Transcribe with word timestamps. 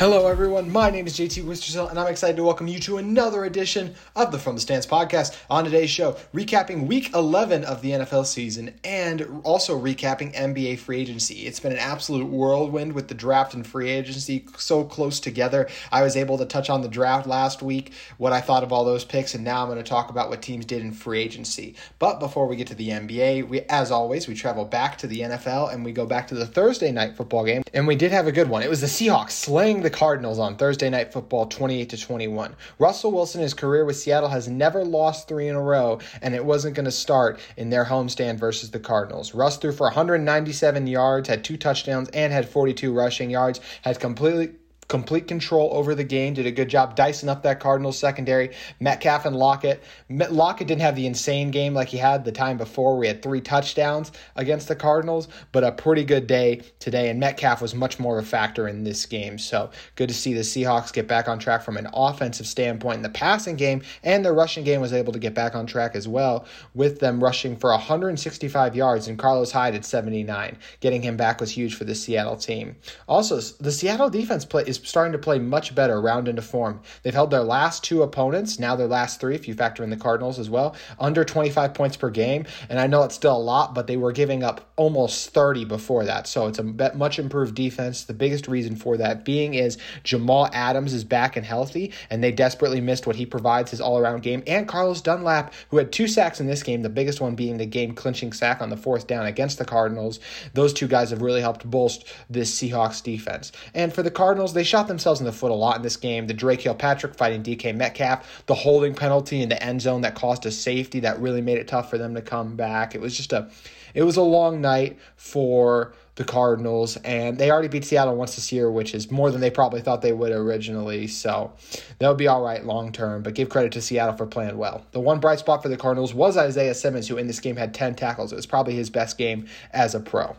Hello, 0.00 0.28
everyone. 0.28 0.72
My 0.72 0.88
name 0.88 1.06
is 1.06 1.18
JT 1.18 1.44
Wistrcill, 1.44 1.90
and 1.90 1.98
I'm 1.98 2.06
excited 2.06 2.36
to 2.36 2.42
welcome 2.42 2.66
you 2.66 2.78
to 2.78 2.96
another 2.96 3.44
edition 3.44 3.94
of 4.16 4.32
the 4.32 4.38
From 4.38 4.54
the 4.54 4.60
Stands 4.62 4.86
podcast. 4.86 5.36
On 5.50 5.62
today's 5.62 5.90
show, 5.90 6.16
recapping 6.32 6.86
week 6.86 7.14
11 7.14 7.64
of 7.64 7.82
the 7.82 7.90
NFL 7.90 8.24
season 8.24 8.80
and 8.82 9.42
also 9.44 9.78
recapping 9.78 10.34
NBA 10.34 10.78
free 10.78 11.02
agency. 11.02 11.40
It's 11.40 11.60
been 11.60 11.72
an 11.72 11.78
absolute 11.78 12.26
whirlwind 12.30 12.94
with 12.94 13.08
the 13.08 13.14
draft 13.14 13.52
and 13.52 13.66
free 13.66 13.90
agency 13.90 14.46
so 14.56 14.84
close 14.84 15.20
together. 15.20 15.68
I 15.92 16.02
was 16.02 16.16
able 16.16 16.38
to 16.38 16.46
touch 16.46 16.70
on 16.70 16.80
the 16.80 16.88
draft 16.88 17.26
last 17.26 17.60
week, 17.60 17.92
what 18.16 18.32
I 18.32 18.40
thought 18.40 18.62
of 18.62 18.72
all 18.72 18.86
those 18.86 19.04
picks, 19.04 19.34
and 19.34 19.44
now 19.44 19.60
I'm 19.60 19.68
going 19.68 19.76
to 19.76 19.84
talk 19.84 20.08
about 20.08 20.30
what 20.30 20.40
teams 20.40 20.64
did 20.64 20.80
in 20.80 20.92
free 20.92 21.20
agency. 21.20 21.74
But 21.98 22.20
before 22.20 22.46
we 22.46 22.56
get 22.56 22.68
to 22.68 22.74
the 22.74 22.88
NBA, 22.88 23.46
we, 23.46 23.60
as 23.68 23.90
always, 23.90 24.26
we 24.26 24.34
travel 24.34 24.64
back 24.64 24.96
to 24.96 25.06
the 25.06 25.20
NFL 25.20 25.74
and 25.74 25.84
we 25.84 25.92
go 25.92 26.06
back 26.06 26.26
to 26.28 26.34
the 26.34 26.46
Thursday 26.46 26.90
night 26.90 27.18
football 27.18 27.44
game, 27.44 27.64
and 27.74 27.86
we 27.86 27.96
did 27.96 28.12
have 28.12 28.26
a 28.26 28.32
good 28.32 28.48
one. 28.48 28.62
It 28.62 28.70
was 28.70 28.80
the 28.80 28.86
Seahawks 28.86 29.32
slaying 29.32 29.82
the 29.82 29.89
the 29.90 29.96
Cardinals 29.96 30.38
on 30.38 30.56
Thursday 30.56 30.88
Night 30.88 31.12
Football 31.12 31.46
28 31.46 31.90
to 31.90 31.96
21. 31.96 32.54
Russell 32.78 33.10
Wilson, 33.10 33.40
his 33.40 33.54
career 33.54 33.84
with 33.84 33.96
Seattle, 33.96 34.28
has 34.28 34.46
never 34.46 34.84
lost 34.84 35.26
three 35.26 35.48
in 35.48 35.56
a 35.56 35.60
row, 35.60 35.98
and 36.22 36.34
it 36.34 36.44
wasn't 36.44 36.76
going 36.76 36.84
to 36.84 36.92
start 36.92 37.40
in 37.56 37.70
their 37.70 37.84
homestand 37.84 38.38
versus 38.38 38.70
the 38.70 38.78
Cardinals. 38.78 39.34
Russ 39.34 39.56
threw 39.56 39.72
for 39.72 39.86
197 39.88 40.86
yards, 40.86 41.28
had 41.28 41.42
two 41.42 41.56
touchdowns, 41.56 42.08
and 42.10 42.32
had 42.32 42.48
42 42.48 42.92
rushing 42.92 43.30
yards, 43.30 43.60
had 43.82 43.98
completely 43.98 44.54
complete 44.90 45.28
control 45.28 45.70
over 45.72 45.94
the 45.94 46.02
game, 46.02 46.34
did 46.34 46.46
a 46.46 46.50
good 46.50 46.68
job 46.68 46.96
dicing 46.96 47.28
up 47.28 47.44
that 47.44 47.60
Cardinals 47.60 47.96
secondary. 47.96 48.50
Metcalf 48.80 49.24
and 49.24 49.36
Lockett. 49.36 49.82
Lockett 50.10 50.66
didn't 50.66 50.82
have 50.82 50.96
the 50.96 51.06
insane 51.06 51.52
game 51.52 51.72
like 51.72 51.88
he 51.88 51.96
had 51.96 52.24
the 52.24 52.32
time 52.32 52.58
before. 52.58 52.98
We 52.98 53.06
had 53.06 53.22
three 53.22 53.40
touchdowns 53.40 54.10
against 54.34 54.66
the 54.66 54.74
Cardinals, 54.74 55.28
but 55.52 55.62
a 55.62 55.70
pretty 55.70 56.04
good 56.04 56.26
day 56.26 56.62
today. 56.80 57.08
And 57.08 57.20
Metcalf 57.20 57.62
was 57.62 57.72
much 57.72 58.00
more 58.00 58.18
of 58.18 58.24
a 58.24 58.26
factor 58.26 58.66
in 58.66 58.82
this 58.82 59.06
game. 59.06 59.38
So 59.38 59.70
good 59.94 60.08
to 60.08 60.14
see 60.14 60.34
the 60.34 60.40
Seahawks 60.40 60.92
get 60.92 61.06
back 61.06 61.28
on 61.28 61.38
track 61.38 61.62
from 61.62 61.76
an 61.76 61.86
offensive 61.94 62.48
standpoint 62.48 62.96
in 62.96 63.02
the 63.02 63.10
passing 63.10 63.54
game, 63.54 63.82
and 64.02 64.24
the 64.24 64.32
rushing 64.32 64.64
game 64.64 64.80
was 64.80 64.92
able 64.92 65.12
to 65.12 65.20
get 65.20 65.34
back 65.34 65.54
on 65.54 65.66
track 65.66 65.94
as 65.94 66.08
well, 66.08 66.46
with 66.74 66.98
them 66.98 67.22
rushing 67.22 67.56
for 67.56 67.70
165 67.70 68.74
yards 68.74 69.06
and 69.06 69.20
Carlos 69.20 69.52
Hyde 69.52 69.76
at 69.76 69.84
79. 69.84 70.58
Getting 70.80 71.02
him 71.02 71.16
back 71.16 71.40
was 71.40 71.52
huge 71.52 71.76
for 71.76 71.84
the 71.84 71.94
Seattle 71.94 72.36
team. 72.36 72.74
Also, 73.06 73.40
the 73.60 73.70
Seattle 73.70 74.10
defense 74.10 74.44
play 74.44 74.64
is 74.66 74.79
starting 74.84 75.12
to 75.12 75.18
play 75.18 75.38
much 75.38 75.74
better 75.74 76.00
round 76.00 76.28
into 76.28 76.42
form. 76.42 76.80
They've 77.02 77.14
held 77.14 77.30
their 77.30 77.42
last 77.42 77.84
two 77.84 78.02
opponents, 78.02 78.58
now 78.58 78.76
their 78.76 78.86
last 78.86 79.20
three, 79.20 79.34
if 79.34 79.48
you 79.48 79.54
factor 79.54 79.82
in 79.82 79.90
the 79.90 79.96
Cardinals 79.96 80.38
as 80.38 80.50
well, 80.50 80.76
under 80.98 81.24
25 81.24 81.74
points 81.74 81.96
per 81.96 82.10
game. 82.10 82.44
And 82.68 82.80
I 82.80 82.86
know 82.86 83.02
it's 83.02 83.14
still 83.14 83.36
a 83.36 83.38
lot, 83.38 83.74
but 83.74 83.86
they 83.86 83.96
were 83.96 84.12
giving 84.12 84.42
up 84.42 84.70
almost 84.76 85.30
30 85.30 85.64
before 85.64 86.04
that. 86.04 86.26
So 86.26 86.46
it's 86.46 86.58
a 86.58 86.62
much 86.94 87.18
improved 87.18 87.54
defense. 87.54 88.04
The 88.04 88.14
biggest 88.14 88.48
reason 88.48 88.76
for 88.76 88.96
that 88.96 89.24
being 89.24 89.54
is 89.54 89.78
Jamal 90.04 90.48
Adams 90.52 90.92
is 90.92 91.04
back 91.04 91.36
and 91.36 91.44
healthy, 91.44 91.92
and 92.08 92.22
they 92.22 92.32
desperately 92.32 92.80
missed 92.80 93.06
what 93.06 93.16
he 93.16 93.26
provides 93.26 93.70
his 93.70 93.80
all 93.80 93.98
around 93.98 94.22
game. 94.22 94.42
And 94.46 94.66
Carlos 94.66 95.00
Dunlap, 95.00 95.52
who 95.70 95.76
had 95.76 95.92
two 95.92 96.08
sacks 96.08 96.40
in 96.40 96.46
this 96.46 96.62
game, 96.62 96.82
the 96.82 96.88
biggest 96.88 97.20
one 97.20 97.34
being 97.34 97.58
the 97.58 97.66
game 97.66 97.94
clinching 97.94 98.32
sack 98.32 98.60
on 98.60 98.70
the 98.70 98.76
fourth 98.76 99.06
down 99.06 99.26
against 99.26 99.58
the 99.58 99.64
Cardinals. 99.64 100.20
Those 100.54 100.72
two 100.72 100.88
guys 100.88 101.10
have 101.10 101.22
really 101.22 101.40
helped 101.40 101.68
bolster 101.68 102.06
this 102.28 102.56
Seahawks 102.58 103.02
defense. 103.02 103.52
And 103.74 103.92
for 103.92 104.02
the 104.02 104.10
Cardinals, 104.10 104.54
they 104.54 104.64
shot 104.70 104.88
themselves 104.88 105.20
in 105.20 105.26
the 105.26 105.32
foot 105.32 105.50
a 105.50 105.54
lot 105.54 105.76
in 105.76 105.82
this 105.82 105.96
game. 105.96 106.26
The 106.26 106.34
Dre 106.34 106.56
Kirkpatrick 106.56 107.14
fighting 107.14 107.42
DK 107.42 107.74
Metcalf, 107.74 108.44
the 108.46 108.54
holding 108.54 108.94
penalty 108.94 109.42
in 109.42 109.48
the 109.48 109.62
end 109.62 109.82
zone 109.82 110.00
that 110.02 110.14
cost 110.14 110.46
a 110.46 110.50
safety 110.50 111.00
that 111.00 111.20
really 111.20 111.42
made 111.42 111.58
it 111.58 111.68
tough 111.68 111.90
for 111.90 111.98
them 111.98 112.14
to 112.14 112.22
come 112.22 112.56
back. 112.56 112.94
It 112.94 113.00
was 113.00 113.16
just 113.16 113.32
a 113.32 113.50
it 113.92 114.04
was 114.04 114.16
a 114.16 114.22
long 114.22 114.60
night 114.60 114.98
for 115.16 115.92
the 116.14 116.24
Cardinals, 116.24 116.96
and 116.98 117.38
they 117.38 117.50
already 117.50 117.68
beat 117.68 117.84
Seattle 117.84 118.14
once 118.14 118.36
this 118.36 118.52
year, 118.52 118.70
which 118.70 118.94
is 118.94 119.10
more 119.10 119.30
than 119.30 119.40
they 119.40 119.50
probably 119.50 119.80
thought 119.80 120.02
they 120.02 120.12
would 120.12 120.32
originally. 120.32 121.06
So 121.06 121.52
they'll 121.98 122.14
be 122.14 122.28
all 122.28 122.42
right 122.42 122.64
long 122.64 122.92
term, 122.92 123.22
but 123.22 123.34
give 123.34 123.48
credit 123.48 123.72
to 123.72 123.80
Seattle 123.80 124.16
for 124.16 124.26
playing 124.26 124.56
well. 124.56 124.84
The 124.92 125.00
one 125.00 125.18
bright 125.18 125.38
spot 125.38 125.62
for 125.62 125.68
the 125.68 125.76
Cardinals 125.76 126.14
was 126.14 126.36
Isaiah 126.36 126.74
Simmons, 126.74 127.08
who 127.08 127.16
in 127.16 127.26
this 127.26 127.40
game 127.40 127.56
had 127.56 127.74
10 127.74 127.94
tackles. 127.94 128.32
It 128.32 128.36
was 128.36 128.46
probably 128.46 128.74
his 128.74 128.90
best 128.90 129.18
game 129.18 129.46
as 129.72 129.94
a 129.94 130.00
pro. 130.00 130.36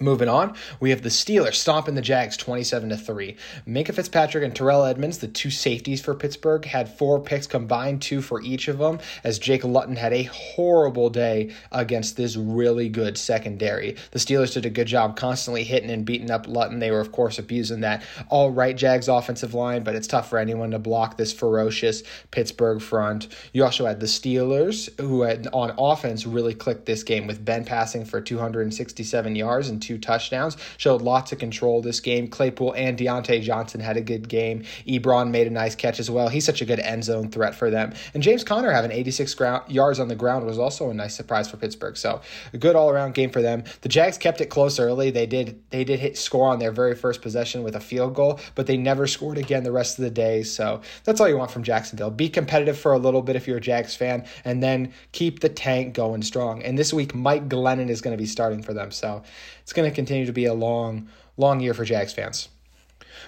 Moving 0.00 0.28
on, 0.28 0.54
we 0.78 0.90
have 0.90 1.02
the 1.02 1.08
Steelers 1.08 1.54
stomping 1.54 1.96
the 1.96 2.00
Jags 2.00 2.36
27 2.36 2.90
to 2.90 2.96
3. 2.96 3.34
Minkah 3.66 3.92
Fitzpatrick 3.92 4.44
and 4.44 4.54
Terrell 4.54 4.84
Edmunds, 4.84 5.18
the 5.18 5.26
two 5.26 5.50
safeties 5.50 6.00
for 6.00 6.14
Pittsburgh, 6.14 6.64
had 6.64 6.88
four 6.88 7.18
picks 7.18 7.48
combined, 7.48 8.00
two 8.00 8.22
for 8.22 8.40
each 8.42 8.68
of 8.68 8.78
them, 8.78 9.00
as 9.24 9.40
Jake 9.40 9.64
Luton 9.64 9.96
had 9.96 10.12
a 10.12 10.22
horrible 10.24 11.10
day 11.10 11.52
against 11.72 12.16
this 12.16 12.36
really 12.36 12.88
good 12.88 13.18
secondary. 13.18 13.96
The 14.12 14.20
Steelers 14.20 14.54
did 14.54 14.66
a 14.66 14.70
good 14.70 14.86
job 14.86 15.16
constantly 15.16 15.64
hitting 15.64 15.90
and 15.90 16.04
beating 16.04 16.30
up 16.30 16.46
Luton. 16.46 16.78
They 16.78 16.92
were, 16.92 17.00
of 17.00 17.10
course, 17.10 17.40
abusing 17.40 17.80
that 17.80 18.04
all 18.28 18.52
right 18.52 18.76
Jags 18.76 19.08
offensive 19.08 19.52
line, 19.52 19.82
but 19.82 19.96
it's 19.96 20.06
tough 20.06 20.30
for 20.30 20.38
anyone 20.38 20.70
to 20.70 20.78
block 20.78 21.16
this 21.16 21.32
ferocious 21.32 22.04
Pittsburgh 22.30 22.80
front. 22.80 23.26
You 23.52 23.64
also 23.64 23.84
had 23.84 23.98
the 23.98 24.06
Steelers, 24.06 24.88
who 25.00 25.22
had 25.22 25.48
on 25.52 25.74
offense 25.76 26.24
really 26.24 26.54
clicked 26.54 26.86
this 26.86 27.02
game 27.02 27.26
with 27.26 27.44
Ben 27.44 27.64
passing 27.64 28.04
for 28.04 28.20
267 28.20 29.34
yards 29.34 29.68
and 29.68 29.82
two 29.82 29.87
touchdowns, 29.96 30.56
showed 30.76 31.00
lots 31.00 31.32
of 31.32 31.38
control 31.38 31.80
this 31.80 32.00
game. 32.00 32.28
Claypool 32.28 32.74
and 32.74 32.98
Diontae 32.98 33.40
Johnson 33.40 33.80
had 33.80 33.96
a 33.96 34.02
good 34.02 34.28
game. 34.28 34.64
Ebron 34.86 35.30
made 35.30 35.46
a 35.46 35.50
nice 35.50 35.74
catch 35.74 35.98
as 36.00 36.10
well. 36.10 36.28
He's 36.28 36.44
such 36.44 36.60
a 36.60 36.66
good 36.66 36.80
end 36.80 37.04
zone 37.04 37.30
threat 37.30 37.54
for 37.54 37.70
them. 37.70 37.94
And 38.12 38.22
James 38.22 38.44
Conner 38.44 38.70
having 38.72 38.90
86 38.90 39.32
ground, 39.34 39.70
yards 39.70 40.00
on 40.00 40.08
the 40.08 40.16
ground 40.16 40.44
was 40.44 40.58
also 40.58 40.90
a 40.90 40.94
nice 40.94 41.14
surprise 41.14 41.48
for 41.48 41.56
Pittsburgh. 41.56 41.96
So 41.96 42.20
a 42.52 42.58
good 42.58 42.76
all 42.76 42.90
around 42.90 43.14
game 43.14 43.30
for 43.30 43.40
them. 43.40 43.64
The 43.82 43.88
Jags 43.88 44.18
kept 44.18 44.40
it 44.40 44.46
close 44.46 44.78
early. 44.78 45.10
They 45.10 45.26
did 45.26 45.62
they 45.70 45.84
did 45.84 46.00
hit 46.00 46.18
score 46.18 46.48
on 46.48 46.58
their 46.58 46.72
very 46.72 46.94
first 46.94 47.22
possession 47.22 47.62
with 47.62 47.76
a 47.76 47.80
field 47.80 48.14
goal, 48.14 48.40
but 48.54 48.66
they 48.66 48.76
never 48.76 49.06
scored 49.06 49.38
again 49.38 49.62
the 49.62 49.72
rest 49.72 49.98
of 49.98 50.04
the 50.04 50.10
day. 50.10 50.42
So 50.42 50.80
that's 51.04 51.20
all 51.20 51.28
you 51.28 51.36
want 51.36 51.50
from 51.50 51.62
Jacksonville. 51.62 52.10
Be 52.10 52.28
competitive 52.28 52.78
for 52.78 52.92
a 52.92 52.98
little 52.98 53.22
bit 53.22 53.36
if 53.36 53.46
you're 53.46 53.58
a 53.58 53.60
Jags 53.60 53.94
fan, 53.94 54.24
and 54.44 54.62
then 54.62 54.92
keep 55.12 55.40
the 55.40 55.48
tank 55.48 55.94
going 55.94 56.22
strong. 56.22 56.62
And 56.62 56.78
this 56.78 56.92
week, 56.92 57.14
Mike 57.14 57.48
Glennon 57.48 57.90
is 57.90 58.00
going 58.00 58.16
to 58.16 58.20
be 58.20 58.26
starting 58.26 58.62
for 58.62 58.74
them. 58.74 58.90
So 58.90 59.22
it's 59.68 59.74
going 59.74 59.86
to 59.86 59.94
continue 59.94 60.24
to 60.24 60.32
be 60.32 60.46
a 60.46 60.54
long, 60.54 61.10
long 61.36 61.60
year 61.60 61.74
for 61.74 61.84
Jags 61.84 62.14
fans. 62.14 62.48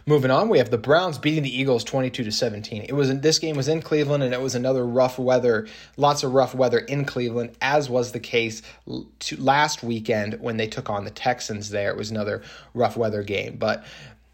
Moving 0.07 0.31
on, 0.31 0.49
we 0.49 0.57
have 0.57 0.71
the 0.71 0.79
Browns 0.79 1.19
beating 1.19 1.43
the 1.43 1.55
Eagles 1.55 1.85
22 1.85 2.25
to 2.25 2.33
17. 2.33 2.87
It 2.89 2.95
was 2.95 3.11
in, 3.11 3.21
this 3.21 3.39
game 3.39 3.57
was 3.57 3.69
in 3.69 3.83
Cleveland 3.83 4.23
and 4.23 4.33
it 4.33 4.41
was 4.41 4.55
another 4.55 4.87
rough 4.87 5.19
weather, 5.19 5.69
lots 5.99 6.23
of 6.23 6.33
rough 6.33 6.55
weather 6.55 6.79
in 6.79 7.05
Cleveland 7.05 7.59
as 7.61 7.91
was 7.91 8.13
the 8.13 8.21
case 8.21 8.63
last 9.37 9.83
weekend 9.83 10.41
when 10.41 10.57
they 10.57 10.67
took 10.67 10.89
on 10.89 11.05
the 11.05 11.11
Texans 11.11 11.69
there. 11.69 11.91
It 11.91 11.99
was 11.99 12.11
another 12.11 12.41
rough 12.73 12.97
weather 12.97 13.23
game, 13.23 13.59
but 13.59 13.85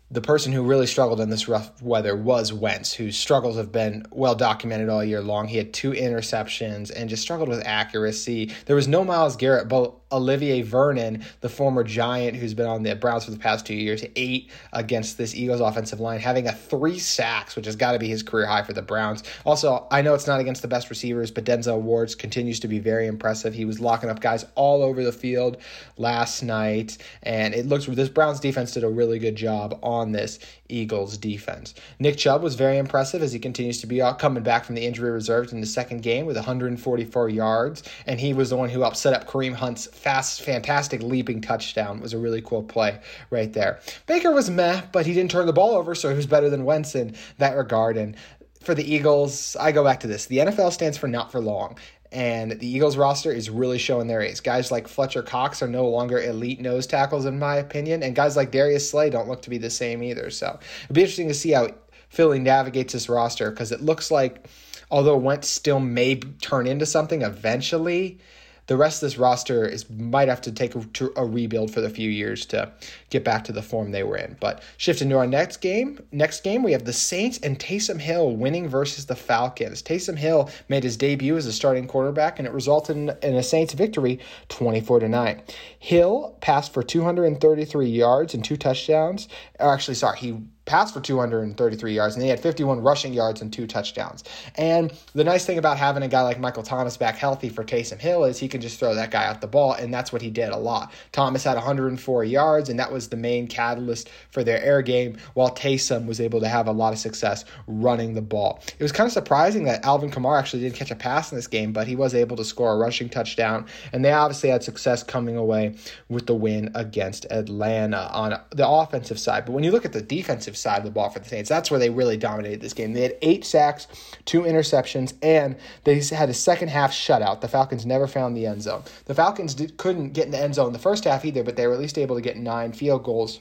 the 0.09 0.21
person 0.21 0.53
who 0.53 0.63
really 0.63 0.87
struggled 0.87 1.21
in 1.21 1.31
this 1.31 1.49
rough 1.49 1.83
weather 1.83 2.15
was 2.15 2.53
Wentz, 2.53 2.93
whose 2.93 3.17
struggles 3.17 3.57
have 3.57 3.73
been 3.73 4.07
well 4.13 4.37
documented 4.37 4.89
all 4.89 5.03
year 5.03 5.21
long. 5.21 5.49
He 5.49 5.57
had 5.57 5.73
two 5.73 5.91
interceptions 5.91 6.93
and 6.95 7.11
just 7.11 7.23
struggled 7.23 7.49
with 7.49 7.67
accuracy. 7.67 8.53
There 8.67 8.77
was 8.77 8.87
no 8.87 9.03
Myles 9.03 9.35
Garrett, 9.35 9.69
but 9.69 9.95
Olivier 10.13 10.63
Vernon, 10.63 11.25
the 11.41 11.49
former 11.49 11.83
Giant 11.83 12.37
who's 12.37 12.55
been 12.55 12.67
on 12.67 12.83
the 12.83 12.95
Browns 12.95 13.25
for 13.25 13.33
the 13.33 13.39
past 13.39 13.67
two 13.67 13.75
years, 13.75 14.05
eight 14.15 14.51
against 14.73 15.19
this 15.19 15.35
Eagles 15.35 15.61
offensive 15.61 16.01
line, 16.01 16.21
having 16.21 16.47
a 16.47 16.53
three 16.53 16.99
sacks, 16.99 17.57
which 17.57 17.67
has 17.67 17.77
got 17.77 17.93
to 17.93 17.99
be 17.99 18.09
his 18.09 18.23
career 18.23 18.47
high 18.47 18.63
for 18.63 18.73
the 18.73 18.83
Browns. 18.83 19.25
Also, 19.45 19.87
I 19.91 20.03
know 20.03 20.15
it's 20.15 20.27
not 20.27 20.41
against 20.41 20.63
the 20.63 20.69
best 20.69 20.91
receivers, 20.91 21.31
but 21.31 21.45
Denzel 21.45 21.81
Ward's 21.81 22.15
continues 22.15 22.61
to 22.61 22.69
be 22.69 22.79
very 22.79 23.07
impressive. 23.07 23.55
He 23.55 23.65
was 23.65 23.81
locking 23.81 24.09
up 24.09 24.21
guys 24.21 24.45
all 24.55 24.83
over 24.83 25.03
the 25.03 25.13
field 25.13 25.57
last 25.97 26.43
night, 26.43 26.99
and 27.23 27.55
it 27.55 27.67
looks 27.67 27.87
this 27.87 28.09
Browns 28.09 28.41
defense 28.41 28.73
did 28.73 28.85
a 28.85 28.89
really 28.89 29.19
good 29.19 29.37
job 29.37 29.79
on 29.83 30.13
this 30.13 30.39
Eagles 30.69 31.17
defense. 31.17 31.75
Nick 31.99 32.17
Chubb 32.17 32.43
was 32.43 32.55
very 32.55 32.79
impressive 32.79 33.23
as 33.23 33.33
he 33.33 33.39
continues 33.39 33.81
to 33.81 33.87
be 33.87 34.03
coming 34.19 34.43
back 34.43 34.65
from 34.65 34.75
the 34.75 34.85
injury 34.85 35.11
reserves 35.11 35.53
in 35.53 35.61
the 35.61 35.67
second 35.67 36.03
game 36.03 36.27
with 36.27 36.37
144 36.37 37.29
yards, 37.29 37.83
and 38.07 38.21
he 38.21 38.35
was 38.35 38.51
the 38.51 38.57
one 38.57 38.69
who 38.69 38.81
helped 38.81 38.97
set 38.97 39.15
up 39.15 39.27
Kareem 39.27 39.55
Hunt's 39.55 39.87
fast, 39.97 40.43
fantastic 40.43 41.03
leaping 41.03 41.41
touchdown. 41.41 41.99
It 41.99 42.03
was 42.03 42.13
a 42.13 42.19
really 42.19 42.43
cool 42.43 42.63
play 42.63 43.01
right 43.31 43.53
there. 43.53 43.81
Baker 44.07 44.33
was 44.33 44.51
meh, 44.51 44.83
but 44.93 45.07
he 45.07 45.15
didn't 45.15 45.31
turn 45.31 45.47
the 45.47 45.53
ball 45.53 45.75
over, 45.75 45.95
so 45.95 46.09
he 46.09 46.17
was 46.17 46.27
better 46.27 46.51
than 46.51 46.65
Wentz 46.65 46.95
in 46.95 47.17
that 47.39 47.57
regard. 47.57 47.97
And 47.97 48.17
for 48.61 48.75
the 48.75 48.85
Eagles, 48.85 49.57
I 49.59 49.73
go 49.73 49.85
back 49.85 50.01
to 50.01 50.07
this. 50.07 50.27
The 50.27 50.39
NFL 50.39 50.73
stands 50.73 50.99
for 50.99 51.09
not 51.09 51.33
for 51.33 51.41
long. 51.41 51.79
And 52.13 52.53
the 52.53 52.69
Eagles 52.69 52.97
roster 52.97 53.33
is 53.33 53.51
really 53.51 53.79
showing 53.79 54.07
their 54.07 54.23
ace. 54.23 54.41
Guys 54.41 54.71
like 54.71 54.89
Fletcher 54.89 55.23
Cox 55.23 55.61
are 55.61 55.69
no 55.69 55.89
longer 55.89 56.21
elite 56.21 56.61
nose 56.61 56.87
tackles, 56.87 57.27
in 57.27 57.39
my 57.39 57.57
opinion. 57.57 58.03
And 58.03 58.15
guys 58.15 58.37
like 58.37 58.53
Darius 58.53 58.89
Slay 58.89 59.11
don't 59.11 59.29
look 59.29 59.43
to 59.43 59.51
be 59.51 59.59
the 59.59 59.71
same 59.71 60.03
either. 60.03 60.31
So 60.31 60.59
it'll 60.85 60.95
be 60.95 61.03
interesting 61.03 61.29
to 61.29 61.35
see 61.35 61.51
how 61.51 61.69
Philly 62.09 62.39
navigates 62.39 62.93
this 62.93 63.09
roster 63.09 63.51
because 63.51 63.73
it 63.73 63.83
looks 63.83 64.11
like, 64.11 64.49
although 64.91 65.17
Wentz 65.17 65.49
still 65.49 65.81
may 65.81 66.17
turn 66.17 66.67
into 66.67 66.87
something 66.87 67.23
eventually, 67.23 68.19
the 68.67 68.77
rest 68.77 69.03
of 69.03 69.07
this 69.07 69.19
roster 69.19 69.67
is 69.67 69.89
might 69.91 70.29
have 70.29 70.41
to 70.43 70.53
take 70.53 70.75
a, 70.75 70.85
a 71.17 71.25
rebuild 71.25 71.71
for 71.71 71.81
the 71.81 71.91
few 71.91 72.11
years 72.11 72.47
to 72.47 72.73
get 73.11 73.25
back 73.25 73.45
to 73.45 73.53
the 73.53 73.63
form 73.63 73.91
they 73.91 74.03
were 74.03 74.17
in. 74.17 74.37
But 74.41 74.63
shifting 74.77 75.09
to 75.11 75.19
our 75.19 75.27
next 75.27 75.59
game, 75.59 76.01
next 76.13 76.43
game 76.43 76.63
we 76.63 76.73
have 76.73 76.85
the 76.85 76.93
Saints 76.93 77.39
and 77.39 77.59
Taysom 77.59 78.01
Hill 78.01 78.37
winning 78.37 78.69
versus 78.69 79.07
the 79.07 79.17
Falcons. 79.17 79.83
Taysom 79.83 80.17
Hill 80.17 80.51
made 80.69 80.85
his 80.85 80.97
debut 80.97 81.37
as 81.37 81.47
a 81.47 81.53
starting 81.53 81.87
quarterback, 81.87 82.39
and 82.39 82.47
it 82.49 82.53
resulted 82.53 82.97
in, 82.97 83.11
in 83.23 83.35
a 83.35 83.43
Saints 83.43 83.75
victory, 83.75 84.21
twenty 84.49 84.81
four 84.81 85.01
to 85.01 85.09
nine. 85.09 85.43
Hill 85.79 86.37
passed 86.41 86.73
for 86.73 86.83
two 86.83 87.05
hundred 87.05 87.27
and 87.27 87.41
thirty 87.41 87.65
three 87.65 87.89
yards 87.89 88.35
and 88.35 88.45
two 88.45 88.57
touchdowns. 88.57 89.29
Or 89.61 89.73
actually, 89.73 89.95
sorry, 89.95 90.19
he 90.19 90.41
passed 90.67 90.93
for 90.93 91.01
233 91.01 91.95
yards, 91.95 92.15
and 92.15 92.23
they 92.23 92.29
had 92.29 92.41
51 92.41 92.81
rushing 92.81 93.15
yards 93.15 93.41
and 93.41 93.53
two 93.53 93.67
touchdowns. 93.67 94.25
And 94.57 94.93
the 95.15 95.25
nice 95.25 95.47
thing 95.47 95.59
about 95.59 95.79
having 95.79 96.03
a 96.03 96.09
guy 96.09 96.23
like 96.23 96.39
Michael 96.39 96.63
Thomas 96.63 96.97
back 96.97 97.17
healthy 97.17 97.49
for 97.49 97.65
Taysom 97.65 98.01
Hill 98.01 98.25
is 98.25 98.39
he 98.39 98.49
can 98.49 98.61
just 98.61 98.79
throw 98.79 98.95
that 98.95 99.11
guy 99.11 99.25
out 99.25 99.41
the 99.41 99.47
ball, 99.47 99.73
and 99.73 99.95
that's 99.95 100.13
what 100.13 100.23
he 100.23 100.31
did 100.31 100.51
a 100.51 100.57
lot. 100.57 100.93
Thomas 101.13 101.45
had 101.45 101.55
104 101.55 102.25
yards, 102.25 102.69
and 102.69 102.79
that 102.79 102.93
was 102.93 103.09
the 103.09 103.17
main 103.17 103.47
catalyst 103.47 104.11
for 104.31 104.45
their 104.45 104.61
air 104.63 104.83
game, 104.83 105.17
while 105.35 105.55
Taysom 105.55 106.07
was 106.07 106.21
able 106.21 106.41
to 106.41 106.49
have 106.49 106.67
a 106.67 106.73
lot 106.73 106.93
of 106.93 106.99
success 106.99 107.45
running 107.67 108.15
the 108.15 108.23
ball. 108.23 108.61
It 108.79 108.83
was 108.83 108.93
kind 108.93 109.07
of 109.07 109.13
surprising 109.13 109.65
that 109.65 109.85
Alvin 109.85 110.11
Kamara 110.11 110.39
actually 110.39 110.63
didn't 110.63 110.77
catch 110.77 110.91
a 110.91 110.97
pass 110.97 111.31
in 111.31 111.37
this 111.37 111.47
game, 111.47 111.73
but 111.73 111.87
he 111.87 111.95
was 111.95 112.15
able 112.15 112.37
to 112.37 112.45
score 112.45 112.73
a 112.73 112.77
rushing 112.77 113.09
touchdown, 113.09 113.67
and 113.93 114.05
they 114.05 114.13
obviously 114.13 114.51
had 114.51 114.65
success 114.65 115.03
coming 115.03 115.37
away 115.37 115.77
with 116.09 116.27
the 116.27 116.35
win 116.35 116.71
against 116.75 117.25
Atlanta 117.31 118.11
on 118.13 118.41
the 118.51 118.67
offensive 118.67 119.19
side. 119.19 119.45
But 119.47 119.53
when 119.53 119.63
you 119.63 119.71
look 119.71 119.85
at 119.85 119.93
the 119.93 120.03
defensive 120.03 120.56
side 120.57 120.79
of 120.79 120.85
the 120.85 120.91
ball 120.91 121.11
for 121.11 121.19
the 121.19 121.29
Saints, 121.29 121.49
that's 121.49 121.71
where 121.71 121.81
they 121.81 121.91
really 121.91 122.17
dominated 122.17 122.61
this 122.61 122.73
game. 122.73 122.93
They 122.93 123.03
had 123.03 123.17
eight 123.23 123.45
sacks, 123.45 123.87
two 124.25 124.43
interceptions, 124.43 125.15
and 125.23 125.57
they 125.85 126.01
had 126.01 126.29
a 126.29 126.35
second 126.35 126.69
half 126.69 126.93
shutout. 126.93 127.41
The 127.41 127.49
Falcons 127.49 127.87
never 127.87 128.07
found 128.07 128.37
the 128.37 128.47
end 128.47 128.63
zone. 128.63 128.83
The 129.05 129.15
Falcons 129.15 129.55
did, 129.55 129.77
couldn't 129.77 130.13
get 130.13 130.27
in 130.27 130.31
the 130.33 130.41
end 130.41 130.55
zone 130.55 130.69
in 130.69 130.73
the 130.73 130.79
first 130.79 131.05
half 131.05 131.25
either, 131.25 131.43
but 131.43 131.57
they 131.57 131.67
were 131.67 131.75
at 131.75 131.81
least 131.81 131.99
able 131.99 132.17
to 132.17 132.23
get 132.23 132.37
nine 132.37 132.73
field 132.73 133.05
goals 133.05 133.41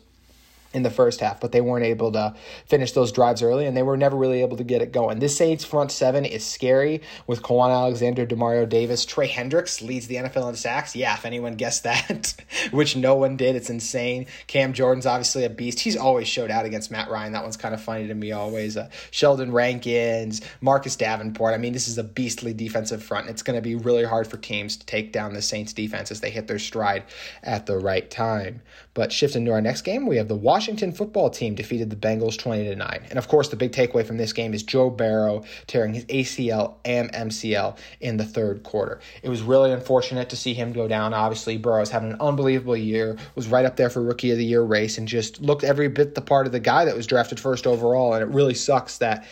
in 0.76 0.84
the 0.84 0.90
first 0.90 1.22
half, 1.22 1.40
but 1.40 1.54
they 1.54 1.62
weren't 1.62 1.86
able 1.86 2.12
to 2.12 2.36
finish 2.66 2.92
those 2.92 3.10
drives 3.14 3.42
early, 3.42 3.66
and 3.66 3.78
they 3.78 3.82
were 3.82 3.96
never 3.96 4.18
really 4.18 4.42
able 4.42 4.58
to 4.58 4.64
get 4.64 4.82
it 4.82 4.92
going. 4.92 5.20
This 5.20 5.38
Saints 5.38 5.64
front 5.64 5.90
seven 5.90 6.26
is 6.26 6.46
scary 6.46 7.02
with 7.28 7.42
Kwon 7.42 7.72
Alexander, 7.72 8.28
Demario 8.28 8.68
Davis, 8.68 9.06
Trey 9.06 9.28
Hendricks 9.28 9.82
leads 9.82 10.08
the 10.08 10.16
NFL 10.16 10.50
in 10.50 10.56
sacks. 10.56 10.94
Yeah, 10.94 11.14
if 11.14 11.26
anyone 11.26 11.56
guessed 11.56 11.84
that, 11.84 12.36
which 12.72 12.98
no 12.98 13.16
one 13.16 13.38
did, 13.38 13.56
it's 13.56 13.70
insane. 13.70 14.28
Cam 14.48 14.74
Jordan's 14.74 15.06
obviously 15.06 15.46
a 15.46 15.50
beast. 15.50 15.80
He's 15.80 15.96
always 15.96 16.28
showed 16.28 16.52
out 16.52 16.66
against 16.66 16.92
Matt 16.92 17.10
Ryan. 17.10 17.32
That 17.32 17.44
one's 17.44 17.58
kind 17.58 17.74
of 17.74 17.82
funny 17.82 18.08
to 18.08 18.14
me 18.14 18.34
always. 18.34 18.76
Uh, 18.76 18.90
Sheldon 19.12 19.54
Rankins, 19.54 20.42
Marcus 20.60 20.98
Davenport. 20.98 21.54
I 21.54 21.58
mean, 21.58 21.72
this 21.72 21.88
is 21.88 21.98
a 21.98 22.04
beastly 22.04 22.54
defensive 22.54 23.02
front. 23.02 23.30
It's 23.30 23.44
going 23.44 23.56
to 23.56 23.62
be 23.62 23.76
really 23.76 24.04
hard 24.04 24.28
for 24.28 24.36
teams 24.36 24.76
to 24.76 24.86
take 24.86 25.14
down 25.14 25.34
the 25.34 25.42
Saints 25.42 25.72
defense 25.72 26.12
as 26.12 26.20
they 26.20 26.32
hit 26.32 26.48
their 26.48 26.60
stride 26.60 27.06
at 27.44 27.66
the 27.66 27.78
right 27.78 28.12
time. 28.12 28.62
But 28.96 29.12
shifting 29.12 29.46
to 29.46 29.52
our 29.52 29.62
next 29.62 29.82
game, 29.82 30.08
we 30.08 30.16
have 30.18 30.30
the 30.30 30.36
Washington 30.36 30.92
football 30.92 31.30
team 31.30 31.54
defeated 31.54 31.90
the 31.90 31.96
Bengals 31.96 32.40
20 32.40 32.64
to 32.64 32.76
9. 32.76 33.06
And 33.10 33.20
of 33.20 33.28
course, 33.28 33.50
the 33.50 33.58
big 33.58 33.74
takeaway 33.74 34.06
from 34.06 34.18
this 34.18 34.34
game 34.34 34.54
is 34.54 34.64
Joe 34.64 34.90
Burrow 34.90 35.44
tearing 35.68 35.94
his 35.94 36.06
ACL 36.06 36.76
and 36.86 37.12
MCL 37.12 37.78
in 38.00 38.18
the 38.18 38.24
third 38.24 38.64
quarter. 38.64 39.02
It 39.22 39.30
was 39.30 39.42
really 39.42 39.72
unfortunate 39.72 40.30
to 40.30 40.38
see 40.38 40.54
him 40.54 40.72
go 40.72 40.88
down. 40.88 41.14
Obviously, 41.14 41.58
Burrow's 41.58 41.92
having 41.92 42.14
an 42.14 42.22
unbelievable 42.22 42.78
year, 42.78 43.18
was 43.36 43.48
right 43.48 43.66
up 43.66 43.76
there 43.76 43.90
for 43.90 44.02
rookie 44.02 44.32
of 44.32 44.38
the 44.38 44.46
year 44.46 44.64
race 44.64 44.98
and 44.98 45.08
just 45.08 45.42
looked 45.42 45.66
every 45.66 45.90
bit 45.90 46.16
the 46.16 46.22
part 46.22 46.46
of 46.46 46.54
the 46.54 46.60
guy 46.60 46.86
that 46.86 46.96
was 46.96 47.06
drafted 47.06 47.40
first 47.40 47.68
overall 47.68 48.14
and 48.14 48.24
it 48.24 48.30
really 48.30 48.54
sucks 48.54 48.98
that 49.00 49.28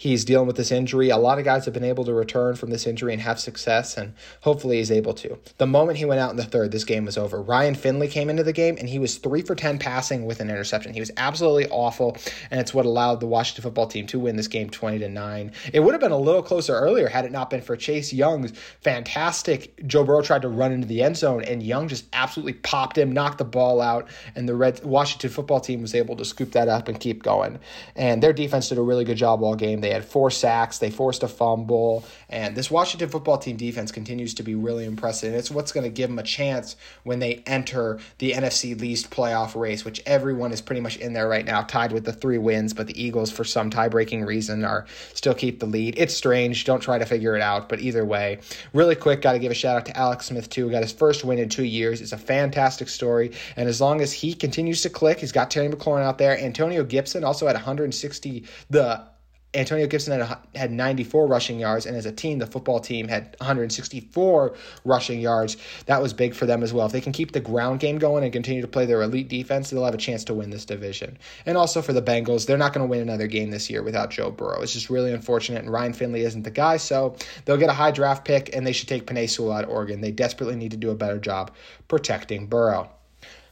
He's 0.00 0.24
dealing 0.24 0.46
with 0.46 0.56
this 0.56 0.70
injury. 0.70 1.10
A 1.10 1.16
lot 1.16 1.40
of 1.40 1.44
guys 1.44 1.64
have 1.64 1.74
been 1.74 1.82
able 1.82 2.04
to 2.04 2.14
return 2.14 2.54
from 2.54 2.70
this 2.70 2.86
injury 2.86 3.12
and 3.12 3.20
have 3.20 3.40
success, 3.40 3.96
and 3.96 4.14
hopefully 4.42 4.76
he's 4.76 4.92
able 4.92 5.12
to. 5.14 5.36
The 5.56 5.66
moment 5.66 5.98
he 5.98 6.04
went 6.04 6.20
out 6.20 6.30
in 6.30 6.36
the 6.36 6.44
third, 6.44 6.70
this 6.70 6.84
game 6.84 7.04
was 7.04 7.18
over. 7.18 7.42
Ryan 7.42 7.74
Finley 7.74 8.06
came 8.06 8.30
into 8.30 8.44
the 8.44 8.52
game, 8.52 8.76
and 8.78 8.88
he 8.88 9.00
was 9.00 9.16
three 9.16 9.42
for 9.42 9.56
10 9.56 9.80
passing 9.80 10.24
with 10.24 10.38
an 10.38 10.50
interception. 10.50 10.94
He 10.94 11.00
was 11.00 11.10
absolutely 11.16 11.66
awful, 11.70 12.16
and 12.52 12.60
it's 12.60 12.72
what 12.72 12.86
allowed 12.86 13.18
the 13.18 13.26
Washington 13.26 13.64
football 13.64 13.88
team 13.88 14.06
to 14.06 14.20
win 14.20 14.36
this 14.36 14.46
game 14.46 14.70
20 14.70 15.00
to 15.00 15.08
9. 15.08 15.52
It 15.72 15.80
would 15.80 15.94
have 15.94 16.00
been 16.00 16.12
a 16.12 16.16
little 16.16 16.44
closer 16.44 16.74
earlier 16.74 17.08
had 17.08 17.24
it 17.24 17.32
not 17.32 17.50
been 17.50 17.60
for 17.60 17.76
Chase 17.76 18.12
Young's 18.12 18.52
fantastic. 18.80 19.84
Joe 19.84 20.04
Burrow 20.04 20.22
tried 20.22 20.42
to 20.42 20.48
run 20.48 20.70
into 20.70 20.86
the 20.86 21.02
end 21.02 21.16
zone, 21.16 21.42
and 21.42 21.60
Young 21.60 21.88
just 21.88 22.04
absolutely 22.12 22.52
popped 22.52 22.96
him, 22.96 23.10
knocked 23.10 23.38
the 23.38 23.44
ball 23.44 23.80
out, 23.80 24.06
and 24.36 24.48
the 24.48 24.54
Red 24.54 24.84
Washington 24.84 25.30
football 25.30 25.58
team 25.58 25.82
was 25.82 25.96
able 25.96 26.14
to 26.14 26.24
scoop 26.24 26.52
that 26.52 26.68
up 26.68 26.86
and 26.86 27.00
keep 27.00 27.24
going. 27.24 27.58
And 27.96 28.22
their 28.22 28.32
defense 28.32 28.68
did 28.68 28.78
a 28.78 28.82
really 28.82 29.04
good 29.04 29.16
job 29.16 29.42
all 29.42 29.56
game. 29.56 29.80
They 29.80 29.87
they 29.88 29.94
had 29.94 30.04
four 30.04 30.30
sacks. 30.30 30.76
They 30.76 30.90
forced 30.90 31.22
a 31.22 31.28
fumble. 31.28 32.04
And 32.28 32.54
this 32.54 32.70
Washington 32.70 33.08
football 33.08 33.38
team 33.38 33.56
defense 33.56 33.90
continues 33.90 34.34
to 34.34 34.42
be 34.42 34.54
really 34.54 34.84
impressive. 34.84 35.30
And 35.30 35.38
it's 35.38 35.50
what's 35.50 35.72
going 35.72 35.84
to 35.84 35.90
give 35.90 36.10
them 36.10 36.18
a 36.18 36.22
chance 36.22 36.76
when 37.04 37.20
they 37.20 37.42
enter 37.46 37.98
the 38.18 38.32
NFC 38.32 38.78
least 38.78 39.08
playoff 39.10 39.58
race, 39.58 39.86
which 39.86 40.02
everyone 40.04 40.52
is 40.52 40.60
pretty 40.60 40.82
much 40.82 40.98
in 40.98 41.14
there 41.14 41.26
right 41.26 41.46
now, 41.46 41.62
tied 41.62 41.92
with 41.92 42.04
the 42.04 42.12
three 42.12 42.36
wins. 42.36 42.74
But 42.74 42.86
the 42.86 43.02
Eagles, 43.02 43.30
for 43.30 43.44
some 43.44 43.70
tie 43.70 43.88
breaking 43.88 44.26
reason, 44.26 44.62
are 44.62 44.84
still 45.14 45.32
keep 45.32 45.58
the 45.58 45.64
lead. 45.64 45.94
It's 45.96 46.14
strange. 46.14 46.66
Don't 46.66 46.80
try 46.80 46.98
to 46.98 47.06
figure 47.06 47.34
it 47.34 47.40
out. 47.40 47.70
But 47.70 47.80
either 47.80 48.04
way, 48.04 48.40
really 48.74 48.94
quick, 48.94 49.22
got 49.22 49.32
to 49.32 49.38
give 49.38 49.50
a 49.50 49.54
shout 49.54 49.76
out 49.76 49.86
to 49.86 49.96
Alex 49.96 50.26
Smith, 50.26 50.50
too. 50.50 50.70
Got 50.70 50.82
his 50.82 50.92
first 50.92 51.24
win 51.24 51.38
in 51.38 51.48
two 51.48 51.64
years. 51.64 52.02
It's 52.02 52.12
a 52.12 52.18
fantastic 52.18 52.90
story. 52.90 53.32
And 53.56 53.70
as 53.70 53.80
long 53.80 54.02
as 54.02 54.12
he 54.12 54.34
continues 54.34 54.82
to 54.82 54.90
click, 54.90 55.20
he's 55.20 55.32
got 55.32 55.50
Terry 55.50 55.70
McLaurin 55.70 56.02
out 56.02 56.18
there. 56.18 56.38
Antonio 56.38 56.84
Gibson 56.84 57.24
also 57.24 57.46
had 57.46 57.56
160. 57.56 58.44
The 58.68 59.08
Antonio 59.54 59.86
Gibson 59.86 60.20
had, 60.20 60.38
had 60.54 60.70
94 60.70 61.26
rushing 61.26 61.58
yards, 61.58 61.86
and 61.86 61.96
as 61.96 62.04
a 62.04 62.12
team, 62.12 62.38
the 62.38 62.46
football 62.46 62.80
team 62.80 63.08
had 63.08 63.34
164 63.38 64.54
rushing 64.84 65.20
yards. 65.20 65.56
That 65.86 66.02
was 66.02 66.12
big 66.12 66.34
for 66.34 66.44
them 66.44 66.62
as 66.62 66.74
well. 66.74 66.84
If 66.84 66.92
they 66.92 67.00
can 67.00 67.12
keep 67.12 67.32
the 67.32 67.40
ground 67.40 67.80
game 67.80 67.98
going 67.98 68.24
and 68.24 68.32
continue 68.32 68.60
to 68.60 68.68
play 68.68 68.84
their 68.84 69.00
elite 69.00 69.28
defense, 69.28 69.70
they'll 69.70 69.86
have 69.86 69.94
a 69.94 69.98
chance 69.98 70.22
to 70.24 70.34
win 70.34 70.50
this 70.50 70.66
division. 70.66 71.16
And 71.46 71.56
also 71.56 71.80
for 71.80 71.94
the 71.94 72.02
Bengals, 72.02 72.44
they're 72.44 72.58
not 72.58 72.74
going 72.74 72.86
to 72.86 72.90
win 72.90 73.00
another 73.00 73.26
game 73.26 73.50
this 73.50 73.70
year 73.70 73.82
without 73.82 74.10
Joe 74.10 74.30
Burrow. 74.30 74.60
It's 74.60 74.74
just 74.74 74.90
really 74.90 75.12
unfortunate, 75.12 75.62
and 75.62 75.72
Ryan 75.72 75.94
Finley 75.94 76.22
isn't 76.22 76.42
the 76.42 76.50
guy, 76.50 76.76
so 76.76 77.16
they'll 77.46 77.56
get 77.56 77.70
a 77.70 77.74
high 77.74 77.90
draft 77.90 78.26
pick, 78.26 78.54
and 78.54 78.66
they 78.66 78.72
should 78.72 78.88
take 78.88 79.06
Penei 79.06 79.30
Sewell 79.30 79.52
out 79.52 79.64
of 79.64 79.70
Oregon. 79.70 80.02
They 80.02 80.12
desperately 80.12 80.56
need 80.56 80.72
to 80.72 80.76
do 80.76 80.90
a 80.90 80.94
better 80.94 81.18
job 81.18 81.52
protecting 81.88 82.48
Burrow. 82.48 82.90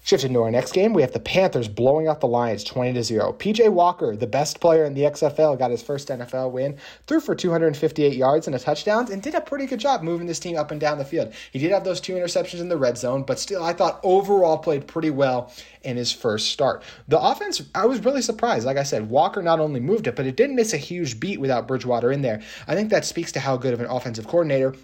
Shifting 0.07 0.35
to 0.35 0.43
our 0.43 0.53
next 0.53 0.71
game, 0.71 0.93
we 0.93 1.03
have 1.03 1.11
the 1.11 1.19
Panthers 1.19 1.67
blowing 1.67 2.07
out 2.07 2.21
the 2.21 2.29
Lions 2.29 2.63
20 2.63 2.93
to 2.93 3.03
0. 3.03 3.33
PJ 3.41 3.73
Walker, 3.73 4.15
the 4.15 4.29
best 4.29 4.61
player 4.61 4.85
in 4.85 4.95
the 4.95 5.01
XFL, 5.01 5.59
got 5.59 5.73
his 5.73 5.83
first 5.83 6.07
NFL 6.07 6.53
win, 6.53 6.77
threw 7.09 7.19
for 7.19 7.35
258 7.35 8.15
yards 8.15 8.47
and 8.47 8.55
a 8.55 8.61
touchdown, 8.61 9.11
and 9.11 9.21
did 9.21 9.35
a 9.35 9.41
pretty 9.41 9.67
good 9.67 9.81
job 9.81 10.05
moving 10.05 10.29
this 10.29 10.39
team 10.39 10.57
up 10.57 10.71
and 10.71 10.81
down 10.81 10.99
the 10.99 11.05
field. 11.05 11.33
He 11.51 11.59
did 11.59 11.73
have 11.73 11.83
those 11.83 12.01
two 12.01 12.13
interceptions 12.13 12.61
in 12.61 12.69
the 12.69 12.77
red 12.77 12.97
zone, 12.97 13.25
but 13.25 13.41
still, 13.41 13.65
I 13.65 13.73
thought 13.73 13.99
overall 14.05 14.59
played 14.59 14.87
pretty 14.87 15.11
well 15.11 15.53
in 15.83 15.97
his 15.97 16.13
first 16.13 16.53
start. 16.53 16.85
The 17.09 17.21
offense, 17.21 17.63
I 17.75 17.87
was 17.87 18.05
really 18.05 18.23
surprised. 18.23 18.65
Like 18.65 18.77
I 18.77 18.85
said, 18.85 19.11
Walker 19.11 19.43
not 19.43 19.59
only 19.59 19.81
moved 19.81 20.07
it, 20.07 20.15
but 20.15 20.27
it 20.27 20.37
didn't 20.37 20.55
miss 20.55 20.73
a 20.73 20.77
huge 20.77 21.19
beat 21.19 21.41
without 21.41 21.67
Bridgewater 21.67 22.13
in 22.13 22.23
there. 22.23 22.43
I 22.69 22.77
think 22.77 22.91
that 22.91 23.05
speaks 23.05 23.33
to 23.33 23.41
how 23.41 23.57
good 23.57 23.75
of 23.75 23.81
an 23.81 23.87
offensive 23.87 24.29
coordinator 24.29 24.77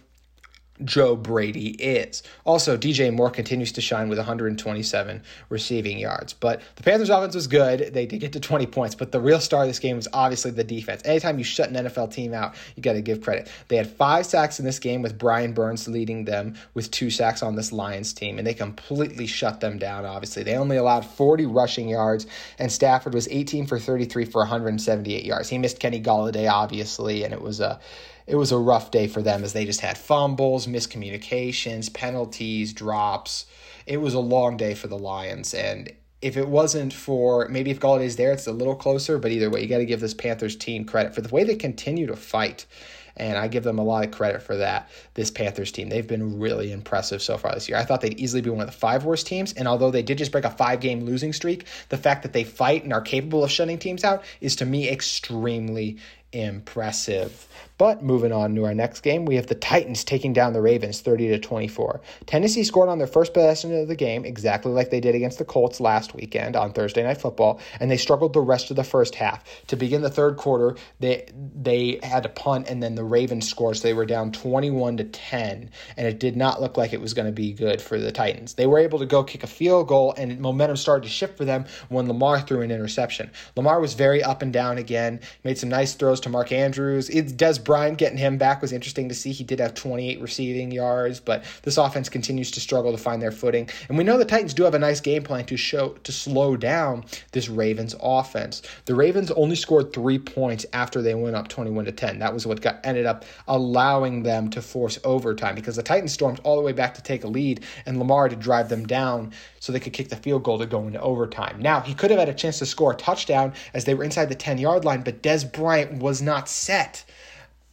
Joe 0.84 1.16
Brady 1.16 1.70
is. 1.70 2.22
Also, 2.44 2.76
DJ 2.76 3.12
Moore 3.12 3.30
continues 3.30 3.72
to 3.72 3.80
shine 3.80 4.08
with 4.08 4.18
127 4.18 5.22
receiving 5.48 5.98
yards. 5.98 6.32
But 6.32 6.62
the 6.76 6.82
Panthers' 6.82 7.10
offense 7.10 7.34
was 7.34 7.46
good. 7.46 7.92
They 7.92 8.06
did 8.06 8.20
get 8.20 8.32
to 8.32 8.40
20 8.40 8.66
points, 8.66 8.94
but 8.94 9.12
the 9.12 9.20
real 9.20 9.40
star 9.40 9.62
of 9.62 9.68
this 9.68 9.78
game 9.78 9.96
was 9.96 10.08
obviously 10.12 10.50
the 10.50 10.64
defense. 10.64 11.02
Anytime 11.04 11.38
you 11.38 11.44
shut 11.44 11.68
an 11.68 11.76
NFL 11.86 12.12
team 12.12 12.34
out, 12.34 12.54
you 12.76 12.82
got 12.82 12.94
to 12.94 13.02
give 13.02 13.20
credit. 13.20 13.50
They 13.68 13.76
had 13.76 13.88
five 13.88 14.26
sacks 14.26 14.58
in 14.58 14.64
this 14.64 14.78
game 14.78 15.02
with 15.02 15.18
Brian 15.18 15.52
Burns 15.52 15.88
leading 15.88 16.24
them 16.24 16.54
with 16.74 16.90
two 16.90 17.10
sacks 17.10 17.42
on 17.42 17.56
this 17.56 17.72
Lions 17.72 18.12
team, 18.12 18.38
and 18.38 18.46
they 18.46 18.54
completely 18.54 19.26
shut 19.26 19.60
them 19.60 19.78
down, 19.78 20.04
obviously. 20.04 20.42
They 20.42 20.56
only 20.56 20.76
allowed 20.76 21.04
40 21.04 21.46
rushing 21.46 21.88
yards, 21.88 22.26
and 22.58 22.70
Stafford 22.70 23.14
was 23.14 23.28
18 23.28 23.66
for 23.66 23.78
33 23.78 24.24
for 24.24 24.40
178 24.40 25.24
yards. 25.24 25.48
He 25.48 25.58
missed 25.58 25.80
Kenny 25.80 26.02
Golladay, 26.02 26.50
obviously, 26.50 27.24
and 27.24 27.32
it 27.32 27.40
was 27.40 27.60
a 27.60 27.80
it 28.26 28.36
was 28.36 28.52
a 28.52 28.58
rough 28.58 28.90
day 28.90 29.06
for 29.06 29.22
them 29.22 29.44
as 29.44 29.52
they 29.52 29.64
just 29.64 29.80
had 29.80 29.98
fumbles, 29.98 30.66
miscommunications, 30.66 31.92
penalties, 31.92 32.72
drops. 32.72 33.46
It 33.86 33.98
was 33.98 34.14
a 34.14 34.20
long 34.20 34.56
day 34.56 34.74
for 34.74 34.86
the 34.86 34.98
Lions. 34.98 35.54
And 35.54 35.92
if 36.20 36.36
it 36.36 36.48
wasn't 36.48 36.92
for 36.92 37.48
maybe 37.48 37.70
if 37.70 37.80
Golladay's 37.80 38.16
there, 38.16 38.32
it's 38.32 38.46
a 38.46 38.52
little 38.52 38.76
closer. 38.76 39.18
But 39.18 39.32
either 39.32 39.50
way, 39.50 39.62
you 39.62 39.68
got 39.68 39.78
to 39.78 39.84
give 39.84 40.00
this 40.00 40.14
Panthers 40.14 40.56
team 40.56 40.84
credit 40.84 41.14
for 41.14 41.20
the 41.20 41.34
way 41.34 41.44
they 41.44 41.56
continue 41.56 42.06
to 42.06 42.16
fight. 42.16 42.66
And 43.14 43.36
I 43.36 43.46
give 43.48 43.62
them 43.62 43.78
a 43.78 43.84
lot 43.84 44.06
of 44.06 44.10
credit 44.10 44.40
for 44.40 44.56
that. 44.56 44.88
This 45.14 45.30
Panthers 45.30 45.70
team, 45.70 45.90
they've 45.90 46.06
been 46.06 46.38
really 46.38 46.72
impressive 46.72 47.20
so 47.20 47.36
far 47.36 47.52
this 47.52 47.68
year. 47.68 47.76
I 47.76 47.84
thought 47.84 48.00
they'd 48.00 48.18
easily 48.18 48.40
be 48.40 48.48
one 48.48 48.60
of 48.60 48.66
the 48.66 48.72
five 48.72 49.04
worst 49.04 49.26
teams. 49.26 49.52
And 49.52 49.68
although 49.68 49.90
they 49.90 50.02
did 50.02 50.16
just 50.16 50.32
break 50.32 50.44
a 50.44 50.50
five 50.50 50.80
game 50.80 51.04
losing 51.04 51.34
streak, 51.34 51.66
the 51.90 51.98
fact 51.98 52.22
that 52.22 52.32
they 52.32 52.44
fight 52.44 52.84
and 52.84 52.92
are 52.92 53.02
capable 53.02 53.44
of 53.44 53.50
shutting 53.50 53.78
teams 53.78 54.02
out 54.02 54.24
is 54.40 54.56
to 54.56 54.64
me 54.64 54.88
extremely 54.88 55.98
impressive. 56.32 57.46
But 57.82 58.00
moving 58.00 58.30
on 58.30 58.54
to 58.54 58.64
our 58.64 58.74
next 58.74 59.00
game, 59.00 59.24
we 59.24 59.34
have 59.34 59.48
the 59.48 59.56
Titans 59.56 60.04
taking 60.04 60.32
down 60.32 60.52
the 60.52 60.60
Ravens 60.60 61.00
30 61.00 61.26
to 61.30 61.38
24. 61.40 62.00
Tennessee 62.26 62.62
scored 62.62 62.88
on 62.88 62.98
their 62.98 63.08
first 63.08 63.34
possession 63.34 63.74
of 63.76 63.88
the 63.88 63.96
game, 63.96 64.24
exactly 64.24 64.70
like 64.70 64.90
they 64.90 65.00
did 65.00 65.16
against 65.16 65.40
the 65.40 65.44
Colts 65.44 65.80
last 65.80 66.14
weekend 66.14 66.54
on 66.54 66.72
Thursday 66.72 67.02
Night 67.02 67.20
Football, 67.20 67.58
and 67.80 67.90
they 67.90 67.96
struggled 67.96 68.34
the 68.34 68.40
rest 68.40 68.70
of 68.70 68.76
the 68.76 68.84
first 68.84 69.16
half. 69.16 69.42
To 69.66 69.74
begin 69.74 70.00
the 70.00 70.10
third 70.10 70.36
quarter, 70.36 70.76
they 71.00 71.26
they 71.60 71.98
had 72.04 72.22
to 72.22 72.28
punt, 72.28 72.68
and 72.68 72.80
then 72.80 72.94
the 72.94 73.02
Ravens 73.02 73.48
scored, 73.48 73.78
so 73.78 73.82
they 73.82 73.94
were 73.94 74.06
down 74.06 74.30
21 74.30 74.98
to 74.98 75.04
10, 75.04 75.68
and 75.96 76.06
it 76.06 76.20
did 76.20 76.36
not 76.36 76.60
look 76.60 76.76
like 76.76 76.92
it 76.92 77.00
was 77.00 77.14
going 77.14 77.26
to 77.26 77.32
be 77.32 77.52
good 77.52 77.82
for 77.82 77.98
the 77.98 78.12
Titans. 78.12 78.54
They 78.54 78.68
were 78.68 78.78
able 78.78 79.00
to 79.00 79.06
go 79.06 79.24
kick 79.24 79.42
a 79.42 79.48
field 79.48 79.88
goal, 79.88 80.14
and 80.16 80.38
momentum 80.38 80.76
started 80.76 81.02
to 81.02 81.10
shift 81.10 81.36
for 81.36 81.44
them 81.44 81.64
when 81.88 82.06
Lamar 82.06 82.42
threw 82.42 82.60
an 82.60 82.70
interception. 82.70 83.28
Lamar 83.56 83.80
was 83.80 83.94
very 83.94 84.22
up 84.22 84.40
and 84.40 84.52
down 84.52 84.78
again, 84.78 85.18
made 85.42 85.58
some 85.58 85.68
nice 85.68 85.94
throws 85.94 86.20
to 86.20 86.28
Mark 86.28 86.52
Andrews. 86.52 87.10
It's 87.10 87.32
Dez 87.32 87.58
Bryant 87.72 87.96
getting 87.96 88.18
him 88.18 88.36
back 88.36 88.60
was 88.60 88.70
interesting 88.70 89.08
to 89.08 89.14
see. 89.14 89.32
He 89.32 89.44
did 89.44 89.58
have 89.58 89.72
28 89.72 90.20
receiving 90.20 90.70
yards, 90.70 91.20
but 91.20 91.42
this 91.62 91.78
offense 91.78 92.10
continues 92.10 92.50
to 92.50 92.60
struggle 92.60 92.92
to 92.92 92.98
find 92.98 93.22
their 93.22 93.32
footing. 93.32 93.66
And 93.88 93.96
we 93.96 94.04
know 94.04 94.18
the 94.18 94.26
Titans 94.26 94.52
do 94.52 94.64
have 94.64 94.74
a 94.74 94.78
nice 94.78 95.00
game 95.00 95.22
plan 95.22 95.46
to 95.46 95.56
show 95.56 95.94
to 96.04 96.12
slow 96.12 96.54
down 96.54 97.06
this 97.30 97.48
Ravens 97.48 97.94
offense. 97.98 98.60
The 98.84 98.94
Ravens 98.94 99.30
only 99.30 99.56
scored 99.56 99.94
three 99.94 100.18
points 100.18 100.66
after 100.74 101.00
they 101.00 101.14
went 101.14 101.34
up 101.34 101.48
21 101.48 101.86
to 101.86 101.92
10. 101.92 102.18
That 102.18 102.34
was 102.34 102.46
what 102.46 102.60
got 102.60 102.78
ended 102.84 103.06
up 103.06 103.24
allowing 103.48 104.22
them 104.22 104.50
to 104.50 104.60
force 104.60 104.98
overtime 105.02 105.54
because 105.54 105.76
the 105.76 105.82
Titans 105.82 106.12
stormed 106.12 106.40
all 106.44 106.56
the 106.56 106.62
way 106.62 106.72
back 106.72 106.92
to 106.96 107.02
take 107.02 107.24
a 107.24 107.28
lead 107.28 107.64
and 107.86 107.98
Lamar 107.98 108.28
to 108.28 108.36
drive 108.36 108.68
them 108.68 108.84
down 108.84 109.32
so 109.60 109.72
they 109.72 109.80
could 109.80 109.94
kick 109.94 110.10
the 110.10 110.16
field 110.16 110.42
goal 110.42 110.58
to 110.58 110.66
go 110.66 110.86
into 110.86 111.00
overtime. 111.00 111.58
Now, 111.58 111.80
he 111.80 111.94
could 111.94 112.10
have 112.10 112.20
had 112.20 112.28
a 112.28 112.34
chance 112.34 112.58
to 112.58 112.66
score 112.66 112.92
a 112.92 112.96
touchdown 112.96 113.54
as 113.72 113.86
they 113.86 113.94
were 113.94 114.04
inside 114.04 114.28
the 114.28 114.34
10 114.34 114.58
yard 114.58 114.84
line, 114.84 115.00
but 115.00 115.22
Dez 115.22 115.50
Bryant 115.50 116.02
was 116.02 116.20
not 116.20 116.50
set 116.50 117.06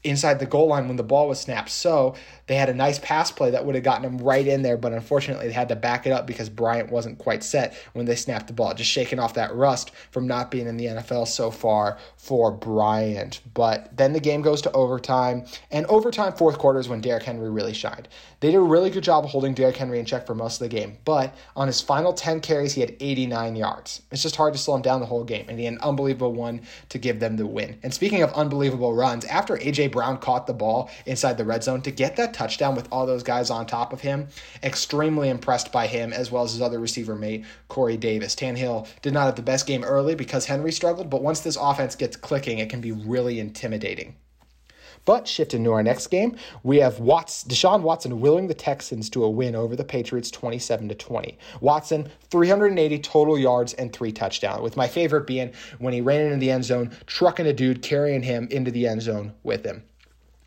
inside 0.04 0.40
the 0.40 0.46
goal 0.46 0.68
line 0.68 0.88
when 0.88 0.98
the 0.98 1.04
ball 1.04 1.28
was 1.28 1.40
snapped. 1.40 1.70
So 1.70 2.16
they 2.50 2.56
had 2.56 2.68
a 2.68 2.74
nice 2.74 2.98
pass 2.98 3.32
play 3.32 3.52
that 3.52 3.64
would 3.64 3.76
have 3.76 3.84
gotten 3.84 4.02
them 4.02 4.18
right 4.26 4.48
in 4.48 4.64
there, 4.64 4.76
but 4.76 4.92
unfortunately 4.92 5.46
they 5.46 5.54
had 5.54 5.70
to 5.70 5.76
back 5.76 6.08
it 6.08 6.12
up 6.12 6.26
because 6.26 6.50
Bryant 6.50 6.92
wasn't 6.92 7.20
quite 7.20 7.44
set 7.44 7.78
when 7.94 8.08
they 8.08 8.16
snapped 8.16 8.48
the 8.48 8.54
ball. 8.54 8.74
Just 8.74 8.90
shaking 8.90 9.20
off 9.20 9.36
that 9.36 9.54
rust 9.54 9.92
from 10.10 10.26
not 10.26 10.50
being 10.50 10.66
in 10.66 10.76
the 10.76 10.88
NFL 10.88 11.28
so 11.28 11.52
far 11.52 12.00
for 12.18 12.52
Bryant. 12.52 13.42
But 13.54 13.96
then 13.96 14.14
the 14.14 14.20
game 14.20 14.42
goes 14.42 14.64
to 14.64 14.72
overtime, 14.72 15.46
and 15.70 15.86
overtime 15.86 16.34
fourth 16.34 16.58
quarter 16.58 16.80
is 16.80 16.90
when 16.90 17.02
Derrick 17.02 17.22
Henry 17.22 17.52
really 17.52 17.74
shined. 17.74 18.08
They 18.40 18.50
did 18.50 18.58
a 18.58 18.62
really 18.62 18.90
good 18.90 19.04
job 19.04 19.26
of 19.26 19.30
holding 19.30 19.54
Derrick 19.54 19.78
Henry 19.78 20.00
in 20.00 20.06
check 20.06 20.26
for 20.26 20.34
most 20.34 20.60
of 20.60 20.68
the 20.68 20.76
game, 20.76 20.98
but 21.06 21.36
on 21.56 21.68
his 21.68 21.82
final 21.82 22.14
10 22.14 22.40
carries, 22.40 22.74
he 22.74 22.82
had 22.82 22.96
89 23.00 23.56
yards. 23.58 24.02
It's 24.12 24.24
just 24.24 24.38
hard 24.38 24.54
to 24.54 24.60
slow 24.60 24.76
him 24.76 24.82
down 24.82 25.02
the 25.02 25.06
whole 25.06 25.24
game, 25.24 25.46
and 25.50 25.60
he 25.60 25.66
had 25.66 25.76
an 25.76 25.82
unbelievable 25.82 26.34
one 26.34 26.62
to 26.88 26.98
give 26.98 27.20
them 27.20 27.38
the 27.38 27.46
win. 27.46 27.78
And 27.84 27.94
speaking 27.94 28.24
of 28.24 28.34
unbelievable 28.34 28.96
runs, 28.96 29.26
after 29.26 29.58
A.J. 29.58 29.90
Brown 29.90 30.18
caught 30.18 30.48
the 30.48 30.54
ball 30.54 30.90
inside 31.06 31.38
the 31.38 31.46
red 31.46 31.64
zone 31.64 31.84
to 31.84 31.92
get 31.92 32.16
that 32.16 32.34
touchdown 32.40 32.74
with 32.74 32.88
all 32.90 33.06
those 33.06 33.22
guys 33.22 33.50
on 33.50 33.66
top 33.66 33.92
of 33.92 34.00
him. 34.00 34.28
Extremely 34.64 35.28
impressed 35.28 35.74
by 35.74 35.88
him 35.88 36.14
as 36.14 36.32
well 36.32 36.44
as 36.44 36.54
his 36.54 36.62
other 36.62 36.80
receiver 36.80 37.16
mate, 37.16 37.44
Corey 37.68 37.98
Davis. 37.98 38.34
Tannehill 38.34 38.88
did 39.02 39.14
not 39.14 39.26
have 39.26 39.36
the 39.36 39.42
best 39.42 39.68
game 39.68 39.84
early 39.84 40.16
because 40.16 40.46
Henry 40.46 40.72
struggled, 40.72 41.10
but 41.10 41.22
once 41.22 41.42
this 41.42 41.58
offense 41.60 41.96
gets 41.96 42.16
clicking, 42.16 42.60
it 42.60 42.70
can 42.70 42.80
be 42.80 42.94
really 42.94 43.42
intimidating. 43.42 44.16
But 45.04 45.28
shifting 45.28 45.64
to 45.64 45.74
our 45.74 45.84
next 45.84 46.08
game, 46.08 46.38
we 46.64 46.78
have 46.78 47.00
Watts, 47.00 47.44
Deshaun 47.44 47.82
Watson 47.82 48.22
willing 48.22 48.48
the 48.48 48.54
Texans 48.54 49.10
to 49.12 49.24
a 49.24 49.30
win 49.30 49.56
over 49.56 49.76
the 49.76 49.84
Patriots 49.84 50.32
27 50.32 50.90
to 50.90 50.96
20. 50.96 51.38
Watson 51.60 52.10
380 52.30 53.00
total 53.00 53.38
yards 53.38 53.74
and 53.74 53.92
three 53.92 54.12
touchdowns, 54.12 54.62
with 54.62 54.78
my 54.78 54.88
favorite 54.88 55.28
being 55.28 55.52
when 55.80 55.94
he 55.94 56.02
ran 56.02 56.22
into 56.22 56.38
the 56.38 56.52
end 56.52 56.64
zone, 56.64 56.92
trucking 57.06 57.48
a 57.48 57.54
dude, 57.54 57.82
carrying 57.82 58.22
him 58.22 58.48
into 58.52 58.72
the 58.72 58.88
end 58.88 59.02
zone 59.02 59.34
with 59.44 59.66
him. 59.66 59.84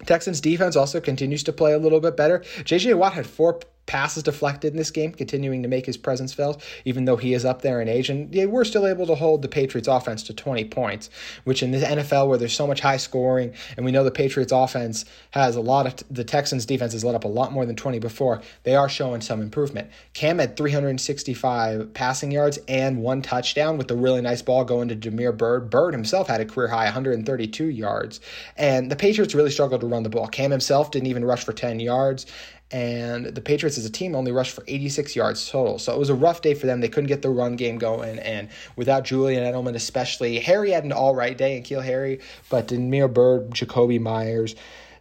Texans 0.06 0.40
defense 0.40 0.76
also 0.76 1.00
continues 1.00 1.42
to 1.44 1.52
play 1.52 1.72
a 1.72 1.78
little 1.78 2.00
bit 2.00 2.16
better. 2.16 2.40
JJ 2.40 2.96
Watt 2.96 3.14
had 3.14 3.26
four 3.26 3.60
passes 3.86 4.22
deflected 4.22 4.72
in 4.72 4.76
this 4.76 4.90
game, 4.90 5.12
continuing 5.12 5.62
to 5.62 5.68
make 5.68 5.86
his 5.86 5.96
presence 5.96 6.32
felt, 6.32 6.62
even 6.84 7.04
though 7.04 7.16
he 7.16 7.34
is 7.34 7.44
up 7.44 7.62
there 7.62 7.80
in 7.80 7.88
age. 7.88 8.08
And 8.10 8.32
yeah, 8.34 8.46
we're 8.46 8.64
still 8.64 8.86
able 8.86 9.06
to 9.06 9.14
hold 9.14 9.42
the 9.42 9.48
Patriots 9.48 9.88
offense 9.88 10.22
to 10.24 10.34
20 10.34 10.64
points, 10.66 11.10
which 11.44 11.62
in 11.62 11.72
the 11.72 11.78
NFL 11.78 12.28
where 12.28 12.38
there's 12.38 12.52
so 12.52 12.66
much 12.66 12.80
high 12.80 12.96
scoring, 12.96 13.54
and 13.76 13.84
we 13.84 13.92
know 13.92 14.04
the 14.04 14.10
Patriots 14.10 14.52
offense 14.52 15.04
has 15.32 15.56
a 15.56 15.60
lot 15.60 15.86
of, 15.86 15.94
the 16.14 16.24
Texans 16.24 16.64
defense 16.64 16.92
has 16.92 17.04
let 17.04 17.14
up 17.14 17.24
a 17.24 17.28
lot 17.28 17.52
more 17.52 17.66
than 17.66 17.76
20 17.76 17.98
before, 17.98 18.40
they 18.62 18.74
are 18.74 18.88
showing 18.88 19.20
some 19.20 19.42
improvement. 19.42 19.90
Cam 20.14 20.38
had 20.38 20.56
365 20.56 21.92
passing 21.94 22.30
yards 22.30 22.58
and 22.68 23.02
one 23.02 23.22
touchdown 23.22 23.78
with 23.78 23.90
a 23.90 23.96
really 23.96 24.20
nice 24.20 24.42
ball 24.42 24.64
going 24.64 24.88
to 24.88 24.94
Damiere 24.94 25.32
Byrd. 25.32 25.70
Byrd 25.70 25.94
himself 25.94 26.28
had 26.28 26.40
a 26.40 26.44
career 26.44 26.68
high 26.68 26.84
132 26.84 27.64
yards. 27.64 28.20
And 28.56 28.90
the 28.90 28.96
Patriots 28.96 29.34
really 29.34 29.50
struggled 29.50 29.80
to 29.80 29.86
run 29.86 30.02
the 30.02 30.08
ball. 30.08 30.28
Cam 30.28 30.50
himself 30.50 30.90
didn't 30.90 31.08
even 31.08 31.24
rush 31.24 31.44
for 31.44 31.52
10 31.52 31.80
yards 31.80 32.26
and 32.72 33.26
the 33.26 33.40
Patriots 33.40 33.76
as 33.78 33.84
a 33.84 33.90
team 33.90 34.14
only 34.14 34.32
rushed 34.32 34.54
for 34.54 34.64
86 34.66 35.14
yards 35.14 35.48
total. 35.48 35.78
So 35.78 35.92
it 35.92 35.98
was 35.98 36.08
a 36.08 36.14
rough 36.14 36.40
day 36.40 36.54
for 36.54 36.66
them. 36.66 36.80
They 36.80 36.88
couldn't 36.88 37.08
get 37.08 37.22
the 37.22 37.30
run 37.30 37.56
game 37.56 37.78
going, 37.78 38.18
and 38.18 38.48
without 38.76 39.04
Julian 39.04 39.44
Edelman 39.44 39.74
especially, 39.74 40.38
Harry 40.38 40.70
had 40.70 40.84
an 40.84 40.92
all 40.92 41.14
right 41.14 41.36
day, 41.36 41.56
and 41.56 41.64
N'Keal 41.64 41.84
Harry, 41.84 42.20
but 42.48 42.68
Damiere 42.68 43.08
Byrd, 43.08 43.50
Jakobi 43.50 44.00
Myers. 44.00 44.54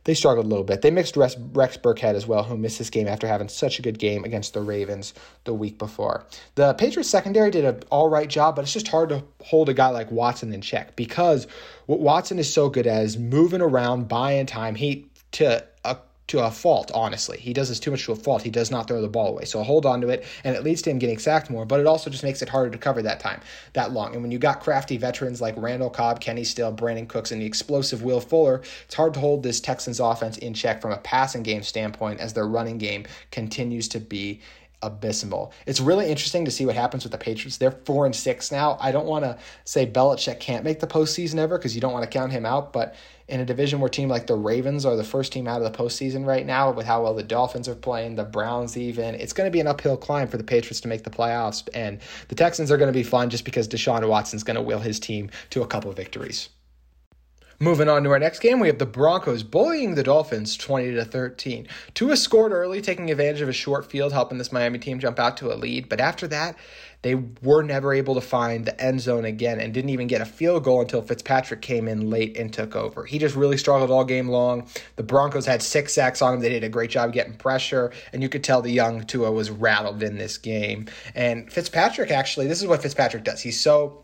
they 0.04 0.13
struggled 0.13 0.46
a 0.46 0.50
little 0.50 0.63
bit. 0.63 0.82
They 0.82 0.90
mixed 0.92 1.16
Rex, 1.16 1.36
Rex 1.54 1.78
Burkhead 1.78 2.16
as 2.16 2.25
well, 2.25 2.44
who 2.44 2.58
missed 2.58 2.80
this 2.80 2.90
game 2.90 3.08
after 3.08 3.28
having 3.28 3.50
such 3.50 3.78
a 3.78 3.82
good 3.82 4.00
game 4.00 4.24
against 4.24 4.54
the 4.54 4.62
Ravens 4.62 5.13
the 5.44 5.54
week 5.54 5.78
before. 5.78 6.25
The 6.56 6.74
Patriots 6.74 7.10
secondary 7.10 7.51
did 7.51 7.66
an 7.66 7.84
all 7.92 8.10
right 8.10 8.28
job, 8.28 8.56
but 8.56 8.63
it's 8.63 8.74
just 8.74 8.88
hard 8.88 9.10
to 9.10 9.24
hold 9.44 9.70
a 9.70 9.74
guy 9.74 9.90
like 9.90 10.12
Watson 10.12 10.54
in 10.54 10.62
check 10.62 10.96
because 10.96 11.48
what 11.86 12.00
Watson 12.00 12.40
is 12.40 12.51
so 12.51 12.70
good 12.70 12.88
at 12.88 13.04
is 13.04 13.18
moving 13.18 13.62
around, 13.62 14.08
buying 14.08 14.46
time. 14.48 14.75
He 14.75 15.08
to 15.34 15.63
a 15.86 15.98
to 16.32 16.40
a 16.46 16.52
fault, 16.52 16.92
honestly. 16.94 17.38
He 17.38 17.54
does 17.54 17.70
this 17.70 17.80
too 17.80 17.92
much 17.92 18.06
to 18.06 18.14
a 18.14 18.16
fault. 18.16 18.42
He 18.42 18.50
does 18.50 18.72
not 18.72 18.88
throw 18.88 19.02
the 19.02 19.10
ball 19.10 19.28
away. 19.28 19.46
So 19.46 19.62
hold 19.64 19.86
on 19.86 20.00
to 20.02 20.08
it, 20.08 20.26
and 20.44 20.56
it 20.56 20.64
leads 20.64 20.82
to 20.84 20.90
him 20.90 20.98
getting 20.98 21.18
sacked 21.18 21.50
more, 21.50 21.66
but 21.66 21.80
it 21.80 21.86
also 21.86 22.10
just 22.10 22.24
makes 22.24 22.42
it 22.42 22.50
harder 22.50 22.70
to 22.70 22.78
cover 22.78 23.02
that 23.02 23.20
time, 23.20 23.42
that 23.74 23.92
long. 23.92 24.14
And 24.14 24.22
when 24.22 24.32
you 24.32 24.40
got 24.40 24.62
crafty 24.62 24.98
veterans 24.98 25.42
like 25.42 25.56
Randall 25.58 25.90
Cobb, 25.90 26.22
Kenny 26.22 26.46
Still, 26.46 26.74
Brandin 26.74 27.08
Cooks, 27.08 27.32
and 27.32 27.42
the 27.42 27.46
explosive 27.46 28.02
Will 28.02 28.22
Fuller, 28.22 28.62
it's 28.86 28.96
hard 28.96 29.14
to 29.14 29.20
hold 29.20 29.44
this 29.44 29.60
Texans 29.60 30.00
offense 30.00 30.38
in 30.38 30.54
check 30.54 30.82
from 30.82 30.92
a 30.92 30.98
passing 30.98 31.44
game 31.44 31.64
standpoint 31.64 32.22
as 32.22 32.34
their 32.34 32.48
running 32.48 32.78
game 32.78 33.06
continues 33.32 33.90
to 33.90 34.00
be 34.00 34.40
abysmal. 34.84 35.54
It's 35.66 35.80
really 35.80 36.08
interesting 36.08 36.46
to 36.46 36.52
see 36.52 36.66
what 36.66 36.76
happens 36.76 37.04
with 37.04 37.12
the 37.12 37.18
Patriots. 37.18 37.58
They're 37.58 37.72
four 37.72 38.06
and 38.06 38.16
six 38.16 38.52
now. 38.52 38.78
I 38.80 38.92
don't 38.92 39.06
want 39.06 39.26
to 39.26 39.38
say 39.64 39.86
Belichick 39.86 40.40
can't 40.40 40.64
make 40.64 40.80
the 40.80 40.88
postseason 40.88 41.38
ever 41.38 41.58
because 41.58 41.76
you 41.76 41.82
don't 41.82 41.94
want 41.94 42.04
to 42.04 42.10
count 42.10 42.32
him 42.32 42.46
out, 42.46 42.74
but 42.74 42.96
in 43.32 43.40
a 43.40 43.46
division 43.46 43.80
where 43.80 43.90
team 43.90 44.10
like 44.10 44.28
the 44.28 44.36
Ravens 44.36 44.86
are 44.86 44.98
the 44.98 45.04
first 45.04 45.32
team 45.32 45.48
out 45.48 45.62
of 45.62 45.72
the 45.72 45.78
postseason 45.78 46.26
right 46.26 46.46
now, 46.46 46.70
with 46.72 46.86
how 46.86 47.04
well 47.04 47.16
the 47.16 47.24
Dolphins 47.24 47.70
are 47.70 47.76
playing, 47.76 48.16
the 48.16 48.26
Browns 48.26 48.78
even, 48.78 49.16
it's 49.16 49.32
going 49.32 49.48
to 49.48 49.52
be 49.52 49.62
an 49.62 49.68
uphill 49.68 49.96
climb 49.96 50.28
for 50.28 50.38
the 50.38 50.44
Patriots 50.44 50.82
to 50.82 50.90
make 50.90 51.04
the 51.04 51.10
playoffs. 51.10 51.68
And 51.74 52.00
the 52.28 52.36
Texans 52.36 52.70
are 52.72 52.78
going 52.78 52.92
to 52.92 52.98
be 52.98 53.04
fun 53.04 53.30
just 53.30 53.46
because 53.46 53.68
Deshaun 53.68 54.08
Watson's 54.08 54.44
going 54.44 54.56
to 54.56 54.62
will 54.62 54.80
his 54.80 55.00
team 55.00 55.30
to 55.52 55.62
a 55.62 55.68
couple 55.68 55.92
victories. 55.94 56.50
Moving 57.62 57.89
on 57.89 58.03
to 58.06 58.10
our 58.10 58.18
next 58.18 58.39
game, 58.39 58.60
we 58.60 58.65
have 58.70 58.80
the 58.80 58.88
Broncos 58.88 59.44
bullying 59.44 59.94
the 59.94 60.01
Dolphins 60.01 60.58
20 60.58 60.96
to 60.96 61.06
13. 61.06 61.68
Tua 61.94 62.18
scored 62.18 62.53
early, 62.53 62.82
taking 62.82 63.12
advantage 63.12 63.41
of 63.41 63.50
a 63.50 63.53
short 63.53 63.86
field, 63.86 64.12
helping 64.12 64.39
this 64.39 64.51
Miami 64.51 64.80
team 64.80 64.98
jump 64.98 65.20
out 65.20 65.38
to 65.38 65.53
a 65.53 65.56
lead. 65.56 65.88
But 65.88 66.00
after 66.00 66.27
that, 66.30 66.56
they 67.03 67.13
were 67.13 67.62
never 67.62 67.94
able 67.94 68.15
to 68.15 68.22
find 68.22 68.65
the 68.65 68.82
end 68.84 69.01
zone 69.01 69.25
again 69.25 69.60
and 69.60 69.75
didn't 69.75 69.91
even 69.91 70.08
get 70.08 70.22
a 70.22 70.25
field 70.25 70.63
goal 70.63 70.82
until 70.82 71.03
Fitzpatrick 71.03 71.62
came 71.62 71.88
in 71.88 72.10
late 72.10 72.36
and 72.36 72.51
took 72.51 72.75
over. 72.75 73.06
He 73.06 73.20
just 73.20 73.36
really 73.36 73.58
struggled 73.58 73.91
all 73.91 74.06
game 74.06 74.30
long. 74.30 74.68
The 74.96 75.03
Broncos 75.03 75.46
had 75.46 75.62
six 75.62 75.94
sacks 75.94 76.24
on 76.24 76.34
him. 76.34 76.39
They 76.39 76.50
did 76.50 76.63
a 76.63 76.70
great 76.70 76.89
job 76.89 77.13
getting 77.13 77.36
pressure, 77.36 77.91
and 78.12 78.24
you 78.24 78.30
could 78.30 78.44
tell 78.44 78.63
the 78.63 78.72
young 78.72 79.03
Tua 79.03 79.32
was 79.32 79.51
rattled 79.51 80.01
in 80.01 80.18
this 80.18 80.39
game. 80.39 80.88
And 81.13 81.53
Fitzpatrick 81.53 82.10
actually, 82.10 82.48
this 82.48 82.60
is 82.60 82.68
what 82.68 82.82
Fitzpatrick 82.82 83.24
does. 83.24 83.39
He's 83.39 83.62
so 83.62 84.03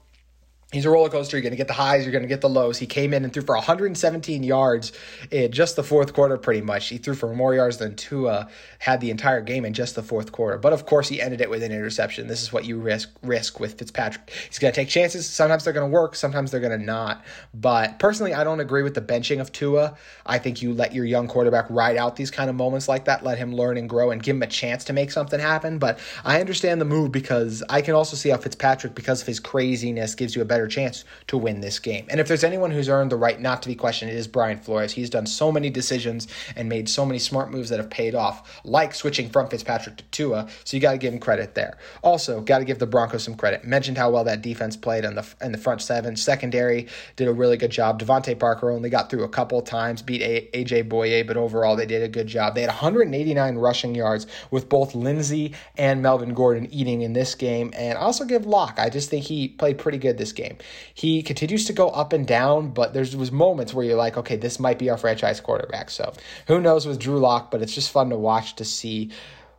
He's 0.73 0.83
a 0.83 0.89
roller 0.89 1.07
coaster. 1.07 1.37
You're 1.37 1.43
going 1.43 1.51
to 1.51 1.57
get 1.57 1.69
the 1.69 1.73
highs, 1.73 2.03
you're 2.03 2.11
going 2.11 2.23
to 2.23 2.27
get 2.27 2.41
the 2.41 2.49
lows. 2.49 2.77
He 2.77 2.87
came 2.87 3.13
in 3.13 3.23
and 3.23 3.31
threw 3.31 3.41
for 3.41 3.55
117 3.55 4.43
yards 4.43 4.91
in 5.31 5.49
just 5.53 5.77
the 5.77 5.83
fourth 5.83 6.11
quarter, 6.11 6.35
pretty 6.35 6.59
much. 6.59 6.89
He 6.89 6.97
threw 6.97 7.13
for 7.13 7.33
more 7.33 7.55
yards 7.55 7.77
than 7.77 7.95
Tua 7.95 8.49
had 8.79 8.99
the 8.99 9.09
entire 9.09 9.39
game 9.39 9.63
in 9.63 9.71
just 9.71 9.95
the 9.95 10.03
fourth 10.03 10.33
quarter. 10.33 10.57
But 10.57 10.73
of 10.73 10.85
course, 10.85 11.07
he 11.07 11.21
ended 11.21 11.39
it 11.39 11.49
with 11.49 11.63
an 11.63 11.71
interception. 11.71 12.27
This 12.27 12.41
is 12.41 12.51
what 12.51 12.65
you 12.65 12.79
risk 12.79 13.09
risk 13.23 13.61
with 13.61 13.79
Fitzpatrick. 13.79 14.29
He's 14.49 14.59
going 14.59 14.73
to 14.73 14.75
take 14.75 14.89
chances. 14.89 15.25
Sometimes 15.25 15.63
they're 15.63 15.71
going 15.71 15.89
to 15.89 15.93
work, 15.93 16.15
sometimes 16.15 16.51
they're 16.51 16.59
going 16.59 16.77
to 16.77 16.85
not. 16.85 17.23
But 17.53 17.97
personally, 17.97 18.33
I 18.33 18.43
don't 18.43 18.59
agree 18.59 18.83
with 18.83 18.93
the 18.93 19.01
benching 19.01 19.39
of 19.39 19.53
Tua. 19.53 19.95
I 20.25 20.37
think 20.37 20.61
you 20.61 20.73
let 20.73 20.93
your 20.93 21.05
young 21.05 21.29
quarterback 21.29 21.67
ride 21.69 21.95
out 21.95 22.17
these 22.17 22.29
kind 22.29 22.49
of 22.49 22.57
moments 22.57 22.89
like 22.89 23.05
that, 23.05 23.23
let 23.23 23.37
him 23.37 23.55
learn 23.55 23.77
and 23.77 23.87
grow, 23.87 24.11
and 24.11 24.21
give 24.21 24.35
him 24.35 24.43
a 24.43 24.47
chance 24.47 24.83
to 24.83 24.91
make 24.91 25.11
something 25.11 25.39
happen. 25.39 25.79
But 25.79 25.99
I 26.25 26.41
understand 26.41 26.81
the 26.81 26.85
move 26.85 27.13
because 27.13 27.63
I 27.69 27.81
can 27.81 27.93
also 27.93 28.17
see 28.17 28.31
how 28.31 28.37
Fitzpatrick, 28.37 28.95
because 28.95 29.21
of 29.21 29.27
his 29.27 29.39
craziness, 29.39 30.13
gives 30.13 30.35
you 30.35 30.41
a 30.41 30.45
better 30.45 30.56
better 30.57 30.67
chance 30.67 31.05
to 31.27 31.37
win 31.37 31.61
this 31.61 31.77
game. 31.77 32.07
And 32.09 32.19
if 32.19 32.27
there's 32.27 32.43
anyone 32.43 32.71
who's 32.71 32.89
earned 32.89 33.11
the 33.11 33.15
right 33.15 33.39
not 33.39 33.61
to 33.61 33.67
be 33.67 33.75
questioned, 33.75 34.09
it 34.09 34.17
is 34.17 34.27
Brian 34.27 34.57
Flores. 34.57 34.91
He's 34.91 35.09
done 35.09 35.27
so 35.27 35.51
many 35.51 35.69
decisions 35.69 36.27
and 36.55 36.67
made 36.67 36.89
so 36.89 37.05
many 37.05 37.19
smart 37.19 37.51
moves 37.51 37.69
that 37.69 37.77
have 37.77 37.91
paid 37.91 38.15
off, 38.15 38.59
like 38.63 38.95
switching 38.95 39.29
from 39.29 39.47
Fitzpatrick 39.47 39.97
to 39.97 40.03
Tua. 40.05 40.47
So 40.63 40.75
you 40.75 40.81
got 40.81 40.93
to 40.93 40.97
give 40.97 41.13
him 41.13 41.19
credit 41.19 41.53
there. 41.53 41.77
Also, 42.01 42.41
got 42.41 42.57
to 42.57 42.65
give 42.65 42.79
the 42.79 42.87
Broncos 42.87 43.23
some 43.23 43.35
credit. 43.35 43.65
Mentioned 43.65 43.99
how 43.99 44.09
well 44.09 44.23
that 44.23 44.41
defense 44.41 44.75
played 44.75 45.05
on 45.05 45.13
the 45.13 45.27
in 45.41 45.51
the 45.51 45.57
front 45.59 45.81
seven. 45.81 46.15
Secondary 46.15 46.87
did 47.15 47.27
a 47.27 47.33
really 47.33 47.57
good 47.57 47.71
job. 47.71 48.01
DeVante 48.01 48.37
Parker 48.39 48.71
only 48.71 48.89
got 48.89 49.11
through 49.11 49.25
a 49.25 49.29
couple 49.29 49.61
times, 49.61 50.01
beat 50.01 50.21
AJ 50.53 50.89
Bouye, 50.89 51.25
but 51.27 51.37
overall 51.37 51.75
they 51.75 51.85
did 51.85 52.01
a 52.01 52.07
good 52.07 52.27
job. 52.27 52.55
They 52.55 52.61
had 52.61 52.69
189 52.69 53.55
rushing 53.57 53.93
yards 53.93 54.25
with 54.49 54.69
both 54.69 54.95
Lindsay 54.95 55.53
and 55.77 56.01
Melvin 56.01 56.33
Gordon 56.33 56.67
eating 56.71 57.01
in 57.01 57.13
this 57.13 57.35
game. 57.35 57.71
And 57.75 57.97
also 57.97 58.25
give 58.25 58.47
Lock. 58.47 58.79
I 58.79 58.89
just 58.89 59.09
think 59.09 59.25
he 59.25 59.49
played 59.49 59.77
pretty 59.77 59.97
good 59.97 60.17
this 60.17 60.31
game 60.31 60.46
game. 60.47 60.57
He 60.93 61.21
continues 61.21 61.65
to 61.65 61.73
go 61.73 61.89
up 61.89 62.13
and 62.13 62.25
down, 62.25 62.69
but 62.69 62.93
there 62.93 63.05
was 63.17 63.31
moments 63.31 63.73
where 63.73 63.85
you're 63.85 63.97
like, 63.97 64.17
okay, 64.17 64.35
this 64.35 64.59
might 64.59 64.79
be 64.79 64.89
our 64.89 64.97
franchise 64.97 65.39
quarterback. 65.39 65.89
So 65.89 66.13
who 66.47 66.59
knows 66.59 66.85
with 66.85 66.99
Drew 66.99 67.19
Lock, 67.19 67.51
but 67.51 67.61
it's 67.61 67.73
just 67.73 67.91
fun 67.91 68.09
to 68.09 68.17
watch 68.17 68.55
to 68.55 68.65
see 68.65 69.11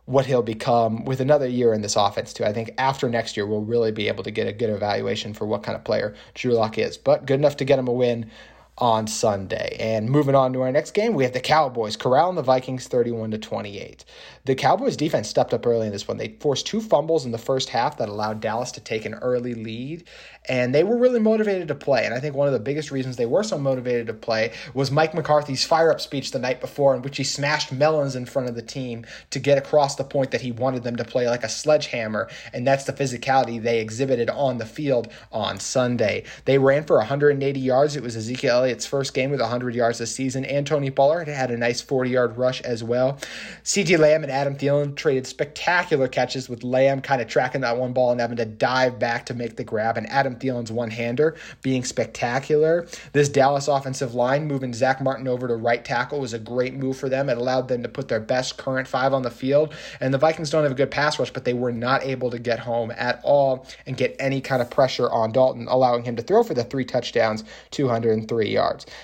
what 0.05 0.25
he'll 0.25 0.41
become 0.41 1.05
with 1.05 1.21
another 1.21 1.47
year 1.47 1.71
in 1.71 1.81
this 1.81 1.95
offense 1.95 2.33
too. 2.33 2.43
I 2.43 2.51
think 2.51 2.71
after 2.79 3.07
next 3.07 3.37
year 3.37 3.45
we'll 3.45 3.61
really 3.61 3.91
be 3.91 4.07
able 4.07 4.23
to 4.23 4.31
get 4.31 4.47
a 4.47 4.51
good 4.51 4.71
evaluation 4.71 5.35
for 5.35 5.45
what 5.45 5.61
kind 5.61 5.75
of 5.75 5.83
player 5.83 6.15
Drew 6.33 6.53
Lock 6.53 6.79
is. 6.79 6.97
But 6.97 7.27
good 7.27 7.39
enough 7.39 7.57
to 7.57 7.65
get 7.65 7.77
him 7.77 7.87
a 7.87 7.93
win 7.93 8.31
on 8.79 9.07
Sunday. 9.07 9.75
And 9.79 10.09
moving 10.09 10.35
on 10.35 10.53
to 10.53 10.61
our 10.61 10.71
next 10.71 10.91
game, 10.91 11.13
we 11.13 11.23
have 11.23 11.33
the 11.33 11.39
Cowboys 11.39 11.97
corralling 11.97 12.35
the 12.35 12.41
Vikings 12.41 12.87
31 12.87 13.31
to 13.31 13.37
28. 13.37 14.05
The 14.45 14.55
Cowboys 14.55 14.95
defense 14.95 15.27
stepped 15.27 15.53
up 15.53 15.65
early 15.65 15.85
in 15.87 15.91
this 15.91 16.07
one. 16.07 16.17
They 16.17 16.37
forced 16.39 16.65
two 16.65 16.81
fumbles 16.81 17.25
in 17.25 17.31
the 17.31 17.37
first 17.37 17.69
half 17.69 17.97
that 17.97 18.09
allowed 18.09 18.39
Dallas 18.39 18.71
to 18.71 18.79
take 18.79 19.05
an 19.05 19.15
early 19.15 19.53
lead, 19.53 20.07
and 20.47 20.73
they 20.73 20.83
were 20.83 20.97
really 20.97 21.19
motivated 21.19 21.67
to 21.67 21.75
play. 21.75 22.05
And 22.05 22.13
I 22.13 22.19
think 22.19 22.35
one 22.35 22.47
of 22.47 22.53
the 22.53 22.59
biggest 22.59 22.89
reasons 22.89 23.17
they 23.17 23.25
were 23.25 23.43
so 23.43 23.59
motivated 23.59 24.07
to 24.07 24.13
play 24.13 24.53
was 24.73 24.91
Mike 24.91 25.13
McCarthy's 25.13 25.65
fire 25.65 25.91
up 25.91 25.99
speech 26.01 26.31
the 26.31 26.39
night 26.39 26.61
before, 26.61 26.95
in 26.95 27.01
which 27.01 27.17
he 27.17 27.23
smashed 27.23 27.71
melons 27.71 28.15
in 28.15 28.25
front 28.25 28.49
of 28.49 28.55
the 28.55 28.61
team 28.61 29.05
to 29.29 29.39
get 29.39 29.57
across 29.57 29.95
the 29.95 30.03
point 30.03 30.31
that 30.31 30.41
he 30.41 30.51
wanted 30.51 30.83
them 30.83 30.95
to 30.95 31.03
play 31.03 31.27
like 31.27 31.43
a 31.43 31.49
sledgehammer. 31.49 32.29
And 32.53 32.65
that's 32.65 32.85
the 32.85 32.93
physicality 32.93 33.61
they 33.61 33.79
exhibited 33.79 34.29
on 34.29 34.57
the 34.57 34.65
field 34.65 35.11
on 35.31 35.59
Sunday. 35.59 36.23
They 36.45 36.57
ran 36.57 36.85
for 36.85 36.97
180 36.97 37.59
yards. 37.59 37.95
It 37.95 38.03
was 38.03 38.15
Ezekiel 38.15 38.68
Elliott's 38.69 38.85
first 38.85 39.15
game 39.15 39.31
with 39.31 39.41
100 39.41 39.73
yards 39.73 39.97
this 39.97 40.13
season, 40.13 40.45
and 40.45 40.65
Tony 40.65 40.91
Pollard 40.91 41.27
had 41.27 41.49
a 41.49 41.57
nice 41.57 41.81
40 41.81 42.11
yard 42.11 42.37
rush 42.37 42.61
as 42.61 42.83
well. 42.83 43.17
CeeDee 43.63 43.97
Lamb 43.97 44.21
and 44.21 44.31
Adam 44.31 44.55
Thielen 44.55 44.95
traded 44.95 45.25
spectacular 45.25 46.07
catches 46.07 46.47
with 46.47 46.63
Lamb 46.63 47.01
kind 47.01 47.19
of 47.19 47.27
tracking 47.27 47.61
that 47.61 47.77
one 47.77 47.93
ball 47.93 48.11
and 48.11 48.21
having 48.21 48.37
to 48.37 48.45
dive 48.45 48.99
back 48.99 49.25
to 49.25 49.33
make 49.33 49.55
the 49.55 49.63
grab, 49.63 49.97
and 49.97 50.07
Adam 50.07 50.35
Thielen's 50.35 50.71
one 50.71 50.91
hander 50.91 51.35
being 51.63 51.83
spectacular. 51.83 52.87
This 53.11 53.27
Dallas 53.27 53.67
offensive 53.67 54.13
line 54.13 54.45
moving 54.45 54.71
Zack 54.71 55.01
Martin 55.01 55.27
over 55.27 55.47
to 55.47 55.55
right 55.55 55.83
tackle 55.83 56.19
was 56.19 56.33
a 56.33 56.39
great 56.39 56.75
move 56.75 56.95
for 56.95 57.09
them. 57.09 57.27
It 57.27 57.39
allowed 57.39 57.69
them 57.69 57.81
to 57.81 57.89
put 57.89 58.07
their 58.07 58.19
best 58.19 58.57
current 58.57 58.87
five 58.87 59.13
on 59.13 59.23
the 59.23 59.31
field. 59.31 59.73
And 59.99 60.13
the 60.13 60.19
Vikings 60.19 60.51
don't 60.51 60.61
have 60.61 60.73
a 60.73 60.75
good 60.75 60.91
pass 60.91 61.17
rush, 61.17 61.31
but 61.31 61.43
they 61.43 61.53
were 61.53 61.71
not 61.71 62.03
able 62.03 62.29
to 62.29 62.37
get 62.37 62.59
home 62.59 62.91
at 62.91 63.19
all 63.23 63.65
and 63.87 63.97
get 63.97 64.15
any 64.19 64.41
kind 64.41 64.61
of 64.61 64.69
pressure 64.69 65.09
on 65.09 65.31
Dalton, 65.31 65.67
allowing 65.67 66.03
him 66.03 66.15
to 66.17 66.21
throw 66.21 66.43
for 66.43 66.53
the 66.53 66.63
three 66.63 66.85
touchdowns, 66.85 67.43
203 67.71 68.49
yards. 68.49 68.58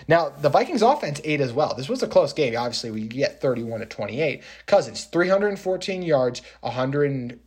Now, 0.08 0.30
the 0.30 0.50
Vikings 0.50 0.82
offense 0.82 1.22
ate 1.24 1.42
as 1.42 1.54
well. 1.54 1.74
This 1.76 1.90
was 1.90 2.04
a 2.04 2.08
close 2.08 2.34
game. 2.34 2.56
Obviously, 2.56 2.92
we 2.92 3.08
get 3.08 3.42
31 3.42 3.80
to 3.80 3.86
28. 3.86 4.44
Cousins, 4.66 5.06
314 5.06 6.02
yards, 6.04 6.42
100 6.62 7.40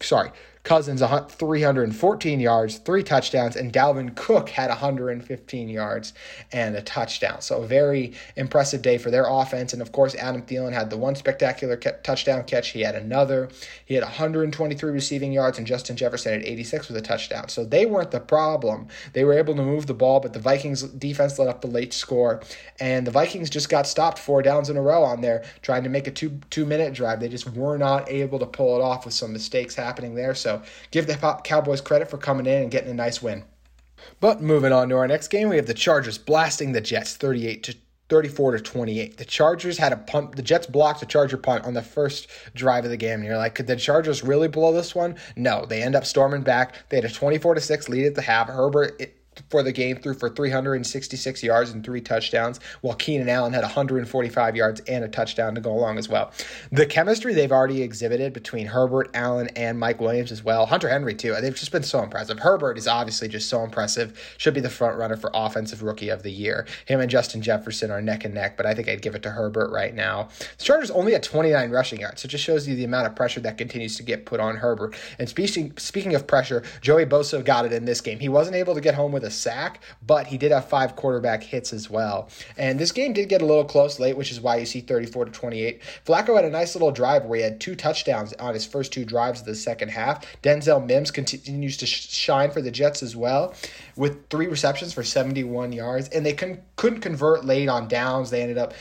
sorry, 0.00 0.30
Cousins 0.66 1.00
314 1.00 2.40
yards, 2.40 2.78
three 2.78 3.04
touchdowns, 3.04 3.54
and 3.54 3.72
Dalvin 3.72 4.16
Cook 4.16 4.48
had 4.48 4.68
115 4.68 5.68
yards 5.68 6.12
and 6.50 6.74
a 6.74 6.82
touchdown. 6.82 7.40
So 7.40 7.62
a 7.62 7.66
very 7.66 8.14
impressive 8.34 8.82
day 8.82 8.98
for 8.98 9.12
their 9.12 9.26
offense. 9.28 9.72
And 9.72 9.80
of 9.80 9.92
course, 9.92 10.16
Adam 10.16 10.42
Thielen 10.42 10.72
had 10.72 10.90
the 10.90 10.96
one 10.96 11.14
spectacular 11.14 11.76
touchdown 11.76 12.42
catch. 12.42 12.70
He 12.70 12.80
had 12.80 12.96
another. 12.96 13.48
He 13.84 13.94
had 13.94 14.02
123 14.02 14.90
receiving 14.90 15.32
yards, 15.32 15.56
and 15.56 15.68
Justin 15.68 15.96
Jefferson 15.96 16.32
had 16.32 16.42
86 16.42 16.88
with 16.88 16.96
a 16.96 17.00
touchdown. 17.00 17.48
So 17.48 17.64
they 17.64 17.86
weren't 17.86 18.10
the 18.10 18.18
problem. 18.18 18.88
They 19.12 19.22
were 19.22 19.38
able 19.38 19.54
to 19.54 19.62
move 19.62 19.86
the 19.86 19.94
ball, 19.94 20.18
but 20.18 20.32
the 20.32 20.40
Vikings 20.40 20.82
defense 20.82 21.38
let 21.38 21.46
up 21.46 21.60
the 21.60 21.68
late 21.68 21.92
score, 21.92 22.42
and 22.80 23.06
the 23.06 23.12
Vikings 23.12 23.50
just 23.50 23.68
got 23.68 23.86
stopped 23.86 24.18
four 24.18 24.42
downs 24.42 24.68
in 24.68 24.76
a 24.76 24.82
row 24.82 25.04
on 25.04 25.20
there 25.20 25.44
trying 25.62 25.84
to 25.84 25.88
make 25.88 26.08
a 26.08 26.10
two 26.10 26.40
two 26.50 26.66
minute 26.66 26.92
drive. 26.92 27.20
They 27.20 27.28
just 27.28 27.48
were 27.54 27.78
not 27.78 28.10
able 28.10 28.40
to 28.40 28.46
pull 28.46 28.76
it 28.76 28.82
off 28.82 29.04
with 29.04 29.14
some 29.14 29.32
mistakes 29.32 29.76
happening 29.76 30.16
there. 30.16 30.34
So 30.34 30.55
give 30.90 31.06
the 31.06 31.40
Cowboys 31.44 31.80
credit 31.80 32.08
for 32.08 32.18
coming 32.18 32.46
in 32.46 32.62
and 32.62 32.70
getting 32.70 32.90
a 32.90 32.94
nice 32.94 33.22
win. 33.22 33.44
But 34.20 34.40
moving 34.40 34.72
on 34.72 34.88
to 34.88 34.96
our 34.96 35.08
next 35.08 35.28
game, 35.28 35.48
we 35.48 35.56
have 35.56 35.66
the 35.66 35.74
Chargers 35.74 36.18
blasting 36.18 36.72
the 36.72 36.80
Jets 36.80 37.16
38 37.16 37.62
to 37.64 37.76
34 38.08 38.52
to 38.52 38.60
28. 38.60 39.16
The 39.16 39.24
Chargers 39.24 39.78
had 39.78 39.92
a 39.92 39.96
punt. 39.96 40.36
The 40.36 40.42
Jets 40.42 40.66
blocked 40.66 41.02
a 41.02 41.06
Charger 41.06 41.36
punt 41.36 41.64
on 41.64 41.74
the 41.74 41.82
first 41.82 42.28
drive 42.54 42.84
of 42.84 42.90
the 42.90 42.96
game. 42.96 43.20
And 43.20 43.24
you're 43.24 43.36
like, 43.36 43.54
could 43.54 43.66
the 43.66 43.76
Chargers 43.76 44.22
really 44.22 44.48
blow 44.48 44.72
this 44.72 44.94
one? 44.94 45.16
No, 45.34 45.66
they 45.66 45.82
end 45.82 45.96
up 45.96 46.04
storming 46.04 46.42
back. 46.42 46.88
They 46.88 46.96
had 46.96 47.04
a 47.04 47.10
24 47.10 47.54
to 47.54 47.60
6 47.60 47.88
lead 47.88 48.06
at 48.06 48.14
the 48.14 48.22
half. 48.22 48.48
Herbert 48.48 49.00
it, 49.00 49.16
for 49.50 49.62
the 49.62 49.72
game 49.72 49.96
threw 49.96 50.14
for 50.14 50.28
366 50.28 51.42
yards 51.42 51.70
and 51.70 51.84
three 51.84 52.00
touchdowns, 52.00 52.60
while 52.80 52.94
Keenan 52.94 53.28
Allen 53.28 53.52
had 53.52 53.62
145 53.62 54.56
yards 54.56 54.80
and 54.88 55.04
a 55.04 55.08
touchdown 55.08 55.54
to 55.54 55.60
go 55.60 55.72
along 55.72 55.98
as 55.98 56.08
well. 56.08 56.32
The 56.72 56.86
chemistry 56.86 57.34
they've 57.34 57.52
already 57.52 57.82
exhibited 57.82 58.32
between 58.32 58.66
Herbert, 58.66 59.10
Allen, 59.14 59.48
and 59.56 59.78
Mike 59.78 60.00
Williams 60.00 60.32
as 60.32 60.42
well, 60.42 60.66
Hunter 60.66 60.88
Henry 60.88 61.14
too, 61.14 61.34
they've 61.40 61.54
just 61.54 61.72
been 61.72 61.82
so 61.82 62.02
impressive. 62.02 62.38
Herbert 62.38 62.78
is 62.78 62.88
obviously 62.88 63.28
just 63.28 63.48
so 63.48 63.62
impressive, 63.62 64.36
should 64.38 64.54
be 64.54 64.60
the 64.60 64.70
front 64.70 64.96
runner 64.96 65.16
for 65.16 65.30
Offensive 65.34 65.82
Rookie 65.82 66.08
of 66.08 66.22
the 66.22 66.30
Year. 66.30 66.66
Him 66.86 67.00
and 67.00 67.10
Justin 67.10 67.42
Jefferson 67.42 67.90
are 67.90 68.00
neck 68.00 68.24
and 68.24 68.34
neck, 68.34 68.56
but 68.56 68.66
I 68.66 68.74
think 68.74 68.88
I'd 68.88 69.02
give 69.02 69.14
it 69.14 69.22
to 69.22 69.30
Herbert 69.30 69.70
right 69.70 69.94
now. 69.94 70.28
The 70.58 70.64
Chargers 70.64 70.90
only 70.90 71.12
had 71.12 71.22
29 71.22 71.70
rushing 71.70 72.00
yards, 72.00 72.22
so 72.22 72.26
it 72.26 72.30
just 72.30 72.44
shows 72.44 72.66
you 72.66 72.74
the 72.74 72.84
amount 72.84 73.06
of 73.06 73.14
pressure 73.14 73.40
that 73.40 73.58
continues 73.58 73.96
to 73.96 74.02
get 74.02 74.26
put 74.26 74.40
on 74.40 74.56
Herbert. 74.56 74.94
And 75.18 75.28
speaking, 75.28 75.72
speaking 75.76 76.14
of 76.14 76.26
pressure, 76.26 76.62
Joey 76.80 77.06
Bosa 77.06 77.44
got 77.44 77.66
it 77.66 77.72
in 77.72 77.84
this 77.84 78.00
game. 78.00 78.18
He 78.18 78.28
wasn't 78.28 78.56
able 78.56 78.74
to 78.74 78.80
get 78.80 78.94
home 78.94 79.12
with 79.12 79.24
a 79.26 79.30
sack, 79.30 79.80
but 80.06 80.26
he 80.26 80.38
did 80.38 80.52
have 80.52 80.68
five 80.68 80.96
quarterback 80.96 81.42
hits 81.42 81.72
as 81.72 81.90
well. 81.90 82.28
And 82.56 82.78
this 82.78 82.92
game 82.92 83.12
did 83.12 83.28
get 83.28 83.42
a 83.42 83.46
little 83.46 83.64
close 83.64 84.00
late, 84.00 84.16
which 84.16 84.32
is 84.32 84.40
why 84.40 84.56
you 84.56 84.66
see 84.66 84.80
34 84.80 85.26
to 85.26 85.30
28. 85.30 85.82
Flacco 86.06 86.36
had 86.36 86.44
a 86.44 86.50
nice 86.50 86.74
little 86.74 86.92
drive 86.92 87.24
where 87.24 87.38
he 87.38 87.44
had 87.44 87.60
two 87.60 87.74
touchdowns 87.74 88.32
on 88.34 88.54
his 88.54 88.64
first 88.64 88.92
two 88.92 89.04
drives 89.04 89.40
of 89.40 89.46
the 89.46 89.54
second 89.54 89.90
half. 89.90 90.24
Denzel 90.42 90.84
Mims 90.84 91.10
continues 91.10 91.76
to 91.76 91.86
shine 91.86 92.50
for 92.50 92.62
the 92.62 92.70
Jets 92.70 93.02
as 93.02 93.14
well 93.14 93.54
with 93.96 94.28
three 94.28 94.46
receptions 94.46 94.92
for 94.92 95.02
71 95.02 95.72
yards, 95.72 96.08
and 96.10 96.24
they 96.24 96.32
couldn't, 96.32 96.60
couldn't 96.76 97.00
convert 97.00 97.44
late 97.44 97.68
on 97.68 97.88
downs. 97.88 98.30
They 98.30 98.42
ended 98.42 98.58
up 98.58 98.74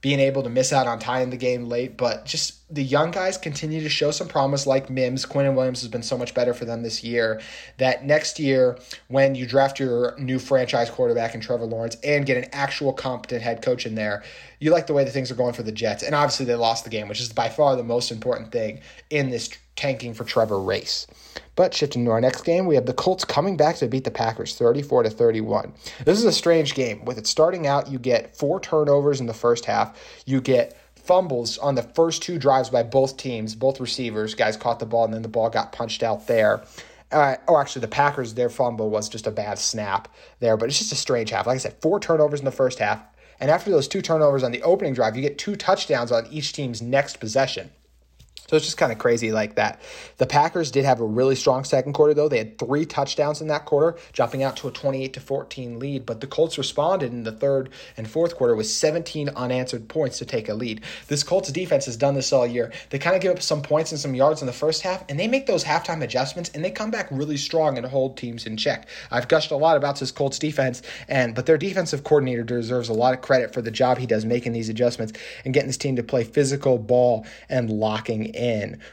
being 0.00 0.18
able 0.18 0.42
to 0.42 0.48
miss 0.48 0.72
out 0.72 0.86
on 0.86 0.98
tying 0.98 1.28
the 1.28 1.36
game 1.36 1.66
late, 1.66 1.96
but 1.96 2.24
just 2.24 2.60
the 2.74 2.82
young 2.82 3.10
guys 3.10 3.36
continue 3.36 3.82
to 3.82 3.88
show 3.88 4.10
some 4.10 4.28
promise, 4.28 4.66
like 4.66 4.88
Mims. 4.88 5.26
Quinnen 5.26 5.54
Williams 5.54 5.80
has 5.82 5.90
been 5.90 6.02
so 6.02 6.16
much 6.16 6.32
better 6.32 6.54
for 6.54 6.64
them 6.64 6.82
this 6.82 7.04
year. 7.04 7.40
That 7.76 8.06
next 8.06 8.38
year, 8.38 8.78
when 9.08 9.34
you 9.34 9.46
draft 9.46 9.78
your 9.78 10.16
new 10.18 10.38
franchise 10.38 10.88
quarterback 10.88 11.34
in 11.34 11.40
Trevor 11.40 11.66
Lawrence 11.66 11.96
and 12.02 12.24
get 12.24 12.38
an 12.38 12.48
actual 12.52 12.94
competent 12.94 13.42
head 13.42 13.60
coach 13.60 13.84
in 13.84 13.94
there, 13.94 14.22
you 14.58 14.70
like 14.70 14.86
the 14.86 14.94
way 14.94 15.04
that 15.04 15.10
things 15.10 15.30
are 15.30 15.34
going 15.34 15.52
for 15.52 15.62
the 15.62 15.72
Jets. 15.72 16.02
And 16.02 16.14
obviously, 16.14 16.46
they 16.46 16.54
lost 16.54 16.84
the 16.84 16.90
game, 16.90 17.08
which 17.08 17.20
is 17.20 17.30
by 17.32 17.50
far 17.50 17.76
the 17.76 17.84
most 17.84 18.10
important 18.10 18.52
thing 18.52 18.80
in 19.10 19.28
this 19.28 19.50
tanking 19.80 20.12
for 20.12 20.24
Trevor 20.24 20.60
race. 20.60 21.06
But 21.56 21.72
shifting 21.72 22.04
to 22.04 22.10
our 22.10 22.20
next 22.20 22.42
game, 22.42 22.66
we 22.66 22.74
have 22.74 22.84
the 22.84 22.92
Colts 22.92 23.24
coming 23.24 23.56
back 23.56 23.76
to 23.76 23.88
beat 23.88 24.04
the 24.04 24.10
Packers 24.10 24.54
34 24.54 25.04
to 25.04 25.10
31. 25.10 25.72
This 26.04 26.18
is 26.18 26.24
a 26.24 26.32
strange 26.32 26.74
game. 26.74 27.04
With 27.06 27.16
it 27.16 27.26
starting 27.26 27.66
out, 27.66 27.90
you 27.90 27.98
get 27.98 28.36
four 28.36 28.60
turnovers 28.60 29.20
in 29.20 29.26
the 29.26 29.34
first 29.34 29.64
half. 29.64 29.98
You 30.26 30.42
get 30.42 30.78
fumbles 30.96 31.56
on 31.56 31.76
the 31.76 31.82
first 31.82 32.22
two 32.22 32.38
drives 32.38 32.68
by 32.68 32.82
both 32.82 33.16
teams, 33.16 33.54
both 33.54 33.80
receivers. 33.80 34.34
Guys 34.34 34.56
caught 34.58 34.80
the 34.80 34.86
ball 34.86 35.06
and 35.06 35.14
then 35.14 35.22
the 35.22 35.28
ball 35.28 35.48
got 35.48 35.72
punched 35.72 36.02
out 36.02 36.26
there. 36.26 36.62
Uh, 37.10 37.36
oh, 37.48 37.56
actually, 37.56 37.80
the 37.80 37.88
Packers, 37.88 38.34
their 38.34 38.50
fumble 38.50 38.90
was 38.90 39.08
just 39.08 39.26
a 39.26 39.30
bad 39.30 39.58
snap 39.58 40.08
there, 40.40 40.58
but 40.58 40.68
it's 40.68 40.78
just 40.78 40.92
a 40.92 40.96
strange 40.96 41.30
half. 41.30 41.46
Like 41.46 41.56
I 41.56 41.58
said, 41.58 41.80
four 41.80 41.98
turnovers 41.98 42.40
in 42.40 42.44
the 42.44 42.52
first 42.52 42.78
half. 42.78 43.02
And 43.40 43.50
after 43.50 43.70
those 43.70 43.88
two 43.88 44.02
turnovers 44.02 44.42
on 44.42 44.52
the 44.52 44.62
opening 44.62 44.92
drive, 44.92 45.16
you 45.16 45.22
get 45.22 45.38
two 45.38 45.56
touchdowns 45.56 46.12
on 46.12 46.26
each 46.30 46.52
team's 46.52 46.82
next 46.82 47.18
possession. 47.18 47.70
So 48.50 48.56
it's 48.56 48.64
just 48.64 48.78
kind 48.78 48.90
of 48.90 48.98
crazy 48.98 49.30
like 49.30 49.54
that. 49.54 49.80
The 50.16 50.26
Packers 50.26 50.72
did 50.72 50.84
have 50.84 50.98
a 50.98 51.04
really 51.04 51.36
strong 51.36 51.62
second 51.62 51.92
quarter, 51.92 52.14
though. 52.14 52.28
They 52.28 52.38
had 52.38 52.58
three 52.58 52.84
touchdowns 52.84 53.40
in 53.40 53.46
that 53.46 53.64
quarter, 53.64 53.96
jumping 54.12 54.42
out 54.42 54.56
to 54.56 54.66
a 54.66 54.72
28 54.72 55.12
to 55.12 55.20
14 55.20 55.78
lead. 55.78 56.04
But 56.04 56.20
the 56.20 56.26
Colts 56.26 56.58
responded 56.58 57.12
in 57.12 57.22
the 57.22 57.30
third 57.30 57.70
and 57.96 58.10
fourth 58.10 58.34
quarter 58.34 58.56
with 58.56 58.66
17 58.66 59.28
unanswered 59.28 59.88
points 59.88 60.18
to 60.18 60.24
take 60.24 60.48
a 60.48 60.54
lead. 60.54 60.80
This 61.06 61.22
Colts 61.22 61.52
defense 61.52 61.84
has 61.84 61.96
done 61.96 62.14
this 62.14 62.32
all 62.32 62.44
year. 62.44 62.72
They 62.88 62.98
kind 62.98 63.14
of 63.14 63.22
give 63.22 63.30
up 63.30 63.40
some 63.40 63.62
points 63.62 63.92
and 63.92 64.00
some 64.00 64.16
yards 64.16 64.40
in 64.42 64.48
the 64.48 64.52
first 64.52 64.82
half, 64.82 65.04
and 65.08 65.16
they 65.16 65.28
make 65.28 65.46
those 65.46 65.62
halftime 65.62 66.02
adjustments, 66.02 66.50
and 66.52 66.64
they 66.64 66.72
come 66.72 66.90
back 66.90 67.06
really 67.12 67.36
strong 67.36 67.78
and 67.78 67.86
hold 67.86 68.16
teams 68.16 68.46
in 68.46 68.56
check. 68.56 68.88
I've 69.12 69.28
gushed 69.28 69.52
a 69.52 69.56
lot 69.56 69.76
about 69.76 70.00
this 70.00 70.10
Colts 70.10 70.40
defense, 70.40 70.82
and 71.06 71.36
but 71.36 71.46
their 71.46 71.56
defensive 71.56 72.02
coordinator 72.02 72.42
deserves 72.42 72.88
a 72.88 72.94
lot 72.94 73.14
of 73.14 73.20
credit 73.20 73.54
for 73.54 73.62
the 73.62 73.70
job 73.70 73.98
he 73.98 74.06
does 74.06 74.24
making 74.24 74.54
these 74.54 74.68
adjustments 74.68 75.12
and 75.44 75.54
getting 75.54 75.68
this 75.68 75.76
team 75.76 75.94
to 75.94 76.02
play 76.02 76.24
physical 76.24 76.76
ball 76.76 77.24
and 77.48 77.70
locking 77.70 78.24
in. 78.24 78.39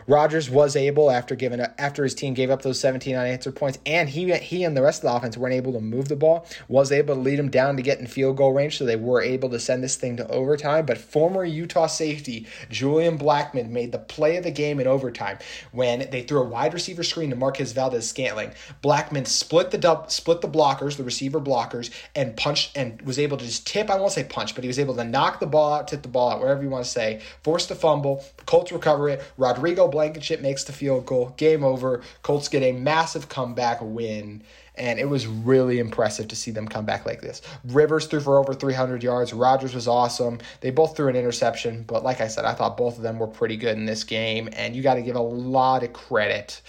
Rodgers 0.07 0.49
was 0.49 0.75
able 0.75 1.09
after 1.09 1.35
giving 1.35 1.59
after 1.77 2.03
his 2.03 2.13
team 2.13 2.33
gave 2.33 2.49
up 2.49 2.61
those 2.61 2.79
17 2.79 3.15
unanswered 3.15 3.55
points, 3.55 3.79
and 3.85 4.09
he 4.09 4.33
he 4.35 4.63
and 4.63 4.75
the 4.75 4.81
rest 4.81 5.03
of 5.03 5.09
the 5.09 5.15
offense 5.15 5.37
weren't 5.37 5.53
able 5.53 5.73
to 5.73 5.79
move 5.79 6.07
the 6.07 6.15
ball. 6.15 6.45
Was 6.67 6.91
able 6.91 7.15
to 7.15 7.21
lead 7.21 7.39
them 7.39 7.49
down 7.49 7.77
to 7.77 7.83
get 7.83 7.99
in 7.99 8.07
field 8.07 8.37
goal 8.37 8.53
range, 8.53 8.77
so 8.77 8.85
they 8.85 8.95
were 8.95 9.21
able 9.21 9.49
to 9.49 9.59
send 9.59 9.83
this 9.83 9.95
thing 9.95 10.17
to 10.17 10.27
overtime. 10.29 10.85
But 10.85 10.97
former 10.97 11.43
Utah 11.43 11.87
safety 11.87 12.47
Julian 12.69 13.17
Blackmon 13.17 13.69
made 13.69 13.91
the 13.91 13.99
play 13.99 14.37
of 14.37 14.43
the 14.43 14.51
game 14.51 14.79
in 14.79 14.87
overtime 14.87 15.37
when 15.71 16.09
they 16.11 16.23
threw 16.23 16.41
a 16.41 16.45
wide 16.45 16.73
receiver 16.73 17.03
screen 17.03 17.29
to 17.29 17.35
Marquez 17.35 17.71
Valdes-Scantling. 17.71 18.51
Blackmon 18.83 19.27
split 19.27 19.71
the 19.71 19.77
dub, 19.77 20.11
split 20.11 20.41
the 20.41 20.47
blockers, 20.47 20.97
the 20.97 21.03
receiver 21.03 21.39
blockers, 21.39 21.91
and 22.15 22.35
punched 22.35 22.75
and 22.75 23.01
was 23.03 23.19
able 23.19 23.37
to 23.37 23.45
just 23.45 23.65
tip. 23.67 23.89
I 23.89 23.97
won't 23.97 24.11
say 24.11 24.23
punch, 24.23 24.55
but 24.55 24.63
he 24.63 24.67
was 24.67 24.79
able 24.79 24.95
to 24.95 25.03
knock 25.03 25.39
the 25.39 25.47
ball 25.47 25.73
out, 25.73 25.87
tip 25.87 26.01
the 26.01 26.07
ball 26.07 26.31
out, 26.31 26.39
wherever 26.39 26.61
you 26.63 26.69
want 26.69 26.85
to 26.85 26.89
say, 26.89 27.21
force 27.43 27.67
the 27.67 27.75
fumble. 27.75 28.23
Colts 28.45 28.71
recover 28.71 29.09
it. 29.09 29.21
Rodrigo 29.37 29.87
Blankenship 29.87 30.41
makes 30.41 30.63
the 30.63 30.73
field 30.73 31.05
goal. 31.05 31.33
Game 31.37 31.63
over. 31.63 32.01
Colts 32.23 32.47
get 32.49 32.63
a 32.63 32.71
massive 32.71 33.29
comeback 33.29 33.79
win 33.81 34.43
And 34.75 34.99
it 34.99 35.09
was 35.09 35.25
really 35.27 35.79
impressive 35.79 36.27
to 36.29 36.35
see 36.35 36.51
them 36.51 36.67
come 36.67 36.85
back 36.85 37.05
like 37.05 37.21
this. 37.21 37.41
Rivers 37.65 38.05
threw 38.07 38.19
for 38.19 38.37
over 38.37 38.53
300 38.53 39.03
yards. 39.03 39.33
Rodgers 39.33 39.73
was 39.73 39.87
awesome. 39.87 40.39
They 40.61 40.69
both 40.69 40.95
threw 40.95 41.07
an 41.07 41.15
interception, 41.15 41.83
but 41.83 42.03
like 42.03 42.21
I 42.21 42.27
said, 42.27 42.45
I 42.45 42.53
thought 42.53 42.77
both 42.77 42.97
of 42.97 43.03
them 43.03 43.19
were 43.19 43.27
pretty 43.27 43.57
good 43.57 43.77
in 43.77 43.85
this 43.85 44.03
game. 44.03 44.49
And 44.53 44.75
you 44.75 44.83
got 44.83 44.95
to 44.95 45.01
give 45.01 45.15
a 45.15 45.21
lot 45.21 45.83
of 45.83 45.93
credit 45.93 46.61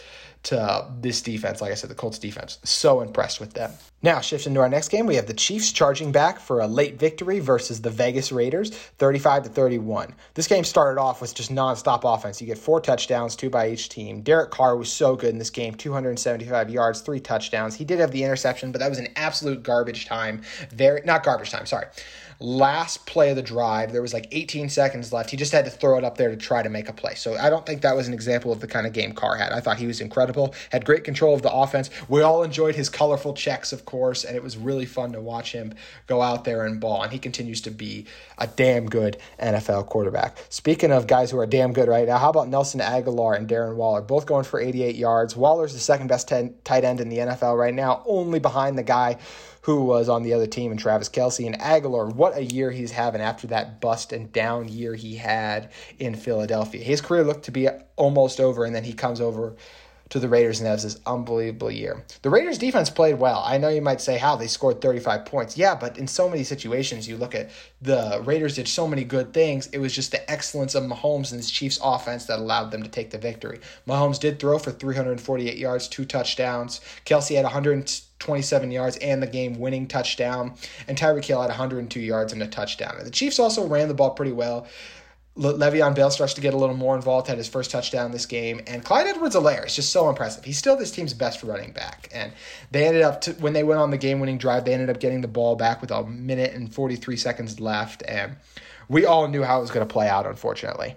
to 0.44 0.60
uh, 0.60 0.90
this 1.00 1.20
defense. 1.22 1.60
Like 1.60 1.72
I 1.72 1.74
said, 1.74 1.90
the 1.90 1.94
Colts 1.94 2.18
defense. 2.18 2.58
So 2.64 3.00
impressed 3.00 3.40
with 3.40 3.54
them. 3.54 3.72
Now, 4.02 4.20
shifting 4.20 4.54
to 4.54 4.60
our 4.60 4.68
next 4.68 4.88
game, 4.88 5.06
we 5.06 5.16
have 5.16 5.26
the 5.26 5.34
Chiefs 5.34 5.72
charging 5.72 6.12
back 6.12 6.38
for 6.38 6.60
a 6.60 6.68
late 6.68 6.98
victory 6.98 7.40
versus 7.40 7.80
the 7.80 7.90
Vegas 7.90 8.30
Raiders, 8.30 8.70
35 8.70 9.44
to 9.44 9.48
31. 9.48 10.14
This 10.34 10.46
game 10.46 10.62
started 10.62 11.00
off 11.00 11.20
with 11.20 11.34
just 11.34 11.52
nonstop 11.52 12.02
offense. 12.04 12.40
You 12.40 12.46
get 12.46 12.58
four 12.58 12.80
touchdowns, 12.80 13.34
two 13.34 13.50
by 13.50 13.70
each 13.70 13.88
team. 13.88 14.22
Derek 14.22 14.50
Carr 14.50 14.76
was 14.76 14.90
so 14.90 15.16
good 15.16 15.30
in 15.30 15.38
this 15.38 15.50
game, 15.50 15.74
275 15.74 16.70
yards, 16.70 17.00
three 17.00 17.20
touchdowns. 17.20 17.74
He 17.74 17.84
did 17.84 17.98
have 17.98 18.12
the 18.12 18.22
interception, 18.22 18.70
but 18.70 18.78
that 18.78 18.88
was 18.88 18.98
an 18.98 19.08
absolute 19.16 19.64
garbage 19.64 20.06
time. 20.06 20.42
Very 20.70 21.02
not 21.04 21.24
garbage 21.24 21.50
time, 21.50 21.66
sorry 21.66 21.86
last 22.40 23.04
play 23.04 23.30
of 23.30 23.36
the 23.36 23.42
drive. 23.42 23.92
There 23.92 24.02
was 24.02 24.14
like 24.14 24.28
18 24.30 24.68
seconds 24.68 25.12
left. 25.12 25.30
He 25.30 25.36
just 25.36 25.50
had 25.50 25.64
to 25.64 25.70
throw 25.70 25.98
it 25.98 26.04
up 26.04 26.16
there 26.16 26.30
to 26.30 26.36
try 26.36 26.62
to 26.62 26.68
make 26.68 26.88
a 26.88 26.92
play. 26.92 27.14
So 27.14 27.36
I 27.36 27.50
don't 27.50 27.66
think 27.66 27.82
that 27.82 27.96
was 27.96 28.06
an 28.06 28.14
example 28.14 28.52
of 28.52 28.60
the 28.60 28.68
kind 28.68 28.86
of 28.86 28.92
game 28.92 29.12
Carr 29.12 29.36
had. 29.36 29.52
I 29.52 29.60
thought 29.60 29.78
he 29.78 29.88
was 29.88 30.00
incredible, 30.00 30.54
had 30.70 30.84
great 30.84 31.02
control 31.02 31.34
of 31.34 31.42
the 31.42 31.52
offense. 31.52 31.90
We 32.08 32.22
all 32.22 32.44
enjoyed 32.44 32.76
his 32.76 32.88
colorful 32.88 33.34
checks, 33.34 33.72
of 33.72 33.84
course, 33.84 34.24
and 34.24 34.36
it 34.36 34.42
was 34.42 34.56
really 34.56 34.86
fun 34.86 35.12
to 35.12 35.20
watch 35.20 35.52
him 35.52 35.74
go 36.06 36.22
out 36.22 36.44
there 36.44 36.64
and 36.64 36.80
ball. 36.80 37.02
And 37.02 37.12
he 37.12 37.18
continues 37.18 37.60
to 37.62 37.70
be 37.70 38.06
a 38.38 38.46
damn 38.46 38.86
good 38.86 39.16
NFL 39.40 39.86
quarterback. 39.86 40.38
Speaking 40.48 40.92
of 40.92 41.08
guys 41.08 41.32
who 41.32 41.38
are 41.38 41.46
damn 41.46 41.72
good 41.72 41.88
right 41.88 42.06
now, 42.06 42.18
how 42.18 42.30
about 42.30 42.48
Nelson 42.48 42.80
Agholor 42.80 43.36
and 43.36 43.48
Darren 43.48 43.74
Waller? 43.74 44.00
Both 44.00 44.26
going 44.26 44.44
for 44.44 44.60
88 44.60 44.94
yards. 44.94 45.34
Waller's 45.34 45.72
the 45.72 45.80
second 45.80 46.06
best 46.06 46.28
ten, 46.28 46.54
tight 46.62 46.84
end 46.84 47.00
in 47.00 47.08
the 47.08 47.18
NFL 47.18 47.58
right 47.58 47.74
now, 47.74 48.02
only 48.06 48.38
behind 48.38 48.78
the 48.78 48.82
guy 48.84 49.16
who 49.62 49.84
was 49.84 50.08
on 50.08 50.22
the 50.22 50.32
other 50.32 50.46
team, 50.46 50.70
and 50.70 50.80
Travis 50.80 51.08
Kelce 51.08 51.46
and 51.46 51.58
Agholor. 51.58 52.14
What 52.14 52.36
a 52.36 52.44
year 52.44 52.70
he's 52.70 52.92
having 52.92 53.20
after 53.20 53.46
that 53.48 53.80
bust 53.80 54.12
and 54.12 54.32
down 54.32 54.68
year 54.68 54.94
he 54.94 55.16
had 55.16 55.70
in 55.98 56.14
Philadelphia. 56.14 56.82
His 56.82 57.00
career 57.00 57.24
looked 57.24 57.44
to 57.44 57.50
be 57.50 57.68
almost 57.96 58.40
over, 58.40 58.64
and 58.64 58.74
then 58.74 58.84
he 58.84 58.92
comes 58.92 59.20
over 59.20 59.56
to 60.10 60.18
the 60.18 60.28
Raiders 60.28 60.60
and 60.60 60.68
has 60.68 60.84
this 60.84 60.98
unbelievable 61.06 61.70
year. 61.70 62.04
The 62.22 62.30
Raiders 62.30 62.58
defense 62.58 62.88
played 62.88 63.18
well. 63.18 63.42
I 63.44 63.58
know 63.58 63.68
you 63.68 63.82
might 63.82 64.00
say 64.00 64.16
how 64.16 64.36
they 64.36 64.46
scored 64.46 64.80
35 64.80 65.26
points. 65.26 65.56
Yeah, 65.56 65.74
but 65.74 65.98
in 65.98 66.06
so 66.06 66.28
many 66.28 66.44
situations 66.44 67.06
you 67.06 67.16
look 67.16 67.34
at 67.34 67.50
the 67.82 68.22
Raiders 68.24 68.56
did 68.56 68.68
so 68.68 68.86
many 68.86 69.04
good 69.04 69.34
things. 69.34 69.66
It 69.68 69.78
was 69.78 69.94
just 69.94 70.10
the 70.10 70.30
excellence 70.30 70.74
of 70.74 70.84
Mahomes 70.84 71.30
and 71.30 71.40
his 71.40 71.50
Chiefs 71.50 71.78
offense 71.82 72.24
that 72.26 72.38
allowed 72.38 72.70
them 72.70 72.82
to 72.82 72.88
take 72.88 73.10
the 73.10 73.18
victory. 73.18 73.60
Mahomes 73.86 74.18
did 74.18 74.38
throw 74.38 74.58
for 74.58 74.70
348 74.70 75.58
yards, 75.58 75.88
two 75.88 76.04
touchdowns. 76.04 76.80
Kelsey 77.04 77.34
had 77.34 77.44
100 77.44 77.90
27 78.18 78.70
yards 78.70 78.96
and 78.98 79.22
the 79.22 79.26
game 79.26 79.58
winning 79.58 79.86
touchdown. 79.86 80.54
And 80.86 80.98
Tyreek 80.98 81.24
Hill 81.24 81.40
had 81.40 81.48
102 81.48 82.00
yards 82.00 82.32
and 82.32 82.42
a 82.42 82.48
touchdown. 82.48 82.96
And 82.98 83.06
the 83.06 83.10
Chiefs 83.10 83.38
also 83.38 83.66
ran 83.66 83.88
the 83.88 83.94
ball 83.94 84.10
pretty 84.10 84.32
well. 84.32 84.66
Le- 85.36 85.54
Le'Veon 85.54 85.94
Bell 85.94 86.10
starts 86.10 86.34
to 86.34 86.40
get 86.40 86.52
a 86.52 86.56
little 86.56 86.74
more 86.74 86.96
involved, 86.96 87.28
had 87.28 87.38
his 87.38 87.48
first 87.48 87.70
touchdown 87.70 88.10
this 88.10 88.26
game. 88.26 88.60
And 88.66 88.84
Clyde 88.84 89.06
Edwards 89.06 89.36
Helaire 89.36 89.66
is 89.66 89.76
just 89.76 89.92
so 89.92 90.08
impressive. 90.08 90.44
He's 90.44 90.58
still 90.58 90.76
this 90.76 90.90
team's 90.90 91.14
best 91.14 91.44
running 91.44 91.72
back. 91.72 92.08
And 92.12 92.32
they 92.72 92.86
ended 92.86 93.02
up, 93.02 93.20
to, 93.22 93.32
when 93.34 93.52
they 93.52 93.62
went 93.62 93.80
on 93.80 93.90
the 93.90 93.98
game 93.98 94.18
winning 94.18 94.38
drive, 94.38 94.64
they 94.64 94.74
ended 94.74 94.90
up 94.90 94.98
getting 94.98 95.20
the 95.20 95.28
ball 95.28 95.54
back 95.54 95.80
with 95.80 95.92
a 95.92 96.02
minute 96.02 96.54
and 96.54 96.74
43 96.74 97.16
seconds 97.16 97.60
left. 97.60 98.02
And 98.08 98.36
we 98.88 99.06
all 99.06 99.28
knew 99.28 99.44
how 99.44 99.58
it 99.58 99.60
was 99.60 99.70
going 99.70 99.86
to 99.86 99.92
play 99.92 100.08
out, 100.08 100.26
unfortunately. 100.26 100.96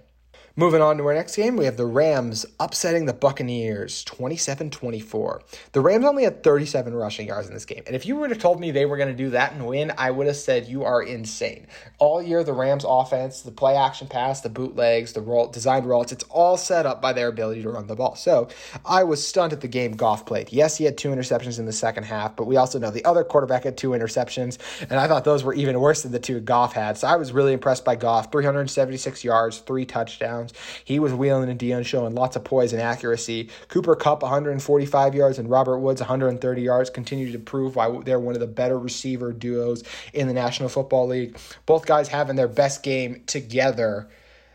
Moving 0.58 0.82
on 0.82 0.98
to 0.98 1.06
our 1.06 1.14
next 1.14 1.38
game, 1.38 1.56
we 1.56 1.64
have 1.64 1.78
the 1.78 1.86
Rams 1.86 2.46
upsetting 2.60 3.06
the 3.06 3.14
Buccaneers 3.14 4.04
27 4.04 4.70
24. 4.70 5.42
The 5.72 5.80
Rams 5.80 6.04
only 6.04 6.26
had 6.26 6.44
37 6.44 6.94
rushing 6.94 7.28
yards 7.28 7.48
in 7.48 7.54
this 7.54 7.64
game. 7.64 7.84
And 7.88 7.96
if 7.96 8.06
you 8.06 8.18
would 8.18 8.32
have 8.32 8.40
told 8.40 8.60
me 8.60 8.70
they 8.70 8.86
were 8.86 8.98
going 8.98 9.08
to 9.08 9.16
do 9.16 9.30
that 9.30 9.54
and 9.54 9.66
win, 9.66 9.94
I 9.98 10.12
would 10.12 10.28
have 10.28 10.36
said 10.36 10.68
you 10.68 10.84
are 10.84 11.04
insane. 11.04 11.68
All 12.00 12.22
year, 12.22 12.44
the 12.44 12.52
Rams 12.52 12.84
offense, 12.86 13.44
the 13.44 13.52
play 13.52 13.78
action 13.78 14.08
pass, 14.08 14.42
the 14.42 14.50
bootlegs, 14.50 15.14
the 15.14 15.22
roll, 15.22 15.48
designed 15.48 15.86
rolls, 15.86 16.12
it's 16.12 16.26
all 16.26 16.58
set 16.58 16.86
up 16.86 17.02
by 17.02 17.14
their 17.14 17.30
ability 17.30 17.62
to 17.62 17.70
run 17.70 17.88
the 17.88 17.96
ball. 17.96 18.16
So 18.16 18.50
I 18.86 19.06
was 19.06 19.26
stunned 19.26 19.54
at 19.54 19.62
the 19.62 19.70
game 19.70 19.94
Goff 19.94 20.26
played. 20.26 20.52
Yes, 20.52 20.76
he 20.76 20.84
had 20.84 20.98
two 20.98 21.12
interceptions 21.12 21.60
in 21.60 21.66
the 21.66 21.72
second 21.72 22.04
half, 22.04 22.36
but 22.36 22.44
we 22.44 22.58
also 22.58 22.78
know 22.78 22.92
the 22.92 23.06
other 23.06 23.24
quarterback 23.24 23.64
had 23.64 23.78
two 23.78 23.92
interceptions. 23.92 24.58
And 24.82 25.00
I 25.00 25.08
thought 25.08 25.24
those 25.24 25.46
were 25.46 25.54
even 25.54 25.80
worse 25.80 26.04
than 26.04 26.12
the 26.12 26.20
two 26.20 26.42
Goff 26.42 26.74
had. 26.74 26.98
So 26.98 27.08
I 27.08 27.16
was 27.16 27.32
really 27.32 27.54
impressed 27.54 27.86
by 27.86 27.96
Goff 27.96 28.34
376 28.34 29.24
yards, 29.24 29.60
three 29.60 29.86
touchdowns 29.86 30.42
He 30.84 31.00
was 31.00 31.14
wheeling 31.14 31.50
and 31.50 31.60
dealing, 31.60 31.84
showing 31.84 32.16
lots 32.16 32.36
of 32.36 32.44
poise 32.44 32.74
and 32.74 32.82
accuracy. 32.82 33.50
Cooper 33.68 33.96
Kupp, 33.96 34.22
145 34.22 35.16
yards 35.16 35.40
and 35.40 35.50
Robert 35.50 35.80
Woods 35.80 36.02
130 36.02 36.62
yards 36.62 36.90
continue 36.90 37.32
to 37.32 37.40
prove 37.40 37.76
why 37.76 38.00
they're 38.04 38.20
one 38.20 38.36
of 38.36 38.42
the 38.42 38.48
better 38.48 38.78
receiver 38.78 39.32
duos 39.32 39.84
in 40.14 40.28
the 40.28 40.34
National 40.34 40.70
Football 40.70 41.08
League. 41.08 41.38
Both 41.66 41.86
guys 41.86 42.08
having 42.08 42.36
their 42.36 42.48
best 42.48 42.84
game 42.84 43.24
together 43.26 44.10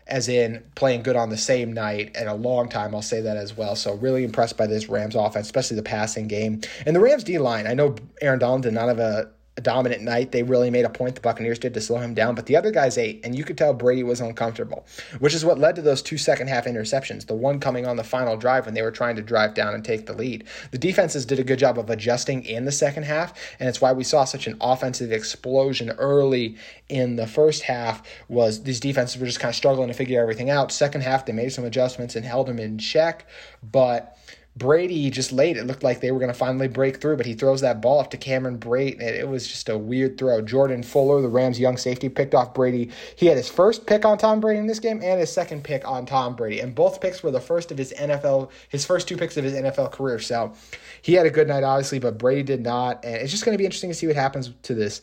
as 0.07 0.29
in 0.29 0.63
playing 0.75 1.03
good 1.03 1.15
on 1.15 1.29
the 1.29 1.37
same 1.37 1.73
night 1.73 2.15
in 2.15 2.27
a 2.27 2.35
long 2.35 2.69
time. 2.69 2.95
I'll 2.95 3.01
say 3.01 3.21
that 3.21 3.37
as 3.37 3.55
well. 3.55 3.75
So 3.75 3.95
really 3.95 4.23
impressed 4.23 4.57
by 4.57 4.67
this 4.67 4.87
Rams 4.87 5.15
offense, 5.15 5.47
especially 5.47 5.75
the 5.75 5.83
passing 5.83 6.27
game. 6.27 6.61
And 6.85 6.95
the 6.95 6.99
Rams 6.99 7.23
D 7.23 7.37
line, 7.37 7.67
I 7.67 7.73
know 7.73 7.95
Aaron 8.21 8.39
Donald 8.39 8.63
did 8.63 8.73
not 8.73 8.87
have 8.87 8.99
a 8.99 9.29
a 9.57 9.61
dominant 9.61 10.03
night. 10.03 10.31
They 10.31 10.43
really 10.43 10.69
made 10.69 10.85
a 10.85 10.89
point, 10.89 11.15
the 11.15 11.21
Buccaneers 11.21 11.59
did, 11.59 11.73
to 11.73 11.81
slow 11.81 11.97
him 11.97 12.13
down, 12.13 12.35
but 12.35 12.45
the 12.45 12.55
other 12.55 12.71
guys 12.71 12.97
ate, 12.97 13.21
and 13.25 13.35
you 13.35 13.43
could 13.43 13.57
tell 13.57 13.73
Brady 13.73 14.03
was 14.03 14.21
uncomfortable, 14.21 14.85
which 15.19 15.33
is 15.33 15.43
what 15.43 15.59
led 15.59 15.75
to 15.75 15.81
those 15.81 16.01
two 16.01 16.17
second 16.17 16.47
half 16.47 16.65
interceptions, 16.65 17.25
the 17.25 17.33
one 17.33 17.59
coming 17.59 17.87
on 17.87 17.97
the 17.97 18.03
final 18.03 18.37
drive 18.37 18.65
when 18.65 18.75
they 18.75 18.83
were 18.83 18.91
trying 18.91 19.15
to 19.15 19.21
drive 19.21 19.55
down 19.55 19.73
and 19.73 19.83
take 19.83 20.05
the 20.05 20.13
lead. 20.13 20.45
The 20.71 20.77
defenses 20.77 21.25
did 21.25 21.39
a 21.39 21.43
good 21.43 21.59
job 21.59 21.79
of 21.79 21.89
adjusting 21.89 22.45
in 22.45 22.65
the 22.65 22.71
second 22.71 23.03
half, 23.03 23.33
and 23.59 23.67
it's 23.67 23.81
why 23.81 23.91
we 23.93 24.03
saw 24.03 24.23
such 24.23 24.47
an 24.47 24.57
offensive 24.61 25.11
explosion 25.11 25.89
early 25.91 26.55
in 26.87 27.15
the 27.15 27.27
first 27.27 27.63
half 27.63 28.03
was 28.29 28.63
these 28.63 28.79
defenses 28.79 29.19
were 29.19 29.25
just 29.25 29.39
kind 29.39 29.49
of 29.49 29.55
struggling 29.55 29.87
to 29.87 29.93
figure 29.93 30.21
everything 30.21 30.49
out. 30.49 30.71
Second 30.71 31.01
half, 31.01 31.25
they 31.25 31.33
made 31.33 31.49
some 31.49 31.65
adjustments 31.65 32.15
and 32.15 32.25
held 32.25 32.47
them 32.47 32.59
in 32.59 32.77
check, 32.77 33.25
but 33.63 34.16
Brady 34.57 35.09
just 35.09 35.31
late. 35.31 35.57
It 35.57 35.65
looked 35.65 35.83
like 35.83 36.01
they 36.01 36.11
were 36.11 36.19
going 36.19 36.31
to 36.31 36.37
finally 36.37 36.67
break 36.67 36.99
through, 36.99 37.17
but 37.17 37.25
he 37.25 37.33
throws 37.33 37.61
that 37.61 37.81
ball 37.81 37.99
up 37.99 38.09
to 38.11 38.17
Cameron 38.17 38.57
Brate. 38.57 38.93
And 38.93 39.15
it 39.15 39.27
was 39.27 39.47
just 39.47 39.69
a 39.69 39.77
weird 39.77 40.17
throw. 40.17 40.41
Jordan 40.41 40.83
Fuller, 40.83 41.21
the 41.21 41.27
Rams' 41.27 41.59
young 41.59 41.77
safety, 41.77 42.09
picked 42.09 42.33
off 42.33 42.53
Brady. 42.53 42.89
He 43.15 43.27
had 43.27 43.37
his 43.37 43.49
first 43.49 43.85
pick 43.85 44.05
on 44.05 44.17
Tom 44.17 44.39
Brady 44.39 44.59
in 44.59 44.67
this 44.67 44.79
game 44.79 45.01
and 45.03 45.19
his 45.19 45.31
second 45.31 45.63
pick 45.63 45.87
on 45.87 46.05
Tom 46.05 46.35
Brady. 46.35 46.59
And 46.59 46.73
both 46.73 46.99
picks 47.01 47.21
were 47.21 47.31
the 47.31 47.39
first 47.39 47.71
of 47.71 47.77
his 47.77 47.93
NFL, 47.93 48.49
his 48.69 48.85
first 48.85 49.07
two 49.07 49.17
picks 49.17 49.37
of 49.37 49.43
his 49.43 49.53
NFL 49.53 49.91
career. 49.91 50.19
So 50.19 50.53
he 51.01 51.13
had 51.13 51.25
a 51.25 51.31
good 51.31 51.47
night, 51.47 51.63
obviously, 51.63 51.99
but 51.99 52.17
Brady 52.17 52.43
did 52.43 52.63
not. 52.63 53.05
And 53.05 53.15
it's 53.15 53.31
just 53.31 53.45
going 53.45 53.55
to 53.55 53.59
be 53.59 53.65
interesting 53.65 53.91
to 53.91 53.95
see 53.95 54.07
what 54.07 54.15
happens 54.15 54.51
to 54.63 54.73
this 54.73 55.01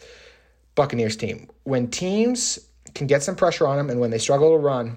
Buccaneers 0.74 1.16
team. 1.16 1.48
When 1.62 1.88
teams 1.88 2.58
can 2.94 3.06
get 3.06 3.22
some 3.22 3.36
pressure 3.36 3.66
on 3.66 3.76
them 3.76 3.90
and 3.90 4.00
when 4.00 4.10
they 4.10 4.18
struggle 4.18 4.50
to 4.50 4.58
run, 4.58 4.96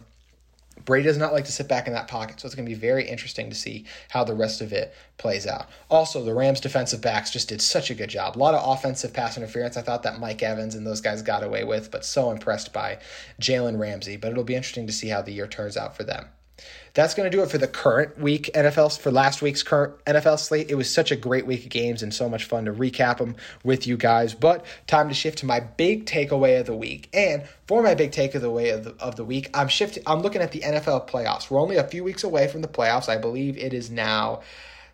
Brady 0.85 1.05
does 1.05 1.17
not 1.17 1.33
like 1.33 1.45
to 1.45 1.51
sit 1.51 1.67
back 1.67 1.87
in 1.87 1.93
that 1.93 2.07
pocket, 2.07 2.39
so 2.39 2.45
it's 2.45 2.55
going 2.55 2.65
to 2.65 2.69
be 2.69 2.79
very 2.79 3.07
interesting 3.07 3.49
to 3.49 3.55
see 3.55 3.85
how 4.09 4.23
the 4.23 4.33
rest 4.33 4.61
of 4.61 4.73
it 4.73 4.93
plays 5.17 5.47
out. 5.47 5.67
Also, 5.89 6.23
the 6.23 6.33
Rams 6.33 6.59
defensive 6.59 7.01
backs 7.01 7.31
just 7.31 7.49
did 7.49 7.61
such 7.61 7.89
a 7.89 7.95
good 7.95 8.09
job. 8.09 8.37
A 8.37 8.39
lot 8.39 8.53
of 8.53 8.67
offensive 8.67 9.13
pass 9.13 9.37
interference. 9.37 9.77
I 9.77 9.81
thought 9.81 10.03
that 10.03 10.19
Mike 10.19 10.43
Evans 10.43 10.75
and 10.75 10.85
those 10.85 11.01
guys 11.01 11.21
got 11.21 11.43
away 11.43 11.63
with, 11.63 11.91
but 11.91 12.05
so 12.05 12.31
impressed 12.31 12.73
by 12.73 12.99
Jalen 13.41 13.79
Ramsey. 13.79 14.17
But 14.17 14.31
it'll 14.31 14.43
be 14.43 14.55
interesting 14.55 14.87
to 14.87 14.93
see 14.93 15.09
how 15.09 15.21
the 15.21 15.31
year 15.31 15.47
turns 15.47 15.77
out 15.77 15.95
for 15.95 16.03
them 16.03 16.27
that's 16.93 17.13
going 17.13 17.29
to 17.29 17.35
do 17.37 17.43
it 17.43 17.51
for 17.51 17.57
the 17.57 17.67
current 17.67 18.19
week 18.19 18.49
NFL 18.55 18.99
for 18.99 19.11
last 19.11 19.41
week's 19.41 19.61
current 19.61 19.93
NFL 20.05 20.39
slate. 20.39 20.71
It 20.71 20.75
was 20.75 20.91
such 20.91 21.11
a 21.11 21.15
great 21.15 21.45
week 21.45 21.63
of 21.63 21.69
games 21.69 22.01
and 22.01 22.13
so 22.13 22.27
much 22.27 22.45
fun 22.45 22.65
to 22.65 22.73
recap 22.73 23.19
them 23.19 23.35
with 23.63 23.85
you 23.85 23.97
guys. 23.97 24.33
But 24.33 24.65
time 24.87 25.07
to 25.09 25.13
shift 25.13 25.39
to 25.39 25.45
my 25.45 25.59
big 25.59 26.05
takeaway 26.05 26.59
of 26.59 26.65
the 26.65 26.75
week. 26.75 27.09
And 27.13 27.43
for 27.67 27.83
my 27.83 27.93
big 27.93 28.11
takeaway 28.11 28.73
of 28.73 28.83
the, 28.83 28.95
of 28.99 29.15
the 29.15 29.23
week, 29.23 29.49
I'm 29.53 29.67
shifting. 29.67 30.03
I'm 30.07 30.21
looking 30.21 30.41
at 30.41 30.51
the 30.51 30.61
NFL 30.61 31.07
playoffs. 31.07 31.49
We're 31.49 31.61
only 31.61 31.77
a 31.77 31.83
few 31.83 32.03
weeks 32.03 32.23
away 32.23 32.47
from 32.47 32.61
the 32.61 32.67
playoffs. 32.67 33.09
I 33.09 33.17
believe 33.17 33.57
it 33.57 33.73
is 33.73 33.91
now 33.91 34.41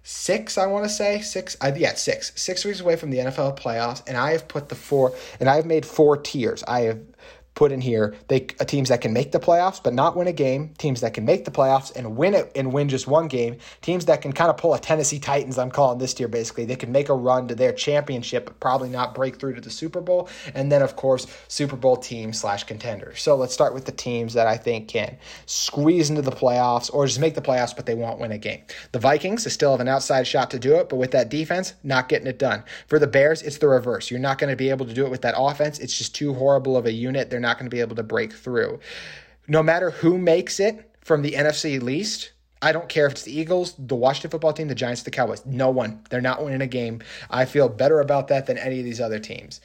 six, 0.03 0.57
I 0.57 0.67
want 0.67 0.85
to 0.85 0.89
say 0.89 1.21
six. 1.21 1.57
Uh, 1.61 1.71
yeah, 1.75 1.93
six. 1.93 2.33
Six 2.35 2.65
weeks 2.65 2.81
away 2.81 2.97
from 2.97 3.09
the 3.09 3.19
NFL 3.19 3.57
playoffs, 3.57 4.03
and 4.05 4.17
I 4.17 4.31
have 4.31 4.47
put 4.47 4.69
the 4.69 4.75
four, 4.75 5.13
and 5.39 5.49
I 5.49 5.55
have 5.55 5.65
made 5.65 5.85
four 5.85 6.17
tiers. 6.17 6.63
I 6.67 6.81
have 6.81 6.99
put 7.55 7.71
in 7.71 7.81
here 7.81 8.15
they 8.27 8.47
uh, 8.59 8.65
teams 8.65 8.89
that 8.89 9.01
can 9.01 9.13
make 9.13 9.31
the 9.31 9.39
playoffs 9.39 9.81
but 9.81 9.93
not 9.93 10.15
win 10.15 10.27
a 10.27 10.33
game 10.33 10.73
teams 10.77 11.01
that 11.01 11.13
can 11.13 11.25
make 11.25 11.45
the 11.45 11.51
playoffs 11.51 11.95
and 11.95 12.15
win 12.17 12.33
it 12.33 12.51
and 12.55 12.73
win 12.73 12.89
just 12.89 13.07
one 13.07 13.27
game 13.27 13.57
teams 13.81 14.05
that 14.05 14.21
can 14.21 14.33
kind 14.33 14.49
of 14.49 14.57
pull 14.57 14.73
a 14.73 14.79
tennessee 14.79 15.19
titans 15.19 15.57
i'm 15.57 15.71
calling 15.71 15.99
this 15.99 16.13
tier 16.13 16.27
basically. 16.27 16.65
They 16.65 16.75
can 16.75 16.91
make 16.91 17.09
a 17.09 17.13
run 17.13 17.47
to 17.47 17.55
their 17.55 17.71
championship 17.71 18.45
but 18.45 18.59
probably 18.59 18.89
not 18.89 19.15
break 19.15 19.37
through 19.39 19.55
to 19.55 19.61
the 19.61 19.69
super 19.69 20.01
bowl 20.01 20.29
and 20.53 20.71
then 20.71 20.81
of 20.81 20.95
course 20.95 21.27
super 21.47 21.75
bowl 21.75 21.97
team 21.97 22.33
slash 22.33 22.63
contender. 22.63 23.15
so 23.15 23.35
let's 23.35 23.53
start 23.53 23.73
with 23.73 23.85
the 23.85 23.91
teams 23.91 24.33
that 24.33 24.47
i 24.47 24.57
think 24.57 24.87
can 24.87 25.17
squeeze 25.45 26.09
into 26.09 26.21
the 26.21 26.31
playoffs 26.31 26.93
or 26.93 27.05
just 27.05 27.19
make 27.19 27.35
the 27.35 27.41
playoffs 27.41 27.75
but 27.75 27.85
they 27.85 27.95
won't 27.95 28.19
win 28.19 28.31
a 28.31 28.37
game. 28.37 28.61
The 28.91 28.99
vikings 28.99 29.51
still 29.51 29.71
have 29.71 29.79
an 29.79 29.87
outside 29.87 30.27
shot 30.27 30.51
to 30.51 30.59
do 30.59 30.75
it 30.75 30.89
but 30.89 30.97
with 30.97 31.11
that 31.11 31.29
defense 31.29 31.73
not 31.83 32.09
getting 32.09 32.27
it 32.27 32.39
done. 32.39 32.63
For 32.87 32.99
the 32.99 33.07
bears 33.07 33.41
it's 33.41 33.57
the 33.57 33.67
reverse. 33.67 34.09
You're 34.09 34.19
not 34.19 34.37
going 34.37 34.49
to 34.49 34.55
be 34.55 34.69
able 34.69 34.85
to 34.85 34.93
do 34.93 35.05
it 35.05 35.11
with 35.11 35.21
that 35.21 35.35
offense. 35.37 35.79
It's 35.79 35.97
just 35.97 36.15
too 36.15 36.33
horrible 36.33 36.77
of 36.77 36.85
a 36.85 36.91
unit. 36.91 37.29
They're 37.29 37.39
not 37.43 37.59
going 37.59 37.69
to 37.69 37.75
be 37.75 37.81
able 37.81 37.95
to 37.97 38.03
break 38.03 38.33
through. 38.33 38.79
No 39.47 39.61
matter 39.61 39.91
who 39.91 40.17
makes 40.17 40.59
it 40.59 40.89
from 41.01 41.21
the 41.21 41.33
NFC 41.33 41.79
least, 41.79 42.31
I 42.63 42.71
don't 42.71 42.87
care 42.89 43.05
if 43.05 43.11
it's 43.11 43.23
the 43.23 43.37
Eagles, 43.37 43.75
the 43.77 43.93
Washington 43.93 44.31
football 44.31 44.53
team, 44.53 44.69
the 44.69 44.75
Giants, 44.75 45.03
the 45.03 45.11
Cowboys. 45.11 45.45
No 45.45 45.69
one. 45.69 46.01
They're 46.09 46.21
not 46.21 46.43
winning 46.43 46.61
a 46.61 46.67
game. 46.67 47.03
I 47.29 47.45
feel 47.45 47.67
better 47.67 47.99
about 47.99 48.29
that 48.29 48.47
than 48.47 48.57
any 48.57 48.79
of 48.79 48.85
these 48.85 49.01
other 49.01 49.19
teams. 49.19 49.59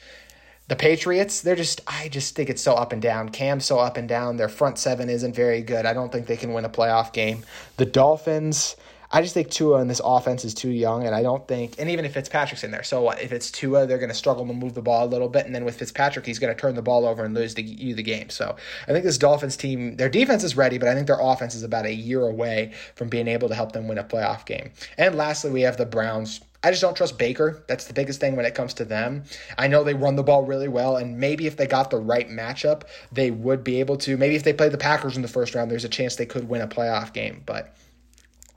The 0.67 0.75
Patriots, 0.75 1.41
they're 1.41 1.55
just, 1.55 1.81
I 1.87 2.09
just 2.09 2.35
think 2.35 2.49
it's 2.49 2.61
so 2.61 2.75
up 2.75 2.91
and 2.91 3.01
down. 3.01 3.29
Cam's 3.29 3.65
so 3.65 3.79
up 3.79 3.97
and 3.97 4.07
down. 4.07 4.37
Their 4.37 4.49
front 4.49 4.77
seven 4.77 5.09
isn't 5.09 5.33
very 5.33 5.61
good. 5.61 5.85
I 5.85 5.93
don't 5.93 6.11
think 6.11 6.27
they 6.27 6.37
can 6.37 6.53
win 6.53 6.65
a 6.65 6.69
playoff 6.69 7.11
game. 7.11 7.43
The 7.77 7.85
Dolphins, 7.85 8.75
I 9.11 9.23
just 9.23 9.33
think 9.33 9.49
Tua 9.49 9.81
and 9.81 9.89
this 9.89 10.01
offense 10.03 10.45
is 10.45 10.53
too 10.53 10.69
young, 10.69 11.07
and 11.07 11.15
I 11.15 11.23
don't 11.23 11.47
think, 11.47 11.75
and 11.79 11.89
even 11.89 12.05
if 12.05 12.13
Fitzpatrick's 12.13 12.63
in 12.63 12.69
there, 12.69 12.83
so 12.83 13.01
what? 13.01 13.19
If 13.19 13.31
it's 13.31 13.49
Tua, 13.49 13.87
they're 13.87 13.97
going 13.97 14.09
to 14.09 14.15
struggle 14.15 14.45
to 14.45 14.53
move 14.53 14.75
the 14.75 14.83
ball 14.83 15.05
a 15.05 15.09
little 15.09 15.29
bit, 15.29 15.47
and 15.47 15.55
then 15.55 15.65
with 15.65 15.79
Fitzpatrick, 15.79 16.27
he's 16.27 16.37
going 16.37 16.53
to 16.53 16.59
turn 16.59 16.75
the 16.75 16.83
ball 16.83 17.07
over 17.07 17.25
and 17.25 17.33
lose 17.33 17.55
the, 17.55 17.63
you 17.63 17.95
the 17.95 18.03
game. 18.03 18.29
So 18.29 18.55
I 18.87 18.91
think 18.91 19.03
this 19.03 19.17
Dolphins 19.17 19.57
team, 19.57 19.95
their 19.95 20.09
defense 20.09 20.43
is 20.43 20.55
ready, 20.55 20.77
but 20.77 20.87
I 20.87 20.93
think 20.93 21.07
their 21.07 21.19
offense 21.19 21.55
is 21.55 21.63
about 21.63 21.87
a 21.87 21.93
year 21.93 22.21
away 22.21 22.73
from 22.95 23.09
being 23.09 23.27
able 23.27 23.49
to 23.49 23.55
help 23.55 23.71
them 23.71 23.87
win 23.87 23.97
a 23.97 24.03
playoff 24.03 24.45
game. 24.45 24.71
And 24.97 25.15
lastly, 25.15 25.49
we 25.49 25.61
have 25.61 25.77
the 25.77 25.87
Browns. 25.87 26.41
I 26.63 26.69
just 26.69 26.81
don't 26.81 26.95
trust 26.95 27.17
Baker. 27.17 27.63
That's 27.67 27.85
the 27.85 27.93
biggest 27.93 28.19
thing 28.19 28.35
when 28.35 28.45
it 28.45 28.53
comes 28.53 28.75
to 28.75 28.85
them. 28.85 29.23
I 29.57 29.67
know 29.67 29.83
they 29.83 29.93
run 29.95 30.17
the 30.17 30.23
ball 30.23 30.43
really 30.43 30.67
well, 30.67 30.97
and 30.97 31.17
maybe 31.17 31.47
if 31.47 31.57
they 31.57 31.65
got 31.65 31.89
the 31.89 31.97
right 31.97 32.29
matchup, 32.29 32.83
they 33.11 33.31
would 33.31 33.63
be 33.63 33.79
able 33.79 33.97
to. 33.97 34.17
Maybe 34.17 34.35
if 34.35 34.43
they 34.43 34.53
play 34.53 34.69
the 34.69 34.77
Packers 34.77 35.15
in 35.15 35.23
the 35.23 35.29
first 35.29 35.55
round, 35.55 35.71
there's 35.71 35.85
a 35.85 35.89
chance 35.89 36.15
they 36.15 36.27
could 36.27 36.47
win 36.47 36.61
a 36.61 36.67
playoff 36.67 37.11
game. 37.13 37.41
But 37.45 37.75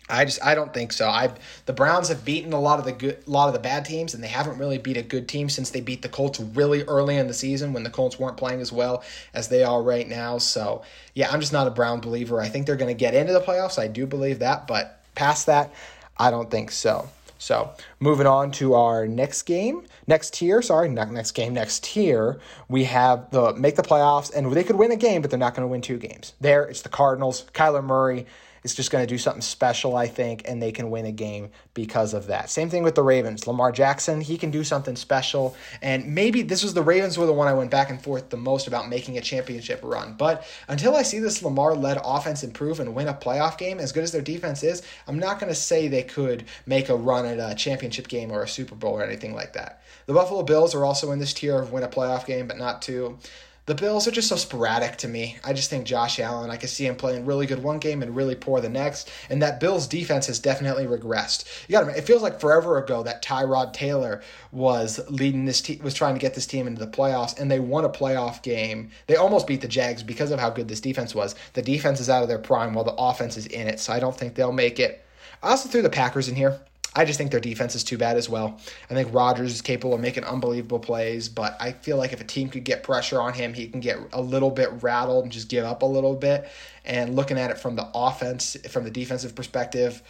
I 0.08 0.24
just 0.24 0.44
I 0.44 0.54
don't 0.54 0.74
think 0.74 0.92
so. 0.92 1.08
I 1.08 1.32
the 1.66 1.72
Browns 1.72 2.08
have 2.08 2.24
beaten 2.24 2.52
a 2.52 2.60
lot 2.60 2.78
of 2.78 2.84
the 2.84 2.92
good 2.92 3.18
a 3.26 3.30
lot 3.30 3.48
of 3.48 3.54
the 3.54 3.60
bad 3.60 3.84
teams 3.84 4.14
and 4.14 4.22
they 4.22 4.28
haven't 4.28 4.58
really 4.58 4.78
beat 4.78 4.96
a 4.96 5.02
good 5.02 5.28
team 5.28 5.48
since 5.48 5.70
they 5.70 5.80
beat 5.80 6.02
the 6.02 6.08
Colts 6.08 6.40
really 6.40 6.82
early 6.84 7.16
in 7.16 7.28
the 7.28 7.34
season 7.34 7.72
when 7.72 7.82
the 7.82 7.90
Colts 7.90 8.18
weren't 8.18 8.36
playing 8.36 8.60
as 8.60 8.72
well 8.72 9.04
as 9.32 9.48
they 9.48 9.62
are 9.62 9.82
right 9.82 10.08
now. 10.08 10.38
So, 10.38 10.82
yeah, 11.14 11.30
I'm 11.30 11.40
just 11.40 11.52
not 11.52 11.66
a 11.66 11.70
Brown 11.70 12.00
believer. 12.00 12.40
I 12.40 12.48
think 12.48 12.66
they're 12.66 12.76
going 12.76 12.94
to 12.94 12.98
get 12.98 13.14
into 13.14 13.32
the 13.32 13.40
playoffs. 13.40 13.78
I 13.78 13.86
do 13.88 14.06
believe 14.06 14.40
that, 14.40 14.66
but 14.66 15.00
past 15.14 15.46
that, 15.46 15.72
I 16.18 16.30
don't 16.30 16.50
think 16.50 16.72
so. 16.72 17.08
So, 17.38 17.72
moving 17.98 18.26
on 18.26 18.52
to 18.52 18.74
our 18.74 19.08
next 19.08 19.42
game, 19.42 19.82
next 20.06 20.34
tier, 20.34 20.62
sorry, 20.62 20.88
not 20.88 21.10
next 21.10 21.32
game, 21.32 21.54
next 21.54 21.82
tier, 21.82 22.38
we 22.68 22.84
have 22.84 23.30
the 23.32 23.52
make 23.54 23.74
the 23.74 23.82
playoffs 23.82 24.32
and 24.32 24.52
they 24.52 24.62
could 24.62 24.76
win 24.76 24.92
a 24.92 24.96
game, 24.96 25.22
but 25.22 25.30
they're 25.30 25.40
not 25.40 25.54
going 25.54 25.66
to 25.66 25.70
win 25.70 25.80
two 25.80 25.98
games. 25.98 26.34
There, 26.40 26.62
it's 26.64 26.82
the 26.82 26.88
Cardinals, 26.88 27.44
Kyler 27.52 27.82
Murray 27.82 28.26
is 28.62 28.74
just 28.74 28.90
going 28.90 29.02
to 29.02 29.12
do 29.12 29.18
something 29.18 29.42
special, 29.42 29.96
I 29.96 30.06
think, 30.06 30.42
and 30.46 30.62
they 30.62 30.72
can 30.72 30.90
win 30.90 31.06
a 31.06 31.12
game 31.12 31.50
because 31.74 32.14
of 32.14 32.26
that. 32.28 32.50
Same 32.50 32.70
thing 32.70 32.82
with 32.82 32.94
the 32.94 33.02
Ravens. 33.02 33.46
Lamar 33.46 33.72
Jackson, 33.72 34.20
he 34.20 34.38
can 34.38 34.50
do 34.50 34.62
something 34.64 34.96
special. 34.96 35.56
And 35.80 36.14
maybe 36.14 36.42
this 36.42 36.62
was 36.62 36.74
the 36.74 36.82
Ravens 36.82 37.18
were 37.18 37.26
the 37.26 37.32
one 37.32 37.48
I 37.48 37.52
went 37.52 37.70
back 37.70 37.90
and 37.90 38.02
forth 38.02 38.30
the 38.30 38.36
most 38.36 38.66
about 38.66 38.88
making 38.88 39.18
a 39.18 39.20
championship 39.20 39.80
run. 39.82 40.14
But 40.16 40.46
until 40.68 40.96
I 40.96 41.02
see 41.02 41.18
this 41.18 41.42
Lamar 41.42 41.74
led 41.74 42.00
offense 42.04 42.42
improve 42.42 42.80
and 42.80 42.94
win 42.94 43.08
a 43.08 43.14
playoff 43.14 43.58
game, 43.58 43.78
as 43.78 43.92
good 43.92 44.04
as 44.04 44.12
their 44.12 44.22
defense 44.22 44.62
is, 44.62 44.82
I'm 45.06 45.18
not 45.18 45.40
going 45.40 45.50
to 45.50 45.58
say 45.58 45.88
they 45.88 46.02
could 46.02 46.44
make 46.66 46.88
a 46.88 46.96
run 46.96 47.26
at 47.26 47.38
a 47.38 47.54
championship 47.54 48.08
game 48.08 48.30
or 48.30 48.42
a 48.42 48.48
Super 48.48 48.74
Bowl 48.74 48.94
or 48.94 49.04
anything 49.04 49.34
like 49.34 49.54
that. 49.54 49.82
The 50.06 50.14
Buffalo 50.14 50.42
Bills 50.42 50.74
are 50.74 50.84
also 50.84 51.12
in 51.12 51.18
this 51.18 51.34
tier 51.34 51.58
of 51.58 51.72
win 51.72 51.82
a 51.82 51.88
playoff 51.88 52.26
game, 52.26 52.46
but 52.46 52.58
not 52.58 52.82
two. 52.82 53.18
The 53.64 53.76
Bills 53.76 54.08
are 54.08 54.12
just 54.12 54.28
so 54.28 54.34
sporadic 54.34 54.96
to 54.96 55.08
me. 55.08 55.36
I 55.44 55.52
just 55.52 55.70
think 55.70 55.86
Josh 55.86 56.18
Allen, 56.18 56.50
I 56.50 56.56
can 56.56 56.68
see 56.68 56.84
him 56.84 56.96
playing 56.96 57.24
really 57.24 57.46
good 57.46 57.62
one 57.62 57.78
game 57.78 58.02
and 58.02 58.16
really 58.16 58.34
poor 58.34 58.60
the 58.60 58.68
next. 58.68 59.08
And 59.30 59.40
that 59.40 59.60
Bills 59.60 59.86
defense 59.86 60.26
has 60.26 60.40
definitely 60.40 60.84
regressed. 60.86 61.44
You 61.68 61.78
got 61.78 61.88
it 61.96 62.02
feels 62.02 62.22
like 62.22 62.40
forever 62.40 62.78
ago 62.78 63.04
that 63.04 63.22
Tyrod 63.22 63.72
Taylor 63.72 64.20
was 64.50 64.98
leading 65.08 65.44
this 65.44 65.60
team, 65.60 65.78
was 65.80 65.94
trying 65.94 66.14
to 66.14 66.20
get 66.20 66.34
this 66.34 66.46
team 66.46 66.66
into 66.66 66.84
the 66.84 66.90
playoffs, 66.90 67.38
and 67.38 67.48
they 67.48 67.60
won 67.60 67.84
a 67.84 67.88
playoff 67.88 68.42
game. 68.42 68.90
They 69.06 69.14
almost 69.14 69.46
beat 69.46 69.60
the 69.60 69.68
Jags 69.68 70.02
because 70.02 70.32
of 70.32 70.40
how 70.40 70.50
good 70.50 70.66
this 70.66 70.80
defense 70.80 71.14
was. 71.14 71.36
The 71.52 71.62
defense 71.62 72.00
is 72.00 72.10
out 72.10 72.24
of 72.24 72.28
their 72.28 72.40
prime 72.40 72.74
while 72.74 72.84
the 72.84 72.94
offense 72.94 73.36
is 73.36 73.46
in 73.46 73.68
it, 73.68 73.78
so 73.78 73.92
I 73.92 74.00
don't 74.00 74.16
think 74.16 74.34
they'll 74.34 74.50
make 74.50 74.80
it. 74.80 75.04
I 75.40 75.50
also 75.50 75.68
threw 75.68 75.82
the 75.82 75.88
Packers 75.88 76.28
in 76.28 76.34
here. 76.34 76.58
I 76.94 77.04
just 77.06 77.16
think 77.18 77.30
their 77.30 77.40
defense 77.40 77.74
is 77.74 77.84
too 77.84 77.96
bad 77.96 78.16
as 78.16 78.28
well. 78.28 78.60
I 78.90 78.94
think 78.94 79.14
Rodgers 79.14 79.54
is 79.54 79.62
capable 79.62 79.94
of 79.94 80.00
making 80.00 80.24
unbelievable 80.24 80.78
plays, 80.78 81.28
but 81.28 81.56
I 81.58 81.72
feel 81.72 81.96
like 81.96 82.12
if 82.12 82.20
a 82.20 82.24
team 82.24 82.50
could 82.50 82.64
get 82.64 82.82
pressure 82.82 83.20
on 83.20 83.32
him, 83.32 83.54
he 83.54 83.68
can 83.68 83.80
get 83.80 83.98
a 84.12 84.20
little 84.20 84.50
bit 84.50 84.68
rattled 84.82 85.24
and 85.24 85.32
just 85.32 85.48
give 85.48 85.64
up 85.64 85.82
a 85.82 85.86
little 85.86 86.14
bit. 86.14 86.48
And 86.84 87.16
looking 87.16 87.38
at 87.38 87.50
it 87.50 87.58
from 87.58 87.76
the 87.76 87.88
offense, 87.94 88.56
from 88.68 88.84
the 88.84 88.90
defensive 88.90 89.34
perspective, 89.34 90.02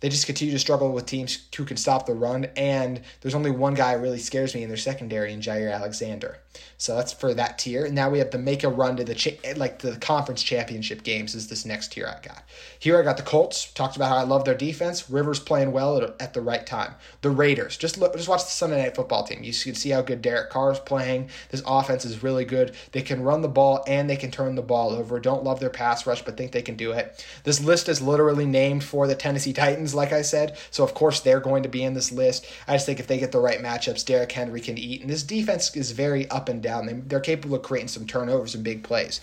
they 0.00 0.08
just 0.08 0.26
continue 0.26 0.52
to 0.52 0.60
struggle 0.60 0.92
with 0.92 1.06
teams 1.06 1.48
who 1.56 1.64
can 1.64 1.76
stop 1.76 2.06
the 2.06 2.14
run. 2.14 2.44
And 2.56 3.00
there's 3.20 3.34
only 3.34 3.50
one 3.50 3.74
guy 3.74 3.94
really 3.94 4.18
scares 4.18 4.54
me 4.54 4.62
in 4.62 4.68
their 4.68 4.76
secondary, 4.76 5.32
in 5.32 5.40
Jaire 5.40 5.74
Alexander. 5.74 6.38
So 6.76 6.94
that's 6.94 7.12
for 7.12 7.34
that 7.34 7.58
tier. 7.58 7.84
And 7.84 7.94
now 7.94 8.08
we 8.08 8.18
have 8.20 8.30
to 8.30 8.38
make 8.38 8.62
a 8.62 8.68
run 8.68 8.96
to 8.96 9.04
the 9.04 9.14
cha- 9.14 9.30
like 9.56 9.80
the 9.80 9.96
conference 9.96 10.42
championship 10.42 11.02
games. 11.02 11.34
Is 11.34 11.48
this 11.48 11.64
next 11.64 11.92
tier 11.92 12.06
I 12.06 12.24
got? 12.24 12.44
Here 12.78 12.98
I 12.98 13.02
got 13.02 13.16
the 13.16 13.24
Colts. 13.24 13.72
Talked 13.72 13.96
about 13.96 14.10
how 14.10 14.16
I 14.16 14.22
love 14.22 14.44
their 14.44 14.54
defense. 14.54 15.10
Rivers 15.10 15.40
playing 15.40 15.72
well 15.72 15.98
at, 15.98 16.14
at 16.20 16.34
the 16.34 16.40
right 16.40 16.64
time. 16.64 16.94
The 17.22 17.30
Raiders. 17.30 17.76
Just 17.76 17.98
look, 17.98 18.14
just 18.14 18.28
watch 18.28 18.44
the 18.44 18.50
Sunday 18.50 18.80
Night 18.80 18.94
Football 18.94 19.24
team. 19.24 19.42
You 19.42 19.52
can 19.52 19.74
see 19.74 19.90
how 19.90 20.02
good 20.02 20.22
Derek 20.22 20.50
Carr 20.50 20.70
is 20.70 20.78
playing. 20.78 21.30
This 21.50 21.62
offense 21.66 22.04
is 22.04 22.22
really 22.22 22.44
good. 22.44 22.76
They 22.92 23.02
can 23.02 23.22
run 23.22 23.42
the 23.42 23.48
ball 23.48 23.82
and 23.88 24.08
they 24.08 24.16
can 24.16 24.30
turn 24.30 24.54
the 24.54 24.62
ball 24.62 24.90
over. 24.90 25.18
Don't 25.18 25.42
love 25.42 25.58
their 25.58 25.70
pass 25.70 26.06
rush, 26.06 26.22
but 26.22 26.36
think 26.36 26.52
they 26.52 26.62
can 26.62 26.76
do 26.76 26.92
it. 26.92 27.24
This 27.42 27.60
list 27.60 27.88
is 27.88 28.00
literally 28.00 28.46
named 28.46 28.84
for 28.84 29.08
the 29.08 29.16
Tennessee 29.16 29.52
Titans, 29.52 29.96
like 29.96 30.12
I 30.12 30.22
said. 30.22 30.56
So 30.70 30.84
of 30.84 30.94
course 30.94 31.20
they're 31.20 31.40
going 31.40 31.64
to 31.64 31.68
be 31.68 31.82
in 31.82 31.94
this 31.94 32.12
list. 32.12 32.46
I 32.68 32.74
just 32.74 32.86
think 32.86 33.00
if 33.00 33.08
they 33.08 33.18
get 33.18 33.32
the 33.32 33.40
right 33.40 33.60
matchups, 33.60 34.04
Derrick 34.06 34.30
Henry 34.30 34.60
can 34.60 34.78
eat. 34.78 35.00
And 35.00 35.10
this 35.10 35.24
defense 35.24 35.74
is 35.74 35.90
very 35.90 36.30
up 36.30 36.37
and 36.46 36.62
down. 36.62 36.84
They, 36.84 36.92
they're 36.92 37.20
capable 37.20 37.56
of 37.56 37.62
creating 37.62 37.88
some 37.88 38.06
turnovers 38.06 38.54
and 38.54 38.62
big 38.62 38.84
plays. 38.84 39.22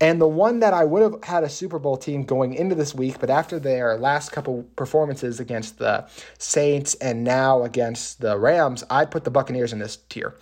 And 0.00 0.20
the 0.20 0.28
one 0.28 0.60
that 0.60 0.72
I 0.72 0.84
would 0.84 1.02
have 1.02 1.24
had 1.24 1.42
a 1.42 1.48
Super 1.48 1.80
Bowl 1.80 1.96
team 1.96 2.22
going 2.22 2.54
into 2.54 2.76
this 2.76 2.94
week, 2.94 3.18
but 3.18 3.30
after 3.30 3.58
their 3.58 3.96
last 3.98 4.30
couple 4.30 4.62
performances 4.76 5.40
against 5.40 5.78
the 5.78 6.06
Saints 6.38 6.94
and 6.94 7.24
now 7.24 7.64
against 7.64 8.20
the 8.20 8.38
Rams, 8.38 8.84
I 8.90 9.06
put 9.06 9.24
the 9.24 9.30
Buccaneers 9.30 9.72
in 9.72 9.80
this 9.80 9.96
tier. 10.08 10.36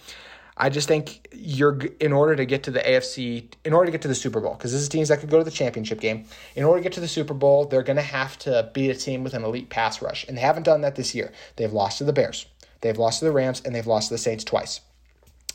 I 0.59 0.71
just 0.71 0.89
think 0.89 1.29
you're 1.33 1.79
in 2.01 2.13
order 2.13 2.35
to 2.37 2.47
get 2.47 2.63
to 2.65 2.71
the 2.71 2.81
AFC, 2.81 3.53
in 3.65 3.73
order 3.75 3.87
to 3.87 3.93
get 3.93 4.03
to 4.03 4.09
the 4.09 4.15
Super 4.15 4.41
Bowl, 4.41 4.55
because 4.55 4.73
this 4.73 4.81
is 4.81 4.89
teams 4.89 5.09
that 5.09 5.21
could 5.21 5.31
go 5.31 5.39
to 5.39 5.45
the 5.45 5.51
championship 5.51 6.01
game. 6.01 6.25
In 6.55 6.65
order 6.65 6.81
to 6.81 6.83
get 6.83 6.95
to 6.95 7.01
the 7.01 7.09
Super 7.09 7.35
Bowl, 7.35 7.67
they're 7.67 7.83
going 7.83 7.97
to 7.97 8.03
have 8.03 8.39
to 8.41 8.71
beat 8.73 8.91
a 8.91 8.95
team 8.95 9.23
with 9.23 9.35
an 9.35 9.45
elite 9.45 9.69
pass 9.69 10.01
rush, 10.01 10.27
and 10.27 10.37
they 10.37 10.41
haven't 10.41 10.63
done 10.63 10.81
that 10.81 10.97
this 10.97 11.15
year. 11.15 11.33
They've 11.57 11.73
lost 11.73 11.99
to 11.99 12.05
the 12.05 12.13
Bears, 12.13 12.47
they've 12.81 12.97
lost 12.97 13.19
to 13.19 13.27
the 13.27 13.33
Rams, 13.33 13.61
and 13.65 13.75
they've 13.75 13.87
lost 13.87 14.09
to 14.09 14.15
the 14.15 14.19
Saints 14.19 14.45
twice. 14.45 14.81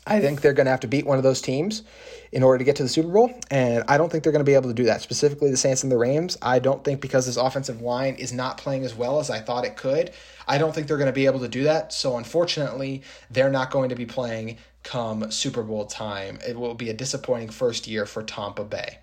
I 0.06 0.20
think 0.20 0.40
they're 0.40 0.52
going 0.52 0.66
to 0.66 0.70
have 0.70 0.80
to 0.80 0.88
beat 0.88 1.06
one 1.06 1.18
of 1.18 1.22
those 1.22 1.40
teams 1.40 1.84
in 2.32 2.42
order 2.42 2.58
to 2.58 2.64
get 2.64 2.76
to 2.76 2.82
the 2.82 2.88
Super 2.88 3.08
Bowl, 3.08 3.32
and 3.50 3.84
I 3.86 3.98
don't 3.98 4.10
think 4.10 4.24
they're 4.24 4.32
going 4.32 4.44
to 4.44 4.48
be 4.50 4.54
able 4.54 4.68
to 4.68 4.74
do 4.74 4.84
that. 4.84 5.00
Specifically, 5.00 5.50
the 5.50 5.56
Saints 5.56 5.84
and 5.84 5.92
the 5.92 5.96
Rams. 5.96 6.36
I 6.42 6.58
don't 6.58 6.82
think 6.82 7.00
because 7.00 7.26
this 7.26 7.36
offensive 7.36 7.80
line 7.80 8.16
is 8.16 8.32
not 8.32 8.58
playing 8.58 8.84
as 8.84 8.94
well 8.94 9.20
as 9.20 9.30
I 9.30 9.38
thought 9.38 9.64
it 9.64 9.76
could. 9.76 10.10
I 10.48 10.58
don't 10.58 10.74
think 10.74 10.88
they're 10.88 10.96
going 10.96 11.06
to 11.06 11.12
be 11.12 11.26
able 11.26 11.40
to 11.40 11.48
do 11.48 11.64
that. 11.64 11.92
So, 11.92 12.16
unfortunately, 12.16 13.02
they're 13.30 13.50
not 13.50 13.70
going 13.70 13.90
to 13.90 13.94
be 13.94 14.06
playing 14.06 14.58
come 14.82 15.30
Super 15.30 15.62
Bowl 15.62 15.86
time. 15.86 16.38
It 16.46 16.58
will 16.58 16.74
be 16.74 16.90
a 16.90 16.94
disappointing 16.94 17.50
first 17.50 17.86
year 17.86 18.04
for 18.04 18.24
Tampa 18.24 18.64
Bay. 18.64 18.98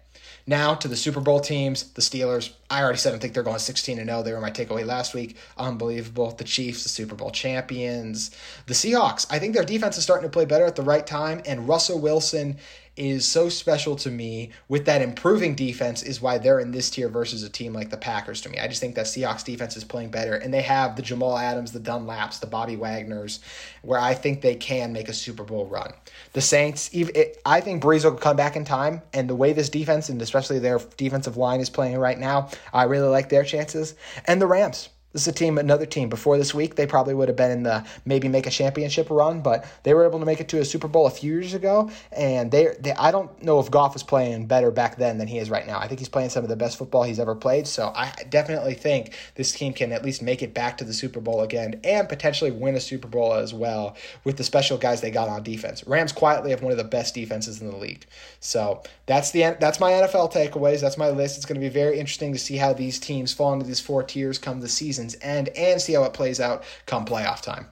Now 0.49 0.73
to 0.73 0.87
the 0.87 0.95
Super 0.95 1.19
Bowl 1.19 1.39
teams, 1.39 1.83
the 1.91 2.01
Steelers. 2.01 2.49
I 2.71 2.81
already 2.81 2.97
said 2.97 3.13
I 3.13 3.19
think 3.19 3.35
they're 3.35 3.43
going 3.43 3.59
16 3.59 3.99
and 3.99 4.09
0. 4.09 4.23
They 4.23 4.33
were 4.33 4.41
my 4.41 4.49
takeaway 4.49 4.83
last 4.83 5.13
week. 5.13 5.37
Unbelievable. 5.59 6.31
The 6.31 6.43
Chiefs, 6.43 6.81
the 6.81 6.89
Super 6.89 7.13
Bowl 7.13 7.29
champions. 7.29 8.31
The 8.65 8.73
Seahawks. 8.73 9.27
I 9.29 9.37
think 9.37 9.53
their 9.53 9.63
defense 9.63 9.95
is 9.99 10.03
starting 10.03 10.27
to 10.27 10.33
play 10.33 10.45
better 10.45 10.65
at 10.65 10.75
the 10.75 10.81
right 10.81 11.05
time, 11.05 11.43
and 11.45 11.67
Russell 11.67 11.99
Wilson 11.99 12.57
is 12.99 13.25
so 13.25 13.47
special 13.47 13.95
to 13.95 14.11
me 14.11 14.51
with 14.67 14.85
that 14.85 15.01
improving 15.01 15.55
defense 15.55 16.03
is 16.03 16.21
why 16.21 16.37
they're 16.37 16.59
in 16.59 16.71
this 16.71 16.89
tier 16.89 17.07
versus 17.07 17.41
a 17.43 17.49
team 17.49 17.73
like 17.73 17.89
the 17.89 17.97
Packers 17.97 18.41
to 18.41 18.49
me. 18.49 18.59
I 18.59 18.67
just 18.67 18.81
think 18.81 18.95
that 18.95 19.05
Seahawks 19.05 19.45
defense 19.45 19.77
is 19.77 19.85
playing 19.85 20.11
better 20.11 20.35
and 20.35 20.53
they 20.53 20.61
have 20.61 20.95
the 20.95 21.01
Jamal 21.01 21.37
Adams, 21.37 21.71
the 21.71 21.79
Dunlaps, 21.79 22.39
the 22.39 22.47
Bobby 22.47 22.75
Wagners 22.75 23.39
where 23.81 23.99
I 23.99 24.13
think 24.13 24.41
they 24.41 24.55
can 24.55 24.91
make 24.91 25.07
a 25.07 25.13
Super 25.13 25.43
Bowl 25.43 25.65
run. 25.65 25.93
The 26.33 26.41
Saints, 26.41 26.91
I 27.45 27.61
think 27.61 27.81
Brees 27.81 28.03
will 28.03 28.17
come 28.17 28.35
back 28.35 28.55
in 28.55 28.65
time 28.65 29.01
and 29.13 29.29
the 29.29 29.35
way 29.35 29.53
this 29.53 29.69
defense 29.69 30.09
and 30.09 30.21
especially 30.21 30.59
their 30.59 30.79
defensive 30.97 31.37
line 31.37 31.61
is 31.61 31.69
playing 31.69 31.97
right 31.97 32.19
now, 32.19 32.49
I 32.73 32.83
really 32.83 33.07
like 33.07 33.29
their 33.29 33.43
chances. 33.43 33.95
And 34.25 34.41
the 34.41 34.47
Rams. 34.47 34.89
This 35.11 35.23
is 35.23 35.27
a 35.29 35.31
team, 35.31 35.57
another 35.57 35.87
team. 35.87 36.07
Before 36.07 36.37
this 36.37 36.53
week, 36.53 36.75
they 36.75 36.85
probably 36.85 37.15
would 37.15 37.29
have 37.29 37.35
been 37.35 37.49
in 37.49 37.63
the 37.63 37.83
maybe 38.05 38.27
make 38.27 38.45
a 38.45 38.51
championship 38.51 39.09
run, 39.09 39.41
but 39.41 39.65
they 39.81 39.95
were 39.95 40.05
able 40.05 40.19
to 40.19 40.25
make 40.25 40.39
it 40.39 40.47
to 40.49 40.59
a 40.59 40.65
Super 40.65 40.87
Bowl 40.87 41.07
a 41.07 41.09
few 41.09 41.33
years 41.33 41.55
ago. 41.55 41.89
And 42.11 42.51
they, 42.51 42.75
they 42.79 42.91
I 42.93 43.09
don't 43.09 43.41
know 43.41 43.59
if 43.59 43.71
Goff 43.71 43.93
was 43.93 44.03
playing 44.03 44.45
better 44.45 44.69
back 44.69 44.97
then 44.97 45.17
than 45.17 45.27
he 45.27 45.39
is 45.39 45.49
right 45.49 45.65
now. 45.65 45.79
I 45.79 45.87
think 45.87 45.99
he's 45.99 46.09
playing 46.09 46.29
some 46.29 46.43
of 46.43 46.49
the 46.49 46.55
best 46.55 46.77
football 46.77 47.01
he's 47.01 47.19
ever 47.19 47.33
played. 47.33 47.65
So 47.65 47.91
I 47.95 48.13
definitely 48.29 48.75
think 48.75 49.15
this 49.33 49.51
team 49.51 49.73
can 49.73 49.91
at 49.91 50.05
least 50.05 50.21
make 50.21 50.43
it 50.43 50.53
back 50.53 50.77
to 50.77 50.83
the 50.83 50.93
Super 50.93 51.19
Bowl 51.19 51.41
again 51.41 51.81
and 51.83 52.07
potentially 52.07 52.51
win 52.51 52.75
a 52.75 52.79
Super 52.79 53.07
Bowl 53.07 53.33
as 53.33 53.51
well 53.51 53.97
with 54.25 54.37
the 54.37 54.43
special 54.43 54.77
guys 54.77 55.01
they 55.01 55.09
got 55.09 55.27
on 55.27 55.41
defense. 55.41 55.83
Rams 55.87 56.11
quietly 56.11 56.51
have 56.51 56.61
one 56.61 56.71
of 56.71 56.77
the 56.77 56.83
best 56.83 57.15
defenses 57.15 57.61
in 57.61 57.67
the 57.67 57.75
league. 57.75 58.05
So 58.41 58.83
that's 59.07 59.31
the 59.31 59.57
that's 59.59 59.79
my 59.79 59.91
NFL 59.91 60.31
takeaways. 60.31 60.81
That's 60.81 60.99
my 60.99 61.09
list. 61.09 61.37
It's 61.37 61.47
going 61.47 61.59
to 61.59 61.65
be 61.65 61.73
very 61.73 61.97
interesting 61.97 62.31
to 62.33 62.39
see 62.39 62.57
how 62.57 62.73
these 62.73 62.99
teams 62.99 63.33
fall 63.33 63.53
into 63.53 63.65
these 63.65 63.79
four 63.79 64.03
tiers 64.03 64.37
come 64.37 64.59
the 64.59 64.69
season 64.69 64.98
season's 64.99 65.21
end 65.21 65.49
and 65.55 65.81
see 65.81 65.93
how 65.93 66.03
it 66.03 66.13
plays 66.13 66.39
out 66.39 66.63
come 66.85 67.05
playoff 67.05 67.41
time. 67.41 67.67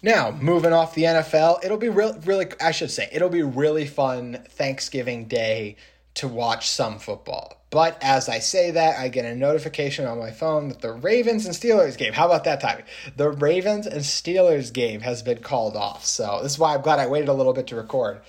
Now, 0.00 0.32
moving 0.32 0.72
off 0.72 0.94
the 0.94 1.04
NFL, 1.04 1.64
it'll 1.64 1.76
be 1.76 1.88
really, 1.88 2.18
really, 2.24 2.46
I 2.60 2.72
should 2.72 2.90
say, 2.90 3.08
it'll 3.12 3.28
be 3.28 3.42
really 3.42 3.86
fun 3.86 4.44
Thanksgiving 4.48 5.26
Day 5.26 5.76
to 6.14 6.26
watch 6.28 6.68
some 6.68 6.98
football. 6.98 7.56
But 7.70 7.96
as 8.02 8.28
I 8.28 8.40
say 8.40 8.72
that, 8.72 8.98
I 8.98 9.08
get 9.08 9.24
a 9.24 9.34
notification 9.34 10.04
on 10.04 10.18
my 10.18 10.30
phone 10.30 10.68
that 10.68 10.80
the 10.80 10.92
Ravens 10.92 11.46
and 11.46 11.54
Steelers 11.54 11.96
game, 11.96 12.12
how 12.12 12.26
about 12.26 12.44
that 12.44 12.60
timing? 12.60 12.84
The 13.16 13.30
Ravens 13.30 13.86
and 13.86 14.02
Steelers 14.02 14.72
game 14.72 15.00
has 15.00 15.22
been 15.22 15.38
called 15.38 15.76
off. 15.76 16.04
So 16.04 16.40
this 16.42 16.52
is 16.52 16.58
why 16.58 16.74
I'm 16.74 16.82
glad 16.82 16.98
I 16.98 17.06
waited 17.06 17.28
a 17.28 17.32
little 17.32 17.54
bit 17.54 17.68
to 17.68 17.76
record. 17.76 18.20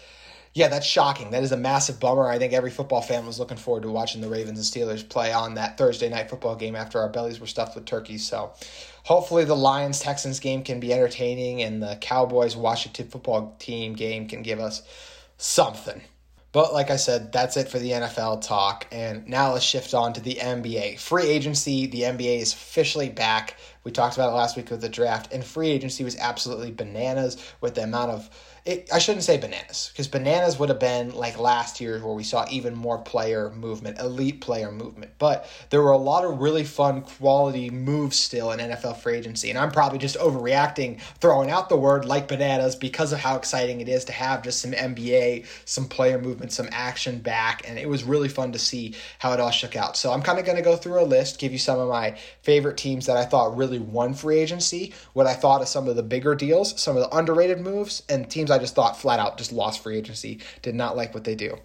Yeah, 0.55 0.67
that's 0.67 0.85
shocking. 0.85 1.31
That 1.31 1.41
is 1.41 1.51
a 1.51 1.57
massive 1.57 1.99
bummer. 1.99 2.27
I 2.27 2.37
think 2.37 2.53
every 2.53 2.69
football 2.69 3.01
fan 3.01 3.25
was 3.25 3.39
looking 3.39 3.57
forward 3.57 3.83
to 3.83 3.89
watching 3.89 4.21
the 4.21 4.29
Ravens 4.29 4.59
and 4.59 4.87
Steelers 4.87 5.07
play 5.07 5.33
on 5.33 5.55
that 5.55 5.79
Thursday 5.79 6.09
night 6.09 6.29
football 6.29 6.55
game 6.55 6.75
after 6.75 6.99
our 6.99 7.09
bellies 7.09 7.39
were 7.39 7.47
stuffed 7.47 7.73
with 7.73 7.85
turkeys. 7.85 8.27
So 8.27 8.53
hopefully 9.03 9.45
the 9.45 9.55
Lions 9.55 9.99
Texans 9.99 10.39
game 10.39 10.63
can 10.63 10.79
be 10.79 10.93
entertaining 10.93 11.63
and 11.63 11.81
the 11.81 11.97
Cowboys 11.99 12.55
Washington 12.55 13.07
football 13.07 13.55
team 13.57 13.93
game 13.93 14.27
can 14.27 14.43
give 14.43 14.59
us 14.59 14.83
something. 15.37 16.01
But 16.51 16.71
like 16.71 16.91
I 16.91 16.97
said, 16.97 17.31
that's 17.31 17.57
it 17.57 17.67
for 17.67 17.79
the 17.79 17.89
NFL 17.89 18.45
talk. 18.45 18.85
And 18.91 19.27
now 19.27 19.53
let's 19.53 19.65
shift 19.65 19.95
on 19.95 20.13
to 20.13 20.21
the 20.21 20.35
NBA. 20.35 20.99
Free 20.99 21.25
agency, 21.25 21.87
the 21.87 22.01
NBA 22.01 22.41
is 22.41 22.53
officially 22.53 23.09
back. 23.09 23.57
We 23.83 23.91
talked 23.91 24.15
about 24.15 24.31
it 24.31 24.35
last 24.35 24.55
week 24.55 24.69
with 24.69 24.81
the 24.81 24.89
draft, 24.89 25.33
and 25.33 25.43
free 25.43 25.69
agency 25.69 26.03
was 26.03 26.17
absolutely 26.17 26.71
bananas 26.71 27.37
with 27.61 27.75
the 27.75 27.83
amount 27.83 28.11
of 28.11 28.29
it, 28.65 28.87
I 28.93 28.99
shouldn't 28.99 29.25
say 29.25 29.37
bananas 29.37 29.89
because 29.91 30.07
bananas 30.07 30.57
would 30.57 30.69
have 30.69 30.79
been 30.79 31.13
like 31.13 31.37
last 31.37 31.81
year 31.81 31.99
where 31.99 32.13
we 32.13 32.23
saw 32.23 32.45
even 32.49 32.75
more 32.75 32.97
player 32.97 33.49
movement, 33.49 33.99
elite 33.99 34.39
player 34.39 34.71
movement. 34.71 35.11
But 35.17 35.49
there 35.69 35.81
were 35.81 35.91
a 35.91 35.97
lot 35.97 36.23
of 36.23 36.39
really 36.39 36.63
fun 36.63 37.01
quality 37.01 37.69
moves 37.69 38.17
still 38.17 38.51
in 38.51 38.59
NFL 38.59 38.97
free 38.97 39.15
agency, 39.15 39.49
and 39.49 39.59
I'm 39.59 39.71
probably 39.71 39.99
just 39.99 40.17
overreacting, 40.17 41.01
throwing 41.19 41.51
out 41.51 41.67
the 41.67 41.75
word 41.75 42.05
like 42.05 42.29
bananas 42.29 42.77
because 42.77 43.11
of 43.11 43.19
how 43.19 43.35
exciting 43.35 43.81
it 43.81 43.89
is 43.89 44.05
to 44.05 44.13
have 44.13 44.43
just 44.43 44.61
some 44.61 44.71
NBA, 44.71 45.45
some 45.65 45.89
player 45.89 46.17
movement, 46.17 46.53
some 46.53 46.69
action 46.71 47.19
back, 47.19 47.67
and 47.67 47.77
it 47.77 47.89
was 47.89 48.05
really 48.05 48.29
fun 48.29 48.53
to 48.53 48.59
see 48.59 48.95
how 49.19 49.33
it 49.33 49.41
all 49.41 49.51
shook 49.51 49.75
out. 49.75 49.97
So 49.97 50.13
I'm 50.13 50.21
kind 50.21 50.39
of 50.39 50.45
going 50.45 50.57
to 50.57 50.63
go 50.63 50.77
through 50.77 51.01
a 51.01 51.03
list, 51.03 51.37
give 51.37 51.51
you 51.51 51.57
some 51.57 51.79
of 51.79 51.89
my 51.89 52.17
favorite 52.43 52.77
teams 52.77 53.07
that 53.07 53.17
I 53.17 53.25
thought 53.25 53.57
really 53.57 53.72
won 53.79 54.13
free 54.13 54.39
agency, 54.39 54.93
what 55.13 55.27
I 55.27 55.33
thought 55.33 55.62
of 55.62 55.67
some 55.67 55.88
of 55.88 55.95
the 55.95 56.03
bigger 56.03 56.36
deals, 56.36 56.79
some 56.79 56.97
of 56.97 57.03
the 57.03 57.15
underrated 57.15 57.59
moves, 57.59 58.03
and 58.09 58.29
teams 58.29 58.51
I 58.51 58.59
just 58.59 58.75
thought 58.75 58.97
flat 58.97 59.19
out 59.19 59.38
just 59.38 59.51
lost 59.51 59.81
free 59.81 59.97
agency, 59.97 60.39
did 60.62 60.75
not 60.75 60.95
like 60.95 61.13
what 61.13 61.23
they 61.23 61.36
do. 61.36 61.57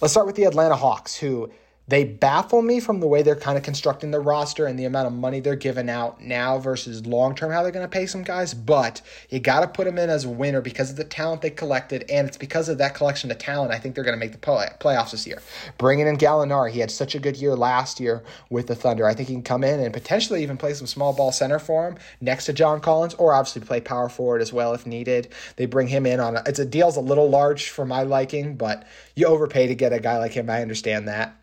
Let's 0.00 0.12
start 0.12 0.26
with 0.26 0.36
the 0.36 0.44
Atlanta 0.44 0.76
Hawks, 0.76 1.16
who 1.16 1.50
they 1.88 2.04
baffle 2.04 2.60
me 2.60 2.80
from 2.80 3.00
the 3.00 3.06
way 3.06 3.22
they're 3.22 3.34
kind 3.34 3.56
of 3.56 3.64
constructing 3.64 4.10
the 4.10 4.20
roster 4.20 4.66
and 4.66 4.78
the 4.78 4.84
amount 4.84 5.06
of 5.06 5.12
money 5.14 5.40
they're 5.40 5.56
giving 5.56 5.88
out 5.88 6.20
now 6.20 6.58
versus 6.58 7.06
long 7.06 7.34
term 7.34 7.50
how 7.50 7.62
they're 7.62 7.72
going 7.72 7.84
to 7.84 7.90
pay 7.90 8.06
some 8.06 8.22
guys. 8.22 8.52
But 8.52 9.00
you 9.30 9.40
got 9.40 9.60
to 9.60 9.68
put 9.68 9.86
them 9.86 9.98
in 9.98 10.10
as 10.10 10.24
a 10.24 10.28
winner 10.28 10.60
because 10.60 10.90
of 10.90 10.96
the 10.96 11.04
talent 11.04 11.40
they 11.40 11.50
collected, 11.50 12.04
and 12.10 12.28
it's 12.28 12.36
because 12.36 12.68
of 12.68 12.78
that 12.78 12.94
collection 12.94 13.30
of 13.30 13.38
talent. 13.38 13.72
I 13.72 13.78
think 13.78 13.94
they're 13.94 14.04
going 14.04 14.16
to 14.16 14.20
make 14.20 14.32
the 14.32 14.38
play- 14.38 14.68
playoffs 14.80 15.12
this 15.12 15.26
year. 15.26 15.40
Bringing 15.78 16.06
in 16.06 16.18
Gallinari, 16.18 16.70
he 16.70 16.80
had 16.80 16.90
such 16.90 17.14
a 17.14 17.18
good 17.18 17.36
year 17.36 17.56
last 17.56 18.00
year 18.00 18.22
with 18.50 18.66
the 18.66 18.74
Thunder. 18.74 19.06
I 19.06 19.14
think 19.14 19.28
he 19.28 19.34
can 19.34 19.42
come 19.42 19.64
in 19.64 19.80
and 19.80 19.92
potentially 19.92 20.42
even 20.42 20.58
play 20.58 20.74
some 20.74 20.86
small 20.86 21.14
ball 21.14 21.32
center 21.32 21.58
for 21.58 21.88
him 21.88 21.96
next 22.20 22.44
to 22.46 22.52
John 22.52 22.80
Collins, 22.80 23.14
or 23.14 23.32
obviously 23.32 23.62
play 23.62 23.80
power 23.80 24.10
forward 24.10 24.42
as 24.42 24.52
well 24.52 24.74
if 24.74 24.86
needed. 24.86 25.28
They 25.56 25.66
bring 25.66 25.88
him 25.88 26.04
in 26.04 26.20
on 26.20 26.36
a, 26.36 26.42
it's 26.44 26.58
a 26.58 26.66
deal's 26.66 26.96
a 26.96 27.00
little 27.00 27.30
large 27.30 27.70
for 27.70 27.86
my 27.86 28.02
liking, 28.02 28.56
but 28.56 28.86
you 29.14 29.26
overpay 29.26 29.68
to 29.68 29.74
get 29.74 29.92
a 29.92 30.00
guy 30.00 30.18
like 30.18 30.32
him. 30.32 30.50
I 30.50 30.60
understand 30.60 31.08
that. 31.08 31.34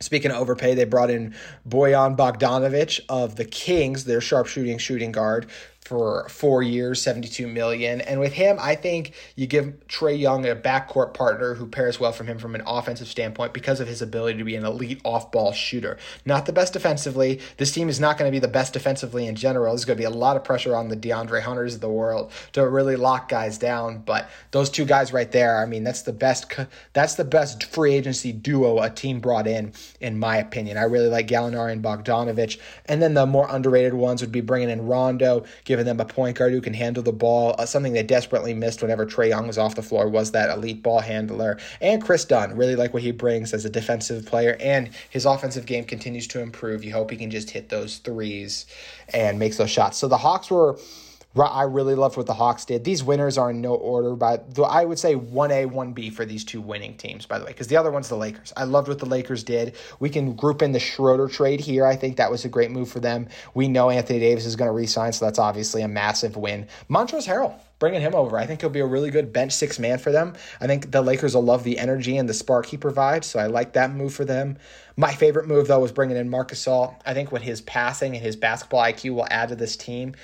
Speaking 0.00 0.30
of 0.30 0.36
overpay, 0.38 0.74
they 0.74 0.84
brought 0.84 1.10
in 1.10 1.34
Boyan 1.68 2.16
Bogdanovic 2.16 3.00
of 3.08 3.36
the 3.36 3.44
Kings, 3.46 4.04
their 4.04 4.20
sharpshooting 4.20 4.78
shooting 4.78 5.10
guard, 5.10 5.46
for 5.86 6.28
four 6.28 6.62
years, 6.62 7.00
72 7.00 7.46
million. 7.46 8.00
And 8.00 8.18
with 8.18 8.32
him, 8.32 8.56
I 8.60 8.74
think 8.74 9.12
you 9.36 9.46
give 9.46 9.86
Trae 9.88 10.18
Young 10.18 10.44
a 10.46 10.56
backcourt 10.56 11.14
partner 11.14 11.54
who 11.54 11.66
pairs 11.66 12.00
well 12.00 12.12
from 12.12 12.26
him 12.26 12.38
from 12.38 12.54
an 12.54 12.62
offensive 12.66 13.06
standpoint 13.06 13.52
because 13.52 13.78
of 13.78 13.86
his 13.86 14.02
ability 14.02 14.38
to 14.38 14.44
be 14.44 14.56
an 14.56 14.64
elite 14.64 15.00
off-ball 15.04 15.52
shooter. 15.52 15.96
Not 16.24 16.46
the 16.46 16.52
best 16.52 16.72
defensively. 16.72 17.40
This 17.56 17.72
team 17.72 17.88
is 17.88 18.00
not 18.00 18.18
going 18.18 18.28
to 18.28 18.34
be 18.34 18.40
the 18.40 18.48
best 18.48 18.72
defensively 18.72 19.26
in 19.26 19.36
general. 19.36 19.72
There's 19.72 19.84
going 19.84 19.96
to 19.96 20.00
be 20.00 20.04
a 20.04 20.10
lot 20.10 20.36
of 20.36 20.44
pressure 20.44 20.74
on 20.74 20.88
the 20.88 20.96
De'Andre 20.96 21.40
Hunters 21.40 21.76
of 21.76 21.80
the 21.80 21.88
world 21.88 22.32
to 22.52 22.68
really 22.68 22.96
lock 22.96 23.28
guys 23.28 23.56
down. 23.56 23.98
But 23.98 24.28
those 24.50 24.68
two 24.68 24.84
guys 24.84 25.12
right 25.12 25.30
there, 25.30 25.62
I 25.62 25.66
mean, 25.66 25.84
that's 25.84 26.02
the 26.02 26.12
best. 26.12 26.52
That's 26.92 27.14
the 27.14 27.24
best 27.24 27.64
free 27.64 27.94
agency 27.94 28.32
duo 28.32 28.80
a 28.80 28.90
team 28.90 29.20
brought 29.20 29.46
in, 29.46 29.72
in 30.00 30.18
my 30.18 30.38
opinion. 30.38 30.78
I 30.78 30.82
really 30.82 31.08
like 31.08 31.28
Gallinari 31.28 31.72
and 31.72 31.82
Bogdanovic. 31.82 32.58
And 32.86 33.00
then 33.00 33.14
the 33.14 33.26
more 33.26 33.46
underrated 33.48 33.94
ones 33.94 34.20
would 34.20 34.32
be 34.32 34.40
bringing 34.40 34.70
in 34.70 34.86
Rondo, 34.86 35.44
giving 35.76 35.84
them 35.86 36.00
a 36.00 36.06
point 36.06 36.38
guard 36.38 36.52
who 36.52 36.60
can 36.62 36.72
handle 36.72 37.02
the 37.02 37.12
ball. 37.12 37.54
Uh, 37.58 37.66
something 37.66 37.92
they 37.92 38.02
desperately 38.02 38.54
missed 38.54 38.80
whenever 38.80 39.04
Trae 39.04 39.28
Young 39.28 39.46
was 39.46 39.58
off 39.58 39.74
the 39.74 39.82
floor 39.82 40.08
was 40.08 40.30
that 40.30 40.48
elite 40.48 40.82
ball 40.82 41.00
handler. 41.00 41.58
And 41.82 42.02
Kris 42.02 42.24
Dunn, 42.24 42.56
really 42.56 42.76
like 42.76 42.94
what 42.94 43.02
he 43.02 43.10
brings 43.10 43.52
as 43.52 43.66
a 43.66 43.70
defensive 43.70 44.24
player, 44.24 44.56
and 44.58 44.88
his 45.10 45.26
offensive 45.26 45.66
game 45.66 45.84
continues 45.84 46.26
to 46.28 46.40
improve. 46.40 46.82
You 46.82 46.92
hope 46.92 47.10
he 47.10 47.18
can 47.18 47.30
just 47.30 47.50
hit 47.50 47.68
those 47.68 47.98
threes 47.98 48.64
and 49.12 49.38
makes 49.38 49.58
those 49.58 49.70
shots. 49.70 49.98
So 49.98 50.08
the 50.08 50.16
Hawks 50.16 50.50
were 50.50 50.78
I 51.44 51.64
really 51.64 51.94
loved 51.94 52.16
what 52.16 52.26
the 52.26 52.34
Hawks 52.34 52.64
did. 52.64 52.84
These 52.84 53.04
winners 53.04 53.36
are 53.36 53.50
in 53.50 53.60
no 53.60 53.74
order, 53.74 54.14
but 54.16 54.46
I 54.64 54.84
would 54.84 54.98
say 54.98 55.14
1A, 55.14 55.70
1B 55.70 56.12
for 56.12 56.24
these 56.24 56.44
two 56.44 56.60
winning 56.60 56.96
teams, 56.96 57.26
by 57.26 57.38
the 57.38 57.44
way, 57.44 57.50
because 57.50 57.66
the 57.66 57.76
other 57.76 57.90
one's 57.90 58.08
the 58.08 58.16
Lakers. 58.16 58.52
I 58.56 58.64
loved 58.64 58.88
what 58.88 58.98
the 58.98 59.06
Lakers 59.06 59.44
did. 59.44 59.76
We 60.00 60.08
can 60.08 60.34
group 60.34 60.62
in 60.62 60.72
the 60.72 60.80
Schroeder 60.80 61.28
trade 61.28 61.60
here. 61.60 61.84
I 61.84 61.96
think 61.96 62.16
that 62.16 62.30
was 62.30 62.44
a 62.44 62.48
great 62.48 62.70
move 62.70 62.88
for 62.88 63.00
them. 63.00 63.28
We 63.54 63.68
know 63.68 63.90
Anthony 63.90 64.20
Davis 64.20 64.46
is 64.46 64.56
going 64.56 64.68
to 64.68 64.72
resign, 64.72 65.12
so 65.12 65.24
that's 65.24 65.38
obviously 65.38 65.82
a 65.82 65.88
massive 65.88 66.36
win. 66.36 66.66
Montrezl 66.88 67.26
Harrell, 67.26 67.60
bringing 67.78 68.00
him 68.00 68.14
over. 68.14 68.38
I 68.38 68.46
think 68.46 68.60
he'll 68.62 68.70
be 68.70 68.80
a 68.80 68.86
really 68.86 69.10
good 69.10 69.32
bench 69.32 69.52
six 69.52 69.78
man 69.78 69.98
for 69.98 70.12
them. 70.12 70.34
I 70.60 70.66
think 70.66 70.90
the 70.90 71.02
Lakers 71.02 71.34
will 71.34 71.44
love 71.44 71.64
the 71.64 71.78
energy 71.78 72.16
and 72.16 72.28
the 72.28 72.34
spark 72.34 72.66
he 72.66 72.76
provides, 72.76 73.26
so 73.26 73.38
I 73.38 73.46
like 73.46 73.74
that 73.74 73.92
move 73.92 74.14
for 74.14 74.24
them. 74.24 74.56
My 74.96 75.12
favorite 75.12 75.46
move, 75.46 75.66
though, 75.66 75.80
was 75.80 75.92
bringing 75.92 76.16
in 76.16 76.30
Marcus 76.30 76.64
Gasol. 76.64 76.94
I 77.04 77.12
think 77.12 77.30
when 77.30 77.42
his 77.42 77.60
passing 77.60 78.14
and 78.14 78.24
his 78.24 78.36
basketball 78.36 78.80
IQ 78.80 79.14
will 79.14 79.26
add 79.30 79.50
to 79.50 79.56
this 79.56 79.76
team 79.76 80.14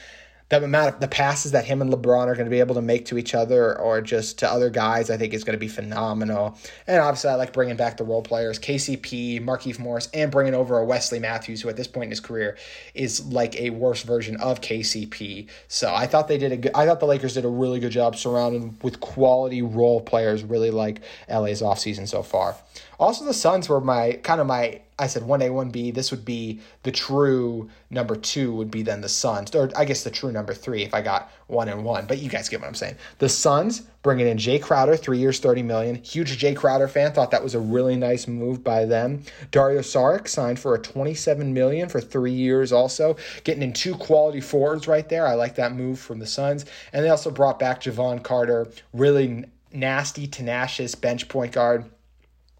the 0.60 0.66
amount 0.66 0.94
of 0.94 1.00
the 1.00 1.08
passes 1.08 1.52
that 1.52 1.64
him 1.64 1.80
and 1.80 1.92
LeBron 1.92 2.26
are 2.26 2.34
going 2.34 2.46
to 2.46 2.50
be 2.50 2.60
able 2.60 2.74
to 2.74 2.82
make 2.82 3.06
to 3.06 3.18
each 3.18 3.34
other 3.34 3.78
or 3.78 4.00
just 4.00 4.38
to 4.40 4.50
other 4.50 4.70
guys, 4.70 5.10
I 5.10 5.16
think 5.16 5.32
is 5.32 5.44
going 5.44 5.54
to 5.54 5.60
be 5.60 5.68
phenomenal. 5.68 6.58
And 6.86 7.00
obviously, 7.00 7.30
I 7.30 7.36
like 7.36 7.52
bringing 7.52 7.76
back 7.76 7.96
the 7.96 8.04
role 8.04 8.22
players, 8.22 8.58
KCP, 8.58 9.42
Markieff 9.42 9.78
Morris, 9.78 10.08
and 10.12 10.30
bringing 10.30 10.54
over 10.54 10.78
a 10.78 10.84
Wesley 10.84 11.18
Matthews, 11.18 11.62
who 11.62 11.68
at 11.68 11.76
this 11.76 11.86
point 11.86 12.04
in 12.04 12.10
his 12.10 12.20
career 12.20 12.56
is 12.94 13.24
like 13.26 13.56
a 13.56 13.70
worse 13.70 14.02
version 14.02 14.36
of 14.36 14.60
KCP. 14.60 15.48
So 15.68 15.92
I 15.94 16.06
thought 16.06 16.28
they 16.28 16.38
did 16.38 16.52
a 16.52 16.56
good. 16.56 16.72
I 16.74 16.86
thought 16.86 17.00
the 17.00 17.06
Lakers 17.06 17.34
did 17.34 17.44
a 17.44 17.48
really 17.48 17.80
good 17.80 17.92
job 17.92 18.16
surrounding 18.16 18.76
with 18.82 19.00
quality 19.00 19.62
role 19.62 20.00
players. 20.00 20.42
Really 20.42 20.70
like 20.70 21.00
LA's 21.30 21.62
offseason 21.62 22.06
so 22.06 22.22
far. 22.22 22.56
Also, 23.02 23.24
the 23.24 23.34
Suns 23.34 23.68
were 23.68 23.80
my 23.80 24.12
kind 24.22 24.40
of 24.40 24.46
my. 24.46 24.80
I 24.96 25.08
said 25.08 25.24
one 25.24 25.42
A, 25.42 25.50
one 25.50 25.70
B. 25.70 25.90
This 25.90 26.12
would 26.12 26.24
be 26.24 26.60
the 26.84 26.92
true 26.92 27.68
number 27.90 28.14
two. 28.14 28.54
Would 28.54 28.70
be 28.70 28.82
then 28.82 29.00
the 29.00 29.08
Suns, 29.08 29.52
or 29.56 29.72
I 29.76 29.84
guess 29.84 30.04
the 30.04 30.10
true 30.12 30.30
number 30.30 30.54
three 30.54 30.84
if 30.84 30.94
I 30.94 31.02
got 31.02 31.28
one 31.48 31.68
and 31.68 31.84
one. 31.84 32.06
But 32.06 32.18
you 32.18 32.30
guys 32.30 32.48
get 32.48 32.60
what 32.60 32.68
I'm 32.68 32.76
saying. 32.76 32.94
The 33.18 33.28
Suns 33.28 33.80
bringing 34.04 34.28
in 34.28 34.36
Jae 34.36 34.62
Crowder, 34.62 34.94
three 34.94 35.18
years, 35.18 35.40
thirty 35.40 35.64
million. 35.64 35.96
Huge 35.96 36.38
Jae 36.38 36.54
Crowder 36.54 36.86
fan. 36.86 37.12
Thought 37.12 37.32
that 37.32 37.42
was 37.42 37.56
a 37.56 37.60
really 37.60 37.96
nice 37.96 38.28
move 38.28 38.62
by 38.62 38.84
them. 38.84 39.24
Dario 39.50 39.80
Saric 39.80 40.28
signed 40.28 40.60
for 40.60 40.76
a 40.76 40.78
twenty-seven 40.78 41.52
million 41.52 41.88
for 41.88 42.00
three 42.00 42.30
years. 42.30 42.70
Also 42.70 43.16
getting 43.42 43.64
in 43.64 43.72
two 43.72 43.96
quality 43.96 44.40
forwards 44.40 44.86
right 44.86 45.08
there. 45.08 45.26
I 45.26 45.34
like 45.34 45.56
that 45.56 45.72
move 45.74 45.98
from 45.98 46.20
the 46.20 46.26
Suns. 46.26 46.66
And 46.92 47.04
they 47.04 47.10
also 47.10 47.32
brought 47.32 47.58
back 47.58 47.82
Jevon 47.82 48.22
Carter, 48.22 48.68
really 48.92 49.46
nasty, 49.72 50.28
tenacious 50.28 50.94
bench 50.94 51.28
point 51.28 51.50
guard 51.50 51.90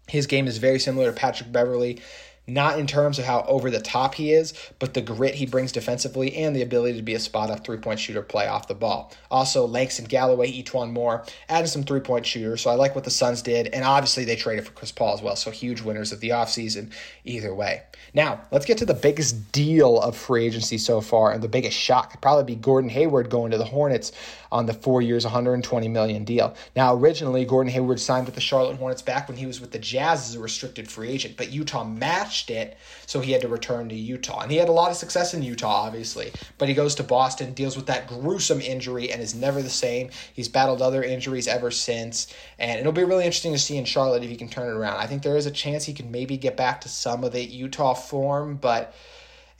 his 0.07 0.27
game 0.27 0.47
is 0.47 0.57
very 0.57 0.79
similar 0.79 1.11
to 1.11 1.17
Patrick 1.17 1.51
Beverley 1.51 2.01
not 2.45 2.77
in 2.77 2.87
terms 2.87 3.19
of 3.19 3.25
how 3.25 3.45
over 3.47 3.69
the 3.69 3.79
top 3.79 4.15
he 4.15 4.33
is, 4.33 4.53
but 4.79 4.93
the 4.93 5.01
grit 5.01 5.35
he 5.35 5.45
brings 5.45 5.71
defensively 5.71 6.35
and 6.35 6.55
the 6.55 6.61
ability 6.61 6.97
to 6.97 7.03
be 7.03 7.13
a 7.13 7.19
spot 7.19 7.49
up 7.49 7.63
three 7.63 7.77
point 7.77 7.99
shooter, 7.99 8.21
play 8.21 8.47
off 8.47 8.67
the 8.67 8.75
ball. 8.75 9.13
Also, 9.31 9.65
Langston 9.65 10.05
Galloway, 10.05 10.51
E'Twaun 10.51 10.91
Moore, 10.91 11.23
added 11.47 11.69
some 11.69 11.83
three 11.83 12.01
point 12.01 12.25
shooters. 12.25 12.61
So 12.61 12.69
I 12.69 12.75
like 12.75 12.95
what 12.95 13.05
the 13.05 13.11
Suns 13.11 13.41
did. 13.41 13.67
And 13.67 13.85
obviously, 13.85 14.25
they 14.25 14.35
traded 14.35 14.65
for 14.65 14.73
Chris 14.73 14.91
Paul 14.91 15.13
as 15.13 15.21
well. 15.21 15.35
So 15.35 15.51
huge 15.51 15.81
winners 15.81 16.11
of 16.11 16.19
the 16.19 16.29
offseason 16.29 16.91
either 17.23 17.53
way. 17.55 17.83
Now, 18.13 18.41
let's 18.51 18.65
get 18.65 18.77
to 18.79 18.85
the 18.85 18.93
biggest 18.93 19.51
deal 19.51 19.99
of 19.99 20.15
free 20.15 20.45
agency 20.45 20.77
so 20.77 20.99
far 21.01 21.31
and 21.31 21.41
the 21.41 21.47
biggest 21.47 21.77
shock. 21.77 22.21
Probably 22.21 22.55
be 22.55 22.59
Gordon 22.59 22.89
Hayward 22.89 23.29
going 23.29 23.51
to 23.51 23.57
the 23.57 23.65
Hornets 23.65 24.11
on 24.53 24.67
the 24.67 24.73
four 24.73 25.01
years, 25.01 25.25
120 25.25 25.87
million 25.87 26.23
deal. 26.23 26.55
Now, 26.75 26.93
originally, 26.93 27.43
Gordon 27.43 27.73
Hayward 27.73 27.99
signed 27.99 28.27
with 28.27 28.35
the 28.35 28.41
Charlotte 28.41 28.77
Hornets 28.77 29.01
back 29.01 29.27
when 29.27 29.35
he 29.35 29.47
was 29.47 29.59
with 29.59 29.71
the 29.71 29.79
Jazz 29.79 30.29
as 30.29 30.35
a 30.35 30.39
restricted 30.39 30.87
free 30.87 31.09
agent, 31.09 31.37
but 31.37 31.51
Utah 31.51 31.83
matched 31.83 32.51
it, 32.51 32.77
so 33.07 33.19
he 33.19 33.31
had 33.31 33.41
to 33.41 33.47
return 33.47 33.89
to 33.89 33.95
Utah. 33.95 34.41
And 34.41 34.51
he 34.51 34.57
had 34.57 34.69
a 34.69 34.73
lot 34.73 34.91
of 34.91 34.97
success 34.97 35.33
in 35.33 35.41
Utah, 35.41 35.85
obviously, 35.85 36.31
but 36.59 36.69
he 36.69 36.75
goes 36.75 36.93
to 36.95 37.03
Boston, 37.03 37.53
deals 37.53 37.75
with 37.75 37.87
that 37.87 38.07
gruesome 38.07 38.61
injury, 38.61 39.11
and 39.11 39.23
is 39.23 39.33
never 39.33 39.63
the 39.63 39.69
same. 39.71 40.11
He's 40.33 40.47
battled 40.47 40.83
other 40.83 41.01
injuries 41.01 41.47
ever 41.47 41.71
since, 41.71 42.31
and 42.59 42.79
it'll 42.79 42.91
be 42.91 43.03
really 43.03 43.25
interesting 43.25 43.53
to 43.53 43.59
see 43.59 43.77
in 43.77 43.85
Charlotte 43.85 44.23
if 44.23 44.29
he 44.29 44.35
can 44.35 44.49
turn 44.49 44.69
it 44.69 44.77
around. 44.77 44.97
I 44.97 45.07
think 45.07 45.23
there 45.23 45.35
is 45.35 45.47
a 45.47 45.51
chance 45.51 45.83
he 45.83 45.93
can 45.93 46.11
maybe 46.11 46.37
get 46.37 46.55
back 46.55 46.79
to 46.81 46.89
some 46.89 47.23
of 47.23 47.31
the 47.31 47.43
Utah 47.43 47.95
form, 47.95 48.57
but 48.57 48.93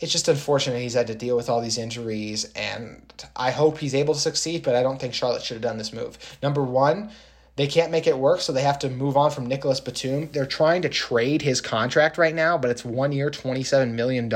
it's 0.04 0.12
just 0.12 0.28
unfortunate 0.28 0.82
he's 0.82 0.94
had 0.94 1.08
to 1.08 1.16
deal 1.16 1.36
with 1.36 1.50
all 1.50 1.62
these 1.62 1.78
injuries, 1.78 2.52
and 2.56 3.02
I 3.36 3.52
hope 3.52 3.78
he's 3.78 3.96
able 3.96 4.14
to 4.14 4.20
succeed, 4.20 4.64
but 4.64 4.76
I 4.76 4.84
don't 4.84 5.00
think 5.00 5.14
Charlotte 5.14 5.42
should 5.42 5.56
have 5.56 5.64
done 5.64 5.78
this 5.78 5.94
move. 5.94 6.18
Number 6.44 6.62
one, 6.62 7.10
they 7.56 7.68
can't 7.68 7.92
make 7.92 8.08
it 8.08 8.18
work, 8.18 8.42
so 8.42 8.52
they 8.52 8.64
have 8.64 8.80
to 8.80 8.90
move 8.90 9.16
on 9.16 9.30
from 9.30 9.46
Nicolas 9.46 9.80
Batum. 9.80 10.32
They're 10.32 10.46
trying 10.46 10.82
to 10.82 10.90
trade 10.90 11.42
his 11.42 11.62
contract 11.62 12.18
right 12.18 12.34
now, 12.34 12.58
but 12.58 12.72
it's 12.72 12.84
one 12.84 13.12
year, 13.12 13.30
$27 13.30 13.94
million. 13.94 14.28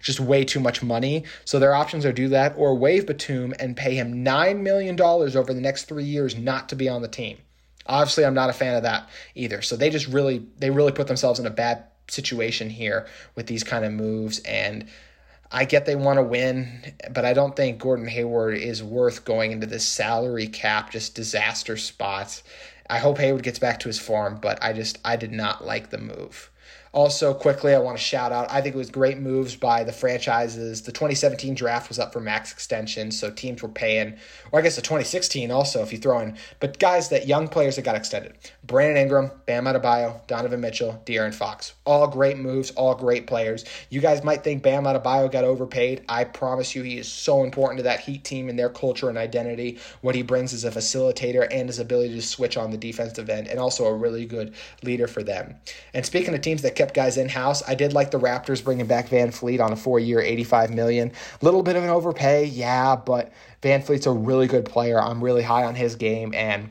Just 0.00 0.20
way 0.20 0.44
too 0.44 0.60
much 0.60 0.82
money. 0.82 1.24
So 1.44 1.58
their 1.58 1.74
options 1.74 2.06
are 2.06 2.12
do 2.12 2.28
that 2.28 2.54
or 2.56 2.76
waive 2.76 3.06
Batum 3.06 3.52
and 3.58 3.76
pay 3.76 3.96
him 3.96 4.24
$9 4.24 4.60
million 4.60 5.00
over 5.00 5.52
the 5.52 5.60
next 5.60 5.84
three 5.84 6.04
years 6.04 6.36
not 6.36 6.68
to 6.68 6.76
be 6.76 6.88
on 6.88 7.02
the 7.02 7.08
team. 7.08 7.38
Obviously, 7.86 8.24
I'm 8.24 8.34
not 8.34 8.50
a 8.50 8.54
fan 8.54 8.76
of 8.76 8.84
that 8.84 9.08
either. 9.34 9.60
So 9.60 9.76
they 9.76 9.90
just 9.90 10.06
really, 10.06 10.46
they 10.58 10.70
really 10.70 10.92
put 10.92 11.08
themselves 11.08 11.40
in 11.40 11.46
a 11.46 11.50
bad 11.50 11.84
situation 12.10 12.70
here 12.70 13.06
with 13.34 13.46
these 13.46 13.64
kind 13.64 13.84
of 13.84 13.92
moves. 13.92 14.40
And 14.40 14.86
I 15.52 15.64
get 15.64 15.84
they 15.84 15.96
want 15.96 16.18
to 16.18 16.22
win, 16.22 16.94
but 17.10 17.24
I 17.24 17.32
don't 17.32 17.56
think 17.56 17.80
Gordon 17.80 18.06
Hayward 18.06 18.56
is 18.56 18.82
worth 18.82 19.24
going 19.24 19.50
into 19.52 19.66
this 19.66 19.86
salary 19.86 20.46
cap, 20.46 20.92
just 20.92 21.14
disaster 21.14 21.76
spots. 21.76 22.42
I 22.88 22.98
hope 22.98 23.18
Hayward 23.18 23.42
gets 23.42 23.58
back 23.58 23.80
to 23.80 23.88
his 23.88 23.98
form, 23.98 24.38
but 24.40 24.62
I 24.62 24.72
just 24.72 24.98
I 25.04 25.16
did 25.16 25.32
not 25.32 25.64
like 25.64 25.90
the 25.90 25.98
move. 25.98 26.50
Also, 26.92 27.32
quickly, 27.32 27.72
I 27.72 27.78
want 27.78 27.96
to 27.96 28.02
shout 28.02 28.32
out. 28.32 28.50
I 28.50 28.60
think 28.60 28.74
it 28.74 28.78
was 28.78 28.90
great 28.90 29.18
moves 29.18 29.54
by 29.54 29.84
the 29.84 29.92
franchises. 29.92 30.82
The 30.82 30.90
2017 30.90 31.54
draft 31.54 31.88
was 31.88 32.00
up 32.00 32.12
for 32.12 32.20
max 32.20 32.52
extension, 32.52 33.12
so 33.12 33.30
teams 33.30 33.62
were 33.62 33.68
paying, 33.68 34.16
or 34.50 34.58
I 34.58 34.62
guess 34.62 34.74
the 34.74 34.82
2016 34.82 35.52
also, 35.52 35.82
if 35.82 35.92
you 35.92 35.98
throw 35.98 36.18
in, 36.18 36.36
but 36.58 36.80
guys 36.80 37.08
that 37.10 37.28
young 37.28 37.46
players 37.46 37.76
that 37.76 37.82
got 37.82 37.94
extended. 37.94 38.34
Brandon 38.64 38.96
Ingram, 38.96 39.30
Bam 39.46 39.66
Adebayo, 39.66 40.26
Donovan 40.26 40.60
Mitchell, 40.60 41.00
De'Aaron 41.06 41.34
Fox. 41.34 41.74
All 41.90 42.06
great 42.06 42.38
moves, 42.38 42.70
all 42.72 42.94
great 42.94 43.26
players. 43.26 43.64
You 43.88 44.00
guys 44.00 44.22
might 44.22 44.44
think 44.44 44.62
Bam 44.62 44.84
Adebayo 44.84 45.30
got 45.30 45.44
overpaid. 45.44 46.04
I 46.08 46.24
promise 46.24 46.74
you, 46.74 46.82
he 46.82 46.98
is 46.98 47.08
so 47.08 47.42
important 47.42 47.78
to 47.78 47.84
that 47.84 48.00
Heat 48.00 48.24
team 48.24 48.48
and 48.48 48.58
their 48.58 48.70
culture 48.70 49.08
and 49.08 49.18
identity. 49.18 49.78
What 50.00 50.14
he 50.14 50.22
brings 50.22 50.52
as 50.52 50.64
a 50.64 50.70
facilitator 50.70 51.46
and 51.50 51.68
his 51.68 51.78
ability 51.78 52.14
to 52.14 52.22
switch 52.22 52.56
on 52.56 52.70
the 52.70 52.78
defensive 52.78 53.28
end, 53.28 53.48
and 53.48 53.58
also 53.58 53.86
a 53.86 53.94
really 53.94 54.24
good 54.24 54.54
leader 54.82 55.06
for 55.06 55.22
them. 55.22 55.56
And 55.92 56.06
speaking 56.06 56.34
of 56.34 56.40
teams 56.40 56.62
that 56.62 56.76
kept 56.76 56.94
guys 56.94 57.16
in 57.16 57.28
house. 57.28 57.62
I 57.66 57.74
did 57.74 57.92
like 57.92 58.10
the 58.10 58.18
Raptors 58.18 58.62
bringing 58.62 58.86
back 58.86 59.08
VanVleet 59.08 59.60
on 59.60 59.72
a 59.72 59.76
four 59.76 59.98
year, 59.98 60.20
85 60.20 60.70
million. 60.70 61.12
Little 61.40 61.62
bit 61.62 61.76
of 61.76 61.84
an 61.84 61.90
overpay, 61.90 62.46
yeah, 62.46 62.96
but 62.96 63.32
VanVleet's 63.62 64.06
a 64.06 64.12
really 64.12 64.46
good 64.46 64.64
player. 64.64 65.00
I'm 65.00 65.22
really 65.22 65.42
high 65.42 65.64
on 65.64 65.74
his 65.74 65.96
game. 65.96 66.34
And 66.34 66.70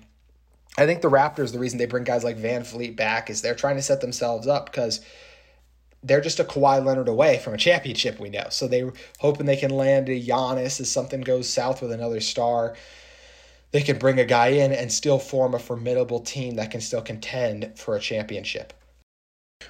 I 0.80 0.86
think 0.86 1.02
the 1.02 1.10
Raptors, 1.10 1.52
the 1.52 1.60
reason 1.60 1.78
they 1.78 1.86
bring 1.86 2.06
guys 2.06 2.24
like 2.24 2.38
VanVleet 2.38 2.96
back 2.96 3.30
is 3.30 3.42
they're 3.42 3.54
trying 3.54 3.76
to 3.76 3.82
set 3.82 4.00
themselves 4.00 4.48
up 4.48 4.68
because 4.68 5.02
they're 6.02 6.22
just 6.22 6.40
a 6.40 6.46
Kawhi 6.46 6.84
Leonard 6.84 7.10
away 7.10 7.38
from 7.40 7.54
a 7.54 7.58
championship, 7.58 8.18
we 8.18 8.30
know. 8.30 8.48
So 8.50 8.66
they're 8.66 8.94
hoping 9.20 9.46
they 9.46 9.58
can 9.58 9.72
land 9.72 10.08
a 10.08 10.18
Giannis 10.18 10.80
as 10.80 10.90
something 10.90 11.20
goes 11.20 11.50
south 11.50 11.82
with 11.82 11.92
another 11.92 12.22
star. 12.22 12.78
They 13.72 13.82
can 13.82 13.98
bring 13.98 14.20
a 14.20 14.26
guy 14.26 14.48
in 14.48 14.72
and 14.72 14.90
still 14.90 15.20
form 15.20 15.54
a 15.54 15.60
formidable 15.60 16.22
team 16.22 16.56
that 16.56 16.72
can 16.72 16.80
still 16.80 17.02
contend 17.02 17.78
for 17.78 17.98
a 17.98 18.00
championship. 18.00 18.72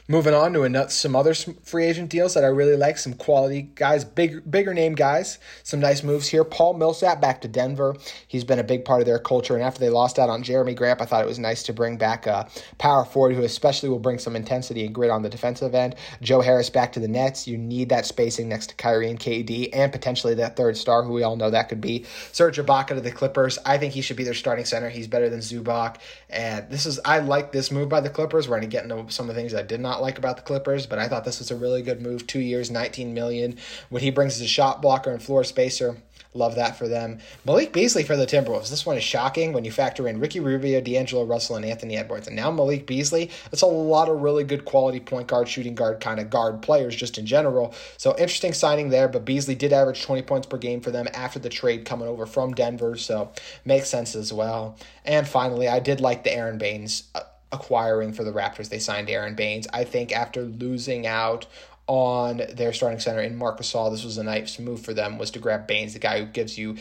Moving 0.07 0.35
on 0.35 0.53
to 0.53 0.63
another, 0.63 0.89
some 0.89 1.15
other 1.15 1.33
free 1.33 1.85
agent 1.85 2.09
deals 2.09 2.35
that 2.35 2.43
I 2.43 2.47
really 2.47 2.75
like. 2.75 2.99
Some 2.99 3.13
quality 3.13 3.63
guys, 3.73 4.03
big, 4.03 4.49
bigger 4.49 4.73
name 4.73 4.93
guys. 4.93 5.39
Some 5.63 5.79
nice 5.79 6.03
moves 6.03 6.27
here. 6.27 6.43
Paul 6.43 6.75
Millsap 6.75 7.19
back 7.19 7.41
to 7.41 7.47
Denver. 7.47 7.95
He's 8.27 8.43
been 8.43 8.59
a 8.59 8.63
big 8.63 8.85
part 8.85 9.01
of 9.01 9.07
their 9.07 9.17
culture. 9.17 9.55
And 9.55 9.63
after 9.63 9.79
they 9.79 9.89
lost 9.89 10.19
out 10.19 10.29
on 10.29 10.43
Jerami 10.43 10.75
Grant, 10.75 11.01
I 11.01 11.05
thought 11.05 11.23
it 11.23 11.27
was 11.27 11.39
nice 11.39 11.63
to 11.63 11.73
bring 11.73 11.97
back 11.97 12.27
a 12.27 12.47
power 12.77 13.03
forward 13.03 13.35
who 13.35 13.43
especially 13.43 13.89
will 13.89 13.99
bring 13.99 14.19
some 14.19 14.35
intensity 14.35 14.85
and 14.85 14.93
grit 14.93 15.09
on 15.09 15.23
the 15.23 15.29
defensive 15.29 15.73
end. 15.73 15.95
Joe 16.21 16.41
Harris 16.41 16.69
back 16.69 16.91
to 16.93 16.99
the 16.99 17.07
Nets. 17.07 17.47
You 17.47 17.57
need 17.57 17.89
that 17.89 18.05
spacing 18.05 18.47
next 18.47 18.67
to 18.67 18.75
Kyrie 18.75 19.09
and 19.09 19.19
KD, 19.19 19.69
and 19.73 19.91
potentially 19.91 20.35
that 20.35 20.55
third 20.55 20.77
star, 20.77 21.03
who 21.03 21.13
we 21.13 21.23
all 21.23 21.35
know 21.35 21.49
that 21.49 21.69
could 21.69 21.81
be. 21.81 22.05
Serge 22.31 22.57
Ibaka 22.57 22.89
to 22.89 23.01
the 23.01 23.11
Clippers. 23.11 23.57
I 23.65 23.79
think 23.79 23.93
he 23.93 24.01
should 24.01 24.17
be 24.17 24.23
their 24.23 24.33
starting 24.35 24.65
center. 24.65 24.89
He's 24.89 25.07
better 25.07 25.29
than 25.29 25.39
Zubac. 25.39 25.97
And 26.29 26.69
this 26.69 26.85
is 26.85 26.99
I 27.05 27.19
like 27.19 27.51
this 27.51 27.71
move 27.71 27.89
by 27.89 28.01
the 28.01 28.09
Clippers. 28.09 28.47
We're 28.47 28.59
going 28.59 28.69
to 28.69 28.75
get 28.75 28.83
into 28.83 29.11
some 29.11 29.29
of 29.29 29.35
the 29.35 29.41
things 29.41 29.53
I 29.53 29.63
did 29.79 29.83
not 29.83 30.01
like 30.01 30.17
about 30.17 30.35
the 30.35 30.43
Clippers, 30.43 30.85
but 30.85 30.99
I 30.99 31.07
thought 31.07 31.23
this 31.23 31.39
was 31.39 31.51
a 31.51 31.55
really 31.55 31.81
good 31.81 32.01
move. 32.01 32.27
Two 32.27 32.41
years, 32.41 32.69
19 32.69 33.13
million. 33.13 33.57
What 33.87 34.01
he 34.01 34.11
brings 34.11 34.35
is 34.35 34.41
a 34.41 34.47
shot 34.47 34.81
blocker 34.81 35.09
and 35.09 35.23
floor 35.23 35.45
spacer. 35.45 35.97
Love 36.35 36.55
that 36.55 36.77
for 36.77 36.87
them. 36.87 37.17
Malik 37.43 37.73
Beasley 37.73 38.03
for 38.03 38.15
the 38.15 38.27
Timberwolves. 38.27 38.69
This 38.69 38.85
one 38.85 38.97
is 38.97 39.03
shocking 39.03 39.51
when 39.51 39.65
you 39.65 39.71
factor 39.71 40.07
in 40.07 40.19
Ricky 40.19 40.39
Rubio, 40.39 40.79
D'Angelo 40.79 41.23
Russell, 41.23 41.55
and 41.55 41.65
Anthony 41.65 41.97
Edwards. 41.97 42.27
And 42.27 42.35
now 42.35 42.51
Malik 42.51 42.85
Beasley. 42.85 43.31
That's 43.45 43.63
a 43.63 43.67
lot 43.67 44.09
of 44.09 44.21
really 44.21 44.43
good 44.43 44.63
quality 44.63 44.99
point 44.99 45.27
guard, 45.27 45.47
shooting 45.47 45.73
guard, 45.73 46.01
kind 46.01 46.19
of 46.19 46.29
guard 46.29 46.61
players 46.61 46.95
just 46.95 47.17
in 47.17 47.25
general. 47.25 47.73
So 47.97 48.11
interesting 48.11 48.53
signing 48.53 48.89
there. 48.89 49.07
But 49.07 49.25
Beasley 49.25 49.55
did 49.55 49.73
average 49.73 50.03
20 50.03 50.21
points 50.21 50.45
per 50.45 50.57
game 50.57 50.81
for 50.81 50.91
them 50.91 51.07
after 51.15 51.39
the 51.39 51.49
trade 51.49 51.85
coming 51.85 52.07
over 52.07 52.27
from 52.27 52.53
Denver. 52.53 52.95
So 52.95 53.31
makes 53.65 53.89
sense 53.89 54.13
as 54.13 54.31
well. 54.31 54.77
And 55.05 55.27
finally, 55.27 55.67
I 55.67 55.79
did 55.79 55.99
like 55.99 56.23
the 56.23 56.33
Aron 56.33 56.59
Baynes. 56.59 57.09
Uh, 57.15 57.21
Acquiring 57.51 58.13
for 58.13 58.23
the 58.23 58.31
Raptors. 58.31 58.69
They 58.69 58.79
signed 58.79 59.09
Aron 59.09 59.35
Baynes. 59.35 59.67
I 59.73 59.83
think 59.83 60.11
after 60.11 60.43
losing 60.43 61.07
out 61.07 61.47
on 61.87 62.41
their 62.53 62.71
starting 62.71 62.99
center 62.99 63.21
in 63.21 63.35
Marcus 63.35 63.73
Gasol, 63.73 63.91
this 63.91 64.03
was 64.03 64.17
a 64.17 64.23
nice 64.23 64.59
move 64.59 64.81
for 64.81 64.93
them 64.93 65.17
was 65.17 65.31
to 65.31 65.39
grab 65.39 65.65
Baynes, 65.65 65.93
the 65.93 65.99
guy 65.99 66.19
who 66.19 66.25
gives 66.25 66.57
you 66.57 66.77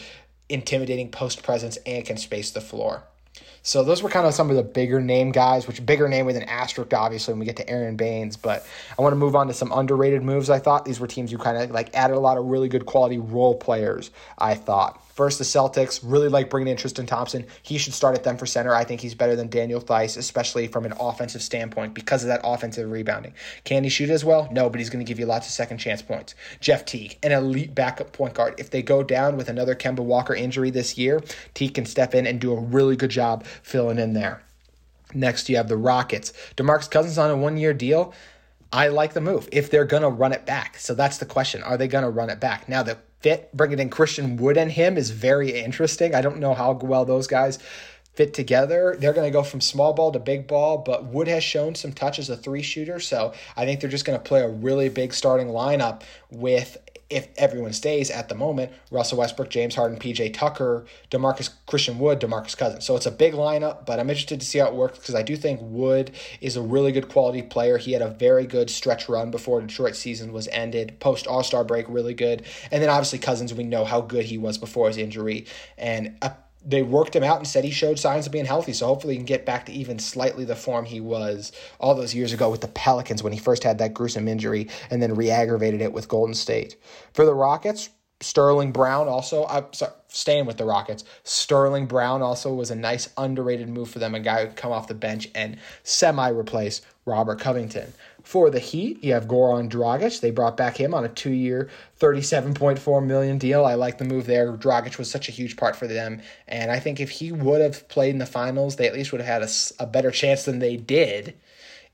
intimidating 0.48 1.10
post 1.10 1.42
presence 1.42 1.78
and 1.86 2.04
can 2.04 2.16
space 2.16 2.50
the 2.50 2.60
floor. 2.60 3.04
So 3.62 3.84
those 3.84 4.02
were 4.02 4.08
kind 4.08 4.26
of 4.26 4.34
some 4.34 4.50
of 4.50 4.56
the 4.56 4.62
bigger 4.62 5.00
name 5.00 5.32
guys, 5.32 5.66
which 5.66 5.84
bigger 5.84 6.08
name 6.08 6.26
with 6.26 6.36
an 6.36 6.44
asterisk, 6.44 6.94
obviously, 6.94 7.34
when 7.34 7.40
we 7.40 7.46
get 7.46 7.56
to 7.56 7.68
Aron 7.68 7.96
Baynes. 7.96 8.36
But 8.36 8.66
I 8.98 9.02
want 9.02 9.12
to 9.12 9.16
move 9.16 9.36
on 9.36 9.48
to 9.48 9.54
some 9.54 9.72
underrated 9.72 10.22
moves. 10.22 10.48
I 10.48 10.58
thought 10.58 10.84
these 10.84 11.00
were 11.00 11.06
teams 11.06 11.30
who 11.30 11.38
kind 11.38 11.56
of 11.56 11.70
like 11.70 11.94
added 11.94 12.16
a 12.16 12.20
lot 12.20 12.38
of 12.38 12.46
really 12.46 12.68
good 12.68 12.86
quality 12.86 13.18
role 13.18 13.54
players. 13.54 14.10
I 14.38 14.54
thought. 14.54 15.02
First, 15.18 15.38
the 15.38 15.44
Celtics 15.44 15.98
really 16.00 16.28
like 16.28 16.48
bringing 16.48 16.70
in 16.70 16.76
Tristan 16.76 17.04
Thompson. 17.04 17.44
He 17.64 17.76
should 17.76 17.92
start 17.92 18.16
at 18.16 18.22
them 18.22 18.36
for 18.36 18.46
center. 18.46 18.72
I 18.72 18.84
think 18.84 19.00
he's 19.00 19.16
better 19.16 19.34
than 19.34 19.48
Daniel 19.48 19.80
Theis, 19.80 20.16
especially 20.16 20.68
from 20.68 20.84
an 20.84 20.92
offensive 21.00 21.42
standpoint 21.42 21.92
because 21.92 22.22
of 22.22 22.28
that 22.28 22.42
offensive 22.44 22.88
rebounding. 22.88 23.34
Can 23.64 23.82
he 23.82 23.90
shoot 23.90 24.10
as 24.10 24.24
well? 24.24 24.48
No, 24.52 24.70
but 24.70 24.78
he's 24.78 24.90
going 24.90 25.04
to 25.04 25.08
give 25.08 25.18
you 25.18 25.26
lots 25.26 25.48
of 25.48 25.52
second 25.52 25.78
chance 25.78 26.02
points. 26.02 26.36
Jeff 26.60 26.84
Teague, 26.84 27.18
an 27.24 27.32
elite 27.32 27.74
backup 27.74 28.12
point 28.12 28.34
guard. 28.34 28.54
If 28.58 28.70
they 28.70 28.80
go 28.80 29.02
down 29.02 29.36
with 29.36 29.48
another 29.48 29.74
Kemba 29.74 30.04
Walker 30.04 30.36
injury 30.36 30.70
this 30.70 30.96
year, 30.96 31.20
Teague 31.52 31.74
can 31.74 31.84
step 31.84 32.14
in 32.14 32.24
and 32.24 32.40
do 32.40 32.52
a 32.52 32.60
really 32.60 32.94
good 32.94 33.10
job 33.10 33.44
filling 33.44 33.98
in 33.98 34.12
there. 34.12 34.44
Next, 35.14 35.48
you 35.48 35.56
have 35.56 35.66
the 35.66 35.76
Rockets. 35.76 36.32
DeMarcus 36.56 36.88
Cousins 36.88 37.18
on 37.18 37.28
a 37.28 37.36
one 37.36 37.56
year 37.56 37.74
deal. 37.74 38.14
I 38.72 38.86
like 38.86 39.14
the 39.14 39.20
move 39.20 39.48
if 39.50 39.68
they're 39.68 39.84
going 39.84 40.04
to 40.04 40.10
run 40.10 40.32
it 40.32 40.46
back. 40.46 40.78
So 40.78 40.94
that's 40.94 41.18
the 41.18 41.26
question. 41.26 41.64
Are 41.64 41.76
they 41.76 41.88
going 41.88 42.04
to 42.04 42.10
run 42.10 42.30
it 42.30 42.38
back? 42.38 42.68
Now, 42.68 42.84
the 42.84 42.98
fit, 43.20 43.54
bringing 43.56 43.78
in 43.78 43.90
Christian 43.90 44.36
Wood 44.36 44.56
and 44.56 44.70
him 44.70 44.96
is 44.96 45.10
very 45.10 45.50
interesting. 45.50 46.14
I 46.14 46.20
don't 46.20 46.38
know 46.38 46.54
how 46.54 46.72
well 46.72 47.04
those 47.04 47.26
guys 47.26 47.58
fit 48.14 48.34
together. 48.34 48.96
They're 48.98 49.12
going 49.12 49.28
to 49.28 49.32
go 49.32 49.44
from 49.44 49.60
small 49.60 49.92
ball 49.92 50.10
to 50.10 50.18
big 50.18 50.48
ball, 50.48 50.78
but 50.78 51.04
Wood 51.04 51.28
has 51.28 51.44
shown 51.44 51.76
some 51.76 51.92
touch 51.92 52.18
as 52.18 52.28
a 52.28 52.36
three 52.36 52.62
shooter. 52.62 52.98
So 52.98 53.32
I 53.56 53.64
think 53.64 53.80
they're 53.80 53.88
just 53.88 54.04
going 54.04 54.18
to 54.18 54.24
play 54.24 54.40
a 54.40 54.48
really 54.48 54.88
big 54.88 55.14
starting 55.14 55.48
lineup 55.48 56.02
with 56.30 56.76
if 57.10 57.28
everyone 57.36 57.72
stays 57.72 58.10
at 58.10 58.28
the 58.28 58.34
moment, 58.34 58.70
Russell 58.90 59.18
Westbrook, 59.18 59.48
James 59.48 59.74
Harden, 59.74 59.98
PJ 59.98 60.34
Tucker, 60.34 60.84
DeMarcus 61.10 61.50
Christian 61.66 61.98
Wood, 61.98 62.20
DeMarcus 62.20 62.56
Cousins. 62.56 62.84
So 62.84 62.96
it's 62.96 63.06
a 63.06 63.10
big 63.10 63.32
lineup, 63.32 63.86
but 63.86 63.98
I'm 63.98 64.10
interested 64.10 64.40
to 64.40 64.46
see 64.46 64.58
how 64.58 64.66
it 64.66 64.74
works 64.74 64.98
because 64.98 65.14
I 65.14 65.22
do 65.22 65.34
think 65.34 65.60
Wood 65.62 66.10
is 66.40 66.56
a 66.56 66.62
really 66.62 66.92
good 66.92 67.08
quality 67.08 67.40
player. 67.40 67.78
He 67.78 67.92
had 67.92 68.02
a 68.02 68.10
very 68.10 68.46
good 68.46 68.68
stretch 68.68 69.08
run 69.08 69.30
before 69.30 69.60
the 69.60 69.66
Detroit 69.66 69.96
season 69.96 70.32
was 70.32 70.48
ended, 70.48 71.00
post 71.00 71.26
All 71.26 71.42
Star 71.42 71.64
break, 71.64 71.86
really 71.88 72.14
good. 72.14 72.44
And 72.70 72.82
then 72.82 72.90
obviously 72.90 73.18
Cousins, 73.18 73.54
we 73.54 73.64
know 73.64 73.84
how 73.84 74.02
good 74.02 74.26
he 74.26 74.36
was 74.36 74.58
before 74.58 74.88
his 74.88 74.98
injury. 74.98 75.46
And 75.78 76.16
a 76.20 76.32
they 76.68 76.82
worked 76.82 77.16
him 77.16 77.24
out 77.24 77.38
and 77.38 77.48
said 77.48 77.64
he 77.64 77.70
showed 77.70 77.98
signs 77.98 78.26
of 78.26 78.32
being 78.32 78.44
healthy. 78.44 78.74
So 78.74 78.86
hopefully 78.86 79.14
he 79.14 79.18
can 79.18 79.26
get 79.26 79.46
back 79.46 79.64
to 79.66 79.72
even 79.72 79.98
slightly 79.98 80.44
the 80.44 80.54
form 80.54 80.84
he 80.84 81.00
was 81.00 81.50
all 81.80 81.94
those 81.94 82.14
years 82.14 82.34
ago 82.34 82.50
with 82.50 82.60
the 82.60 82.68
Pelicans 82.68 83.22
when 83.22 83.32
he 83.32 83.38
first 83.38 83.64
had 83.64 83.78
that 83.78 83.94
gruesome 83.94 84.28
injury 84.28 84.68
and 84.90 85.00
then 85.02 85.14
re-aggravated 85.14 85.80
it 85.80 85.94
with 85.94 86.08
Golden 86.08 86.34
State. 86.34 86.76
For 87.14 87.24
the 87.24 87.34
Rockets, 87.34 87.88
Sterling 88.20 88.72
Brown 88.72 89.08
also, 89.08 89.46
I'm 89.46 89.72
sorry, 89.72 89.92
staying 90.08 90.44
with 90.44 90.58
the 90.58 90.64
Rockets. 90.64 91.04
Sterling 91.22 91.86
Brown 91.86 92.20
also 92.20 92.52
was 92.52 92.70
a 92.70 92.74
nice 92.74 93.08
underrated 93.16 93.68
move 93.68 93.88
for 93.88 94.00
them, 94.00 94.14
a 94.14 94.20
guy 94.20 94.42
who 94.42 94.48
could 94.48 94.56
come 94.56 94.72
off 94.72 94.88
the 94.88 94.94
bench 94.94 95.28
and 95.34 95.56
semi 95.84 96.28
replace 96.28 96.82
Robert 97.06 97.40
Covington. 97.40 97.94
For 98.28 98.50
the 98.50 98.58
Heat, 98.58 99.02
you 99.02 99.14
have 99.14 99.26
Goran 99.26 99.70
Dragic. 99.70 100.20
They 100.20 100.30
brought 100.30 100.58
back 100.58 100.76
him 100.76 100.92
on 100.92 101.02
a 101.02 101.08
two 101.08 101.30
year, 101.30 101.70
37.4 101.98 103.06
million 103.06 103.38
deal. 103.38 103.64
I 103.64 103.72
like 103.72 103.96
the 103.96 104.04
move 104.04 104.26
there. 104.26 104.52
Dragic 104.52 104.98
was 104.98 105.10
such 105.10 105.30
a 105.30 105.32
huge 105.32 105.56
part 105.56 105.74
for 105.74 105.86
them. 105.86 106.20
And 106.46 106.70
I 106.70 106.78
think 106.78 107.00
if 107.00 107.08
he 107.08 107.32
would 107.32 107.62
have 107.62 107.88
played 107.88 108.10
in 108.10 108.18
the 108.18 108.26
finals, 108.26 108.76
they 108.76 108.86
at 108.86 108.92
least 108.92 109.12
would 109.12 109.22
have 109.22 109.40
had 109.40 109.48
a, 109.48 109.82
a 109.82 109.86
better 109.86 110.10
chance 110.10 110.44
than 110.44 110.58
they 110.58 110.76
did 110.76 111.38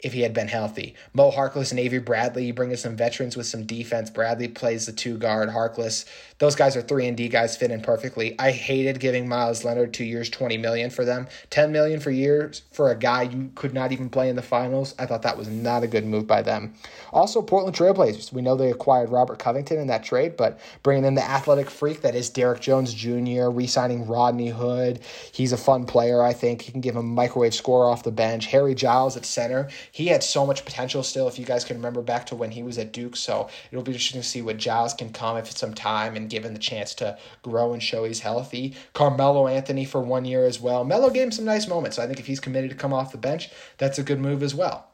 if 0.00 0.12
he 0.12 0.22
had 0.22 0.34
been 0.34 0.48
healthy. 0.48 0.96
Mo 1.12 1.30
Harkless 1.30 1.70
and 1.70 1.78
Avery 1.78 2.00
Bradley, 2.00 2.46
you 2.46 2.52
bring 2.52 2.72
in 2.72 2.76
some 2.78 2.96
veterans 2.96 3.36
with 3.36 3.46
some 3.46 3.64
defense. 3.64 4.10
Bradley 4.10 4.48
plays 4.48 4.86
the 4.86 4.92
two 4.92 5.16
guard. 5.16 5.50
Harkless, 5.50 6.04
those 6.44 6.54
guys 6.54 6.76
are 6.76 6.82
three 6.82 7.06
and 7.06 7.16
D 7.16 7.28
guys, 7.28 7.56
fit 7.56 7.70
in 7.70 7.80
perfectly. 7.80 8.38
I 8.38 8.50
hated 8.50 9.00
giving 9.00 9.26
Meyers 9.26 9.64
Leonard 9.64 9.94
two 9.94 10.04
years, 10.04 10.28
twenty 10.28 10.58
million 10.58 10.90
for 10.90 11.04
them, 11.04 11.26
ten 11.48 11.72
million 11.72 12.00
for 12.00 12.10
years 12.10 12.62
for 12.70 12.90
a 12.90 12.94
guy 12.94 13.22
you 13.22 13.50
could 13.54 13.72
not 13.72 13.92
even 13.92 14.10
play 14.10 14.28
in 14.28 14.36
the 14.36 14.42
finals. 14.42 14.94
I 14.98 15.06
thought 15.06 15.22
that 15.22 15.38
was 15.38 15.48
not 15.48 15.82
a 15.82 15.86
good 15.86 16.04
move 16.04 16.26
by 16.26 16.42
them. 16.42 16.74
Also, 17.12 17.40
Portland 17.40 17.76
Trailblazers. 17.76 18.32
We 18.32 18.42
know 18.42 18.56
they 18.56 18.70
acquired 18.70 19.08
Robert 19.08 19.38
Covington 19.38 19.78
in 19.78 19.86
that 19.86 20.04
trade, 20.04 20.36
but 20.36 20.60
bringing 20.82 21.04
in 21.04 21.14
the 21.14 21.24
athletic 21.24 21.70
freak 21.70 22.02
that 22.02 22.14
is 22.14 22.28
Derrick 22.28 22.60
Jones 22.60 22.92
Jr., 22.92 23.48
re-signing 23.48 24.06
Rodney 24.06 24.48
Hood. 24.48 25.00
He's 25.32 25.52
a 25.52 25.56
fun 25.56 25.86
player. 25.86 26.22
I 26.22 26.32
think 26.32 26.62
he 26.62 26.72
can 26.72 26.80
give 26.80 26.96
a 26.96 27.02
microwave 27.02 27.54
score 27.54 27.86
off 27.86 28.02
the 28.02 28.12
bench. 28.12 28.46
Harry 28.46 28.74
Giles 28.74 29.16
at 29.16 29.24
center 29.24 29.68
he 29.92 30.08
had 30.08 30.22
so 30.22 30.44
much 30.44 30.64
potential 30.64 31.02
still. 31.02 31.28
If 31.28 31.38
you 31.38 31.44
guys 31.44 31.64
can 31.64 31.76
remember 31.76 32.02
back 32.02 32.26
to 32.26 32.34
when 32.34 32.50
he 32.50 32.62
was 32.62 32.78
at 32.78 32.92
Duke, 32.92 33.16
so 33.16 33.48
it'll 33.70 33.84
be 33.84 33.92
interesting 33.92 34.20
to 34.20 34.26
see 34.26 34.42
what 34.42 34.56
Giles 34.56 34.92
can 34.92 35.10
come 35.10 35.36
if 35.36 35.50
it's 35.50 35.60
some 35.60 35.72
time 35.72 36.16
and 36.16 36.28
given 36.34 36.52
the 36.52 36.58
chance 36.58 36.94
to 36.94 37.16
grow 37.42 37.72
and 37.72 37.80
show 37.80 38.02
he's 38.02 38.20
healthy. 38.20 38.74
Carmelo 38.92 39.46
Anthony 39.46 39.84
for 39.84 40.00
one 40.00 40.24
year 40.24 40.44
as 40.44 40.60
well. 40.60 40.84
Melo 40.84 41.08
gave 41.08 41.22
him 41.22 41.30
some 41.30 41.44
nice 41.44 41.68
moments. 41.68 41.96
So 41.96 42.02
I 42.02 42.06
think 42.08 42.18
if 42.18 42.26
he's 42.26 42.40
committed 42.40 42.70
to 42.70 42.76
come 42.76 42.92
off 42.92 43.12
the 43.12 43.18
bench, 43.18 43.50
that's 43.78 44.00
a 44.00 44.02
good 44.02 44.18
move 44.18 44.42
as 44.42 44.52
well. 44.52 44.88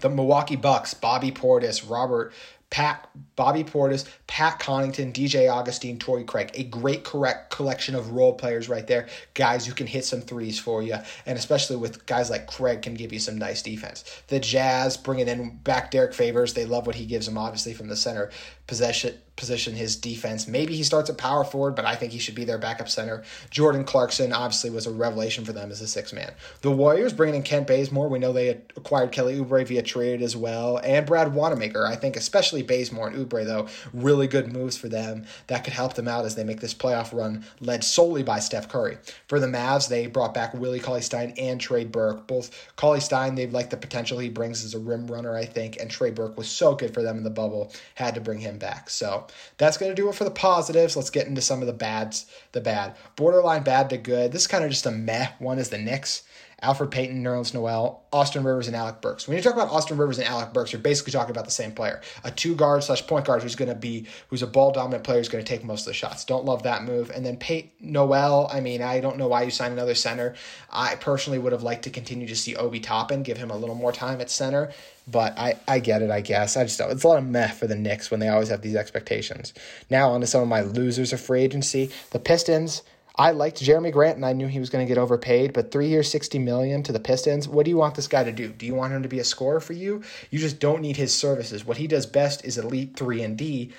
The 0.00 0.10
Milwaukee 0.10 0.56
Bucks, 0.56 0.92
Bobby 0.92 1.30
Portis, 1.30 1.88
Robert 1.88 2.32
Pat, 2.68 3.08
Bobby 3.36 3.62
Portis, 3.62 4.06
Pat 4.26 4.58
Connaughton, 4.58 5.12
DJ 5.12 5.48
Augustin, 5.48 5.98
Torrey 5.98 6.24
Craig. 6.24 6.50
A 6.54 6.64
great 6.64 7.04
correct 7.04 7.50
collection 7.50 7.94
of 7.94 8.10
role 8.10 8.34
players 8.34 8.68
right 8.68 8.86
there. 8.86 9.06
Guys 9.34 9.64
who 9.64 9.72
can 9.72 9.86
hit 9.86 10.04
some 10.04 10.20
threes 10.20 10.58
for 10.58 10.82
you. 10.82 10.96
And 11.26 11.38
especially 11.38 11.76
with 11.76 12.06
guys 12.06 12.28
like 12.28 12.48
Craig 12.48 12.82
can 12.82 12.94
give 12.94 13.12
you 13.12 13.20
some 13.20 13.38
nice 13.38 13.62
defense. 13.62 14.04
The 14.26 14.40
Jazz 14.40 14.96
bringing 14.96 15.28
in 15.28 15.58
back 15.58 15.92
Derrick 15.92 16.12
Favors. 16.12 16.54
They 16.54 16.66
love 16.66 16.88
what 16.88 16.96
he 16.96 17.06
gives 17.06 17.26
them, 17.26 17.38
obviously, 17.38 17.72
from 17.72 17.86
the 17.86 17.96
center 17.96 18.30
possession 18.66 19.14
position 19.36 19.74
his 19.74 19.96
defense. 19.96 20.48
Maybe 20.48 20.74
he 20.74 20.82
starts 20.82 21.10
at 21.10 21.18
power 21.18 21.44
forward, 21.44 21.76
but 21.76 21.84
I 21.84 21.94
think 21.94 22.12
he 22.12 22.18
should 22.18 22.34
be 22.34 22.44
their 22.44 22.58
backup 22.58 22.88
center. 22.88 23.22
Jordan 23.50 23.84
Clarkson 23.84 24.32
obviously 24.32 24.70
was 24.70 24.86
a 24.86 24.90
revelation 24.90 25.44
for 25.44 25.52
them 25.52 25.70
as 25.70 25.82
a 25.82 25.86
six 25.86 26.12
man. 26.12 26.32
The 26.62 26.70
Warriors 26.70 27.12
bringing 27.12 27.36
in 27.36 27.42
Kent 27.42 27.66
Bazemore. 27.66 28.08
We 28.08 28.18
know 28.18 28.32
they 28.32 28.48
acquired 28.76 29.12
Kelly 29.12 29.38
Oubre 29.38 29.66
via 29.66 29.82
trade 29.82 30.22
as 30.22 30.36
well, 30.36 30.78
and 30.78 31.06
Brad 31.06 31.34
Wanamaker. 31.34 31.86
I 31.86 31.96
think 31.96 32.16
especially 32.16 32.62
Bazemore 32.62 33.08
and 33.08 33.16
Oubre 33.16 33.44
though 33.44 33.68
really 33.92 34.26
good 34.26 34.52
moves 34.52 34.76
for 34.76 34.88
them 34.88 35.26
that 35.48 35.64
could 35.64 35.74
help 35.74 35.94
them 35.94 36.08
out 36.08 36.24
as 36.24 36.34
they 36.34 36.44
make 36.44 36.60
this 36.60 36.74
playoff 36.74 37.12
run 37.12 37.44
led 37.60 37.84
solely 37.84 38.22
by 38.22 38.38
Steph 38.38 38.68
Curry. 38.68 38.96
For 39.28 39.38
the 39.38 39.46
Mavs, 39.46 39.88
they 39.88 40.06
brought 40.06 40.32
back 40.32 40.54
Willie 40.54 40.80
Cauley 40.80 41.02
Stein 41.02 41.34
and 41.36 41.60
Trey 41.60 41.84
Burke. 41.84 42.26
Both 42.26 42.72
Cauley 42.76 43.00
Stein, 43.00 43.34
they 43.34 43.46
like 43.46 43.68
the 43.68 43.76
potential 43.76 44.18
he 44.18 44.30
brings 44.30 44.64
as 44.64 44.74
a 44.74 44.78
rim 44.78 45.06
runner, 45.06 45.36
I 45.36 45.44
think, 45.44 45.76
and 45.78 45.90
Trey 45.90 46.10
Burke 46.10 46.38
was 46.38 46.48
so 46.48 46.74
good 46.74 46.94
for 46.94 47.02
them 47.02 47.18
in 47.18 47.24
the 47.24 47.30
bubble. 47.30 47.72
Had 47.94 48.14
to 48.14 48.20
bring 48.20 48.38
him 48.38 48.55
back. 48.58 48.90
So 48.90 49.26
that's 49.58 49.76
going 49.76 49.90
to 49.90 50.00
do 50.00 50.08
it 50.08 50.14
for 50.14 50.24
the 50.24 50.30
positives. 50.30 50.96
Let's 50.96 51.10
get 51.10 51.26
into 51.26 51.40
some 51.40 51.60
of 51.60 51.66
the 51.66 51.72
bads. 51.72 52.26
The 52.52 52.60
bad. 52.60 52.96
Borderline 53.16 53.62
bad 53.62 53.90
to 53.90 53.98
good. 53.98 54.32
This 54.32 54.42
is 54.42 54.48
kind 54.48 54.64
of 54.64 54.70
just 54.70 54.86
a 54.86 54.90
meh 54.90 55.28
one 55.38 55.58
is 55.58 55.70
the 55.70 55.78
Knicks. 55.78 56.22
Elfrid 56.62 56.90
Payton, 56.90 57.22
Nerlens 57.22 57.52
Noel, 57.52 58.02
Austin 58.12 58.42
Rivers, 58.42 58.66
and 58.66 58.74
Alec 58.74 59.02
Burks. 59.02 59.28
When 59.28 59.36
you 59.36 59.42
talk 59.42 59.52
about 59.52 59.68
Austin 59.68 59.98
Rivers 59.98 60.18
and 60.18 60.26
Alec 60.26 60.54
Burks, 60.54 60.72
you're 60.72 60.80
basically 60.80 61.12
talking 61.12 61.30
about 61.30 61.44
the 61.44 61.50
same 61.50 61.72
player. 61.72 62.00
A 62.24 62.30
two 62.30 62.54
guard 62.54 62.82
slash 62.82 63.06
point 63.06 63.26
guard 63.26 63.42
who's 63.42 63.54
going 63.54 63.68
to 63.68 63.74
be, 63.74 64.06
who's 64.28 64.42
a 64.42 64.46
ball 64.46 64.72
dominant 64.72 65.04
player 65.04 65.18
who's 65.18 65.28
going 65.28 65.44
to 65.44 65.48
take 65.48 65.64
most 65.64 65.82
of 65.82 65.86
the 65.86 65.92
shots. 65.92 66.24
Don't 66.24 66.46
love 66.46 66.62
that 66.62 66.84
move. 66.84 67.10
And 67.10 67.26
then 67.26 67.36
Payton, 67.36 67.72
Noel, 67.80 68.48
I 68.50 68.60
mean, 68.60 68.80
I 68.80 69.00
don't 69.00 69.18
know 69.18 69.28
why 69.28 69.42
you 69.42 69.50
signed 69.50 69.74
another 69.74 69.94
center. 69.94 70.34
I 70.70 70.94
personally 70.94 71.38
would 71.38 71.52
have 71.52 71.62
liked 71.62 71.84
to 71.84 71.90
continue 71.90 72.26
to 72.26 72.36
see 72.36 72.56
Obi 72.56 72.80
Toppin, 72.80 73.22
give 73.22 73.36
him 73.36 73.50
a 73.50 73.56
little 73.56 73.74
more 73.74 73.92
time 73.92 74.22
at 74.22 74.30
center. 74.30 74.72
But 75.08 75.38
I, 75.38 75.54
I 75.68 75.78
get 75.78 76.02
it, 76.02 76.10
I 76.10 76.20
guess. 76.20 76.56
I 76.56 76.64
just. 76.64 76.80
It's 76.80 77.04
a 77.04 77.08
lot 77.08 77.18
of 77.18 77.26
meh 77.26 77.48
for 77.48 77.66
the 77.66 77.76
Knicks 77.76 78.10
when 78.10 78.18
they 78.20 78.28
always 78.28 78.48
have 78.48 78.62
these 78.62 78.74
expectations. 78.74 79.54
Now, 79.88 80.10
on 80.10 80.20
to 80.20 80.26
some 80.26 80.42
of 80.42 80.48
my 80.48 80.62
losers 80.62 81.12
of 81.12 81.20
free 81.20 81.42
agency. 81.42 81.90
The 82.10 82.18
Pistons. 82.18 82.82
I 83.18 83.30
liked 83.30 83.62
Jerami 83.62 83.92
Grant 83.92 84.16
and 84.16 84.26
I 84.26 84.34
knew 84.34 84.46
he 84.46 84.58
was 84.58 84.68
going 84.68 84.86
to 84.86 84.88
get 84.88 84.98
overpaid, 84.98 85.54
but 85.54 85.72
three 85.72 85.88
years, 85.88 86.10
60 86.10 86.38
million 86.38 86.82
to 86.82 86.92
the 86.92 87.00
Pistons. 87.00 87.48
What 87.48 87.64
do 87.64 87.70
you 87.70 87.78
want 87.78 87.94
this 87.94 88.08
guy 88.08 88.24
to 88.24 88.32
do? 88.32 88.48
Do 88.48 88.66
you 88.66 88.74
want 88.74 88.92
him 88.92 89.02
to 89.02 89.08
be 89.08 89.20
a 89.20 89.24
scorer 89.24 89.58
for 89.58 89.72
you? 89.72 90.02
You 90.30 90.38
just 90.38 90.60
don't 90.60 90.82
need 90.82 90.98
his 90.98 91.14
services. 91.14 91.64
What 91.64 91.78
he 91.78 91.86
does 91.86 92.04
best 92.04 92.44
is 92.44 92.58
elite 92.58 92.94
three 92.94 93.22
and 93.22 93.38
D. 93.38 93.72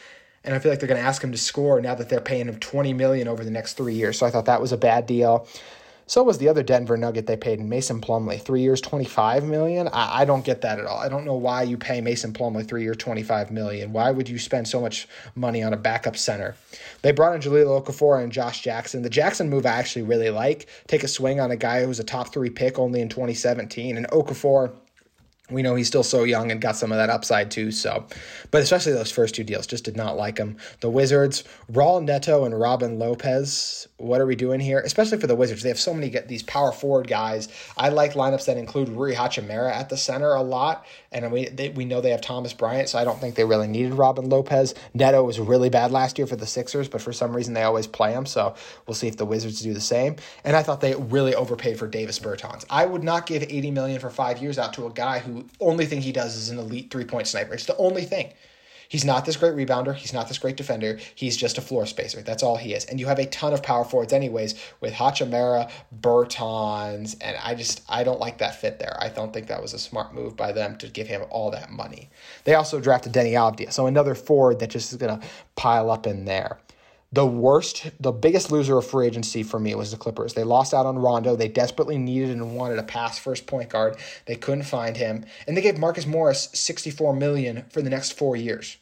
And 0.43 0.55
I 0.55 0.59
feel 0.59 0.71
like 0.71 0.80
they're 0.80 0.88
going 0.88 0.99
to 0.99 1.07
ask 1.07 1.23
him 1.23 1.32
to 1.34 1.38
score 1.38 1.80
now 1.82 1.93
that 1.93 2.09
they're 2.09 2.21
paying 2.21 2.47
him 2.47 2.57
20 2.57 2.93
million 2.93 3.28
over 3.28 3.43
the 3.43 3.51
next 3.51 3.73
three 3.73 3.93
years. 3.93 4.17
So 4.17 4.25
I 4.25 4.32
thought 4.32 4.45
that 4.45 4.61
was 4.61 4.71
a 4.71 4.78
bad 4.78 5.05
deal. 5.05 5.47
So 6.08 6.24
was 6.24 6.38
the 6.38 6.47
other 6.47 6.64
Denver 6.64 6.95
Nugget 6.95 7.28
they 7.28 7.36
paid 7.36 7.60
in 7.60 7.68
Mason 7.68 7.99
Plumlee, 7.99 8.41
three 8.41 8.62
years, 8.62 8.80
twenty 8.80 9.05
five 9.05 9.43
million. 9.43 9.89
I, 9.89 10.22
I 10.22 10.26
don't 10.26 10.45
get 10.45 10.62
that 10.62 10.80
at 10.80 10.86
all. 10.86 10.97
I 10.97 11.10
don't 11.10 11.26
know 11.26 11.36
why 11.36 11.64
you 11.64 11.78
pay 11.78 11.99
Mason 11.99 12.32
Plumlee 12.32 12.66
three 12.66 12.84
years, 12.84 12.95
twenty 12.97 13.24
five 13.24 13.51
million. 13.51 13.91
Why 13.91 14.12
would 14.12 14.30
you 14.30 14.39
spend 14.39 14.70
so 14.70 14.80
much 14.80 15.08
money 15.36 15.62
on 15.62 15.74
a 15.74 15.78
backup 15.78 16.16
center? 16.16 16.55
They 17.01 17.12
brought 17.12 17.36
in 17.36 17.41
Jahlil 17.41 17.84
Okafor 17.84 18.24
and 18.24 18.32
Josh 18.32 18.62
Jackson. 18.62 19.01
The 19.01 19.10
Jackson 19.10 19.49
move 19.49 19.66
I 19.66 19.72
actually 19.72 20.03
really 20.03 20.30
like. 20.30 20.68
Take 20.88 21.03
a 21.03 21.10
swing 21.10 21.41
on 21.41 21.51
a 21.51 21.58
guy 21.58 21.82
who 21.82 21.89
was 21.89 21.99
a 21.99 22.05
top 22.05 22.34
three 22.34 22.49
pick 22.49 22.80
only 22.80 23.01
in 23.01 23.10
twenty 23.10 23.34
seventeen, 23.34 23.97
and 23.97 24.08
Okafor 24.10 24.74
we 25.49 25.62
know 25.62 25.76
he's 25.76 25.88
still 25.88 26.03
so 26.03 26.24
young 26.24 26.51
and 26.51 26.60
got 26.60 26.76
some 26.76 26.91
of 26.91 26.97
that 26.97 27.10
upside 27.10 27.51
too. 27.51 27.72
So, 27.72 28.05
but 28.51 28.62
especially 28.62 28.93
those 28.93 29.12
first 29.12 29.36
two 29.36 29.43
deals, 29.43 29.68
just 29.68 29.86
did 29.86 29.95
not 29.95 30.18
like 30.18 30.38
him. 30.38 30.58
The 30.82 30.89
Wizards, 30.89 31.43
Raul 31.72 32.03
Neto 32.03 32.43
and 32.43 32.60
Robin 32.60 32.99
Lopez. 32.99 33.88
What 33.98 34.22
are 34.22 34.28
we 34.28 34.36
doing 34.36 34.60
here? 34.60 34.80
Especially 34.80 35.18
for 35.18 35.26
the 35.26 35.36
Wizards, 35.36 35.64
they 35.64 35.70
have 35.70 35.80
so 35.80 35.91
many 35.91 36.12
get 36.12 36.28
these 36.28 36.43
power 36.43 36.72
forward 36.72 37.08
guys. 37.08 37.50
I 37.76 37.89
like 37.89 38.14
lineups 38.14 38.45
that 38.45 38.56
include 38.56 38.89
Rui 38.89 39.16
Hachimura 39.16 39.72
at 39.72 39.89
the 39.89 39.98
center 39.98 40.34
a 40.34 40.41
lot, 40.43 40.86
and 41.12 41.32
we 41.32 41.50
they, 41.50 41.70
we 41.70 41.84
know 41.84 42.00
they 42.00 42.12
have 42.12 42.22
Thomas 42.22 42.54
Bryant, 42.54 42.89
so 42.89 43.00
I 43.00 43.04
don't 43.04 43.20
think 43.20 43.34
they 43.34 43.43
really 43.43 43.68
needed 43.68 43.95
Robin 43.95 44.30
Lopez. 44.30 44.76
Neto 44.93 45.24
was 45.24 45.39
really 45.39 45.70
bad 45.70 45.91
last 45.91 46.20
year 46.20 46.28
for 46.28 46.36
the 46.36 46.45
Sixers, 46.45 46.88
but 46.88 47.02
for 47.02 47.12
some 47.12 47.36
reason 47.36 47.56
they 47.56 47.64
always 47.64 47.88
play 47.88 48.12
him. 48.12 48.28
So 48.28 48.54
we'll 48.86 48.93
see 48.93 49.08
if 49.08 49.18
the 49.18 49.26
Wizards 49.26 49.62
do 49.62 49.74
the 49.74 49.82
same. 49.82 50.18
And 50.43 50.56
I 50.56 50.62
thought 50.62 50.80
they 50.80 50.93
really 50.93 51.34
overpaid 51.34 51.80
for 51.80 51.88
Davis 51.88 52.20
Bertans. 52.20 52.66
I 52.70 52.86
would 52.86 53.04
not 53.04 53.26
give 53.26 53.41
eighty 53.41 53.72
million 53.72 54.00
for 54.00 54.12
five 54.12 54.39
years 54.39 54.60
out 54.60 54.74
to 54.74 54.86
a 54.86 54.91
guy 54.91 55.20
who 55.20 55.45
only 55.60 55.88
thing 55.88 56.02
he 56.02 56.12
does 56.12 56.36
is 56.36 56.50
an 56.50 56.60
elite 56.60 56.91
three 56.91 57.06
point 57.06 57.26
sniper. 57.26 57.56
It's 57.56 57.66
the 57.66 57.78
only 57.78 58.04
thing. 58.04 58.32
He's 58.89 59.05
not 59.05 59.25
this 59.25 59.38
great 59.38 59.53
rebounder. 59.53 59.93
He's 59.95 60.13
not 60.13 60.27
this 60.27 60.38
great 60.38 60.57
defender. 60.57 60.99
He's 61.15 61.38
just 61.38 61.57
a 61.57 61.61
floor 61.61 61.85
spacer. 61.85 62.21
That's 62.21 62.43
all 62.43 62.57
he 62.57 62.73
is. 62.73 62.85
And 62.85 62.99
you 62.99 63.07
have 63.07 63.19
a 63.19 63.25
ton 63.25 63.53
of 63.53 63.63
power 63.63 63.83
forwards, 63.83 64.13
anyways, 64.13 64.55
with 64.79 64.93
Hachimura, 64.93 65.69
Bertans, 65.99 67.15
and 67.21 67.38
I 67.43 67.55
just 67.55 67.81
I 67.89 68.03
don't 68.03 68.19
like 68.19 68.38
that 68.39 68.59
fit 68.59 68.79
there. 68.79 68.97
I 68.99 69.09
don't 69.09 69.33
think 69.33 69.47
that 69.47 69.61
was 69.61 69.73
a 69.73 69.79
smart 69.79 70.13
move 70.13 70.35
by 70.35 70.51
them 70.51 70.77
to 70.77 70.88
give 70.88 71.07
him 71.07 71.23
all 71.29 71.51
that 71.51 71.71
money. 71.71 72.09
They 72.43 72.55
also 72.55 72.79
drafted 72.79 73.13
Deni 73.13 73.31
Avdija, 73.33 73.71
so 73.71 73.88
another 73.88 74.15
forward 74.15 74.59
that 74.59 74.69
just 74.69 74.91
is 74.91 74.97
gonna 74.97 75.21
pile 75.55 75.91
up 75.91 76.07
in 76.07 76.25
there. 76.25 76.59
The 77.14 77.26
worst, 77.26 77.89
the 78.01 78.12
biggest 78.12 78.51
loser 78.51 78.78
of 78.78 78.86
free 78.86 79.08
agency 79.08 79.41
for 79.41 79.60
me 79.60 79.74
was 79.76 79.91
the 79.91 79.97
Clippers. 79.97 80.34
They 80.34 80.43
lost 80.43 80.74
out 80.74 80.86
on 80.86 80.99
Rondo. 80.99 81.38
They 81.38 81.47
desperately 81.47 81.97
needed 81.97 82.32
and 82.32 82.58
wanted 82.58 82.80
a 82.80 82.84
pass 82.84 83.18
first 83.18 83.47
point 83.47 83.70
guard. 83.70 83.95
They 84.26 84.36
couldn't 84.36 84.64
find 84.64 84.97
him, 84.97 85.26
and 85.47 85.55
they 85.55 85.62
gave 85.62 85.78
Marcus 85.78 86.05
Morris 86.05 86.49
64 86.53 87.16
million 87.16 87.64
for 87.70 87.82
the 87.82 87.89
next 87.89 88.12
4 88.12 88.36
years. 88.36 88.78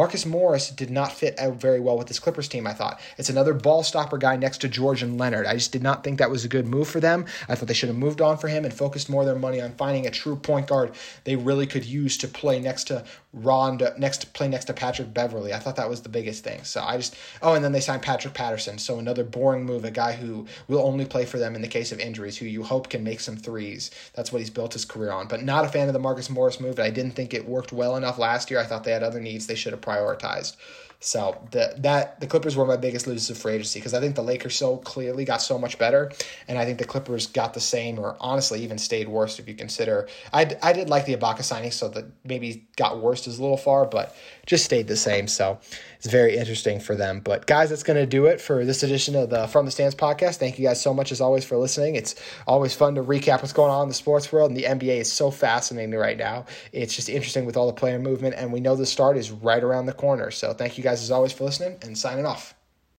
Marcus 0.00 0.24
Morris 0.24 0.70
did 0.70 0.88
not 0.88 1.12
fit 1.12 1.38
out 1.38 1.56
very 1.56 1.78
well 1.78 1.98
with 1.98 2.06
this 2.06 2.18
Clippers 2.18 2.48
team, 2.48 2.66
I 2.66 2.72
thought. 2.72 2.98
It's 3.18 3.28
another 3.28 3.52
ball 3.52 3.82
stopper 3.82 4.16
guy 4.16 4.34
next 4.34 4.62
to 4.62 4.68
George 4.70 5.02
and 5.02 5.18
Leonard. 5.18 5.44
I 5.44 5.52
just 5.52 5.72
did 5.72 5.82
not 5.82 6.02
think 6.02 6.18
that 6.18 6.30
was 6.30 6.42
a 6.42 6.48
good 6.48 6.66
move 6.66 6.88
for 6.88 7.00
them. 7.00 7.26
I 7.50 7.54
thought 7.54 7.68
they 7.68 7.74
should 7.74 7.90
have 7.90 7.98
moved 7.98 8.22
on 8.22 8.38
for 8.38 8.48
him 8.48 8.64
and 8.64 8.72
focused 8.72 9.10
more 9.10 9.20
of 9.20 9.26
their 9.26 9.38
money 9.38 9.60
on 9.60 9.72
finding 9.72 10.06
a 10.06 10.10
true 10.10 10.36
point 10.36 10.68
guard 10.68 10.92
they 11.24 11.36
really 11.36 11.66
could 11.66 11.84
use 11.84 12.16
to 12.16 12.28
play 12.28 12.58
next 12.58 12.84
to 12.84 13.04
Rondo, 13.32 13.94
next 13.96 14.22
to 14.22 14.26
play 14.26 14.48
next 14.48 14.64
to 14.64 14.72
Patrick 14.72 15.14
Beverley. 15.14 15.52
I 15.52 15.58
thought 15.58 15.76
that 15.76 15.88
was 15.88 16.00
the 16.00 16.08
biggest 16.08 16.42
thing. 16.42 16.64
So 16.64 16.82
I 16.82 16.96
just 16.96 17.14
oh, 17.42 17.52
and 17.52 17.64
then 17.64 17.72
they 17.72 17.80
signed 17.80 18.02
Patrick 18.02 18.34
Patterson. 18.34 18.78
So 18.78 18.98
another 18.98 19.22
boring 19.22 19.64
move, 19.64 19.84
a 19.84 19.90
guy 19.90 20.12
who 20.12 20.46
will 20.66 20.80
only 20.80 21.04
play 21.04 21.26
for 21.26 21.38
them 21.38 21.54
in 21.54 21.62
the 21.62 21.68
case 21.68 21.92
of 21.92 22.00
injuries, 22.00 22.38
who 22.38 22.46
you 22.46 22.64
hope 22.64 22.88
can 22.88 23.04
make 23.04 23.20
some 23.20 23.36
threes. 23.36 23.90
That's 24.14 24.32
what 24.32 24.40
he's 24.40 24.50
built 24.50 24.72
his 24.72 24.86
career 24.86 25.12
on. 25.12 25.28
But 25.28 25.44
not 25.44 25.66
a 25.66 25.68
fan 25.68 25.88
of 25.88 25.92
the 25.92 26.00
Marcus 26.00 26.30
Morris 26.30 26.58
move. 26.58 26.80
I 26.80 26.90
didn't 26.90 27.12
think 27.12 27.34
it 27.34 27.46
worked 27.46 27.72
well 27.72 27.96
enough 27.96 28.18
last 28.18 28.50
year. 28.50 28.58
I 28.58 28.64
thought 28.64 28.82
they 28.82 28.92
had 28.92 29.02
other 29.02 29.20
needs 29.20 29.46
they 29.46 29.54
should 29.54 29.72
have 29.72 29.82
prioritized. 29.90 30.56
So 31.00 31.42
the 31.50 31.74
that 31.78 32.20
the 32.20 32.26
Clippers 32.26 32.56
were 32.56 32.66
my 32.66 32.76
biggest 32.76 33.06
losers 33.06 33.30
of 33.30 33.38
free 33.38 33.54
agency 33.54 33.80
because 33.80 33.94
I 33.94 34.00
think 34.00 34.16
the 34.16 34.22
Lakers 34.22 34.54
so 34.54 34.76
clearly 34.76 35.24
got 35.24 35.40
so 35.40 35.58
much 35.58 35.78
better, 35.78 36.12
and 36.46 36.58
I 36.58 36.66
think 36.66 36.78
the 36.78 36.84
Clippers 36.84 37.26
got 37.26 37.54
the 37.54 37.60
same 37.60 37.98
or 37.98 38.16
honestly 38.20 38.62
even 38.62 38.76
stayed 38.76 39.08
worse 39.08 39.38
if 39.38 39.48
you 39.48 39.54
consider. 39.54 40.08
I, 40.32 40.54
I 40.62 40.74
did 40.74 40.90
like 40.90 41.06
the 41.06 41.16
Ibaka 41.16 41.42
signing, 41.42 41.70
so 41.70 41.88
that 41.88 42.04
maybe 42.24 42.68
got 42.76 43.00
worse 43.00 43.26
is 43.26 43.38
a 43.38 43.42
little 43.42 43.56
far, 43.56 43.86
but 43.86 44.14
just 44.44 44.64
stayed 44.64 44.88
the 44.88 44.96
same. 44.96 45.26
So 45.26 45.58
it's 45.96 46.06
very 46.06 46.36
interesting 46.36 46.80
for 46.80 46.94
them. 46.94 47.20
But 47.20 47.46
guys, 47.46 47.70
that's 47.70 47.82
to 47.82 48.06
do 48.06 48.26
it 48.26 48.40
for 48.40 48.64
this 48.64 48.82
edition 48.82 49.14
of 49.16 49.30
the 49.30 49.46
From 49.48 49.64
the 49.64 49.70
Stands 49.70 49.94
podcast. 49.94 50.36
Thank 50.36 50.58
you 50.58 50.66
guys 50.66 50.80
so 50.80 50.94
much 50.94 51.12
as 51.12 51.20
always 51.20 51.44
for 51.44 51.56
listening. 51.56 51.94
It's 51.94 52.14
always 52.46 52.74
fun 52.74 52.94
to 52.94 53.02
recap 53.02 53.42
what's 53.42 53.52
going 53.52 53.70
on 53.70 53.84
in 53.84 53.88
the 53.88 53.94
sports 53.94 54.32
world, 54.32 54.50
and 54.50 54.56
the 54.56 54.64
NBA 54.64 55.00
is 55.00 55.12
so 55.12 55.30
fascinating 55.30 55.94
right 55.94 56.16
now. 56.16 56.46
It's 56.72 56.94
just 56.94 57.08
interesting 57.08 57.44
with 57.46 57.56
all 57.56 57.66
the 57.66 57.72
player 57.72 57.98
movement, 57.98 58.34
and 58.36 58.52
we 58.52 58.60
know 58.60 58.76
the 58.76 58.86
start 58.86 59.16
is 59.16 59.30
right 59.30 59.62
around 59.62 59.86
the 59.86 59.92
corner. 59.92 60.30
So 60.30 60.52
thank 60.52 60.78
you 60.78 60.84
guys 60.90 61.02
as 61.02 61.10
always 61.12 61.32
for 61.32 61.44
listening 61.44 61.78
and 61.82 61.96
signing 61.96 62.26
off. 62.26 62.54